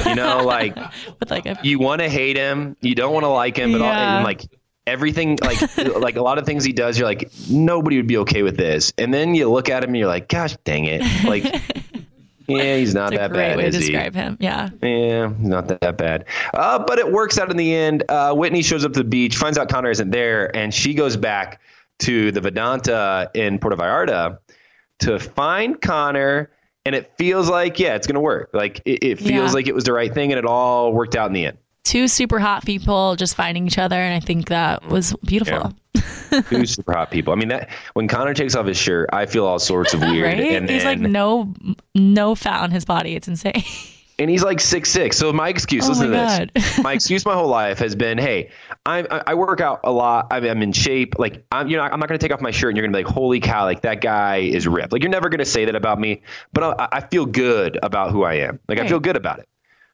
[0.07, 0.77] You know, like
[1.19, 3.81] With like a you want to hate him, you don't want to like him, but
[3.81, 4.43] all, and like
[4.87, 5.61] everything like
[5.97, 8.93] like a lot of things he does, you're like nobody would be okay with this,
[8.99, 11.45] and then you look at him and you're like, gosh dang it, like
[12.49, 13.79] yeah, he's not that great bad, way to he?
[13.79, 14.37] describe him.
[14.41, 14.71] Yeah.
[14.83, 16.25] Yeah, not that, bad.
[16.55, 18.05] Uh, but it works out in the end.
[18.09, 21.17] Uh, Whitney shows up to the beach, finds out Connor isn't there, and she goes
[21.17, 21.61] back
[22.01, 24.39] to the Vedanta in Puerto Vallarta
[25.01, 26.51] to find Connor.
[26.85, 28.51] And it feels like, yeah, it's going to work.
[28.55, 29.55] Like it, it feels Yeah.
[29.55, 31.59] like it was the right thing, and it all worked out in the end.
[31.85, 33.97] Two super hot people just finding each other.
[33.97, 35.75] And I think that was beautiful.
[36.49, 37.33] Two super hot people.
[37.33, 40.25] I mean, that when Connor takes off his shirt, I feel all sorts of weird.
[40.25, 40.53] Right?
[40.53, 41.53] And he's like no
[41.95, 43.15] no fat on his body.
[43.15, 43.63] It's insane.
[44.19, 45.17] and he's like six six.
[45.17, 46.79] So my excuse, Oh listen my to this.
[46.83, 48.51] My excuse my whole life has been, hey,
[48.85, 50.29] I'm, I work out a lot.
[50.31, 51.19] I'm, I'm in shape.
[51.19, 52.93] Like I'm, you know, I'm not going to take off my shirt and you're going
[52.93, 54.93] to be like, holy cow, like that guy is ripped.
[54.93, 56.23] Like you're never going to say that about me,
[56.53, 58.59] but I, I feel good about who I am.
[58.69, 59.49] Like I feel good about it.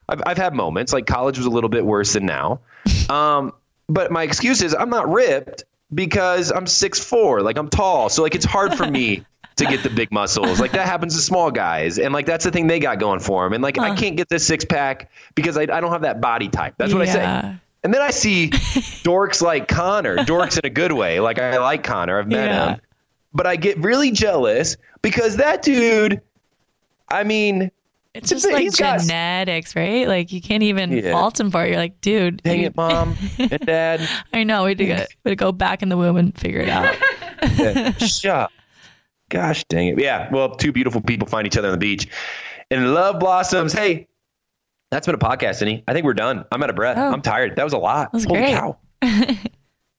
[0.08, 2.60] I've, I've had moments like college was a little bit worse than now.
[3.08, 3.52] Um,
[3.88, 7.42] but my excuse is I'm not ripped because I'm six four.
[7.42, 8.08] Like I'm tall.
[8.08, 9.24] So like it's hard for me
[9.56, 10.60] to get the big muscles.
[10.60, 11.98] Like that happens to small guys.
[11.98, 13.52] And like that's the thing they got going for them.
[13.52, 16.48] And like I can't get this six pack because I, I don't have that body
[16.48, 16.74] type.
[16.76, 17.12] That's what I Yeah.
[17.42, 17.58] say.
[17.84, 18.48] And then I see
[19.04, 21.20] dorks like Connor, dorks in a good way.
[21.20, 22.18] Like I like Connor.
[22.18, 22.70] I've met Yeah.
[22.72, 22.80] him.
[23.32, 26.20] But I get really jealous because that dude,
[27.08, 27.70] I mean,
[28.14, 30.06] It's just like He's got- genetics, right?
[30.08, 31.12] Like you can't even Yeah.
[31.12, 31.68] fault him for it.
[31.70, 34.08] You're like, dude, dang you- it, mom and dad.
[34.32, 34.64] I know.
[34.64, 36.94] We to, go, go back in the womb and figure it out.
[37.58, 38.50] Yeah, Shut.
[39.30, 40.00] Gosh dang it.
[40.00, 40.30] Yeah.
[40.30, 42.06] Well, two beautiful people find each other on the beach
[42.70, 43.72] and love blossoms.
[43.72, 44.06] Hey,
[44.90, 45.82] that's been a podcast, Sydney.
[45.88, 46.44] I think we're done.
[46.52, 46.96] I'm out of breath.
[46.98, 47.12] Oh.
[47.12, 47.56] I'm tired.
[47.56, 48.12] That was a lot.
[48.12, 48.54] was Holy great.
[48.54, 48.78] cow.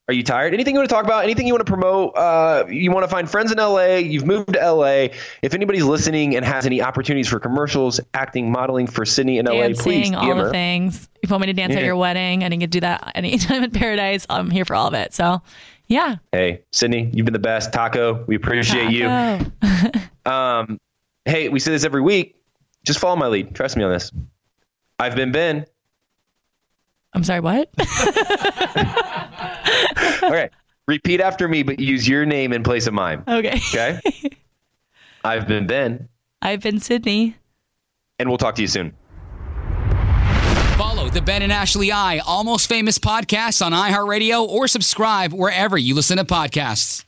[0.08, 0.54] Are you tired?
[0.54, 1.24] Anything you want to talk about?
[1.24, 2.16] Anything you want to promote?
[2.16, 3.96] Uh, you want to find friends in LA?
[3.96, 5.08] You've moved to LA.
[5.42, 9.70] If anybody's listening and has any opportunities for commercials, acting, modeling for Sydney in LA,
[9.70, 11.10] please Dancing, all DM the things.
[11.24, 13.12] If you want me to dance at your wedding, I didn't get to do that
[13.16, 14.28] anytime in paradise.
[14.30, 15.16] I'm here for all of it.
[15.16, 15.42] So,
[15.88, 16.18] yeah.
[16.32, 17.74] Hey, Sydney, you've been the best.
[17.74, 19.08] Taco, we appreciate you.
[20.26, 20.80] Um,
[21.26, 22.36] hey, we say this every week.
[22.84, 23.54] Just follow my lead.
[23.54, 24.12] Trust me on this.
[24.98, 25.68] I've been Ben.
[27.14, 27.70] I'm sorry, what?
[30.24, 30.50] Okay.
[30.88, 33.24] Repeat after me, but use your name in place of mine.
[33.28, 33.60] okay.
[33.74, 34.00] Okay.
[35.24, 36.10] I've been Ben,
[36.42, 37.36] I've been Sydney.
[38.20, 38.94] and we'll talk to you soon.
[40.78, 45.96] Follow the Ben and Ashley I Almost Famous podcast on iHeartRadio or subscribe wherever you
[45.96, 47.06] listen to podcasts.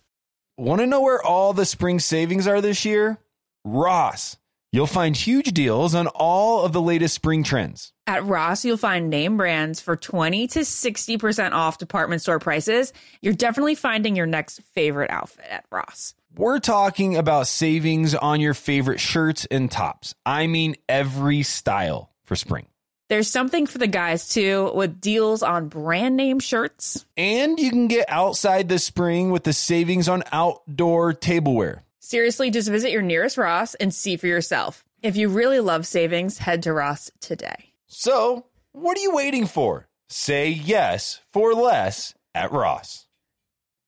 [0.58, 3.20] Want to know where all the spring savings are this year?
[3.66, 4.38] Ross.
[4.72, 7.94] You'll find huge deals on all of the latest spring trends.
[8.08, 12.94] At Ross, you'll find name brands for 20 to 60% off department store prices.
[13.20, 16.16] You're definitely finding your next favorite outfit at Ross.
[16.38, 20.16] We're talking about savings on your favorite shirts and tops.
[20.26, 22.68] I mean, every style for spring.
[23.10, 27.06] There's something for the guys too, with deals on brand name shirts.
[27.18, 31.84] And you can get outside this spring with the savings on outdoor tableware.
[32.00, 34.86] Seriously, just visit your nearest Ross and see for yourself.
[35.02, 37.74] If you really love savings, head to Ross today.
[37.90, 39.88] So, what are you waiting for?
[40.10, 43.06] Say yes for less at Ross.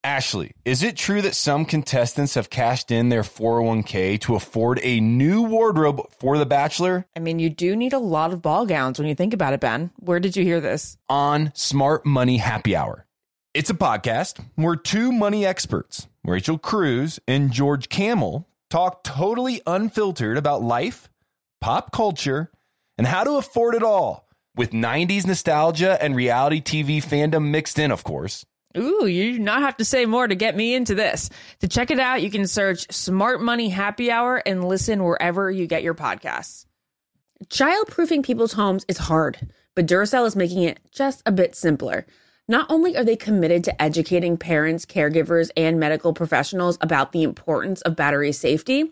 [0.05, 5.01] Ashley, is it true that some contestants have cashed in their 401k to afford a
[5.01, 8.97] new wardrobe for The Bachelor I mean, you do need a lot of ball gowns
[8.97, 9.91] when you think about it, Ben.
[9.97, 10.97] Where did you hear this?
[11.09, 13.05] on Smart Money Happy Hour?
[13.53, 20.37] It's a podcast where two money experts, Rachel Cruz and George Kamel, talk totally unfiltered
[20.37, 21.09] about life,
[21.59, 22.49] pop culture,
[22.99, 24.27] and how to afford it all
[24.57, 28.45] with 90s nostalgia and reality TV fandom mixed in, of course.
[28.77, 31.29] Ooh, you do not have to say more to get me into this.
[31.61, 35.65] To check it out, you can search Smart Money Happy Hour and listen wherever you
[35.65, 36.65] get your podcasts.
[37.45, 42.05] Childproofing people's homes is hard, but Duracell is making it just a bit simpler.
[42.49, 47.81] Not only are they committed to educating parents, caregivers, and medical professionals about the importance
[47.83, 48.91] of battery safety,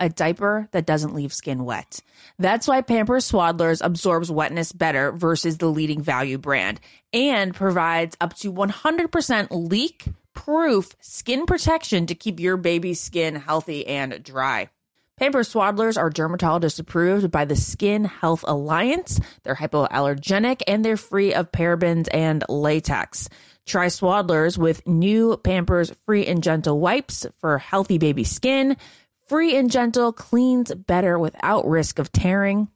[0.00, 2.00] A diaper that doesn't leave skin wet.
[2.38, 6.80] That's why Pampers Swaddlers absorbs wetness better versus the leading value brand
[7.12, 10.04] and provides up to 100% leak
[10.34, 14.68] proof skin protection to keep your baby's skin healthy and dry.
[15.18, 19.20] Pampers Swaddlers are dermatologist approved by the Skin Health Alliance.
[19.44, 23.28] They're hypoallergenic and they're free of parabens and latex.
[23.64, 28.76] Try Swaddlers with new Pampers Free and Gentle wipes for healthy baby skin.
[29.32, 32.68] Free and Gentle cleans better without risk of tearing.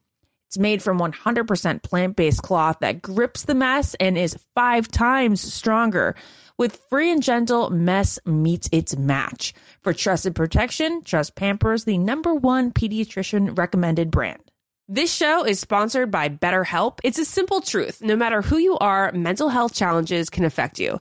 [0.48, 5.42] It's made from 100% plant based cloth that grips the mess and is five times
[5.42, 6.14] stronger.
[6.56, 9.52] With Free and Gentle, mess meets its match.
[9.82, 14.40] For trusted protection, trust Pampers, the number one pediatrician recommended brand.
[14.88, 17.00] This show is sponsored by BetterHelp.
[17.02, 18.00] It's a simple truth.
[18.00, 21.00] No matter who you are, mental health challenges can affect you,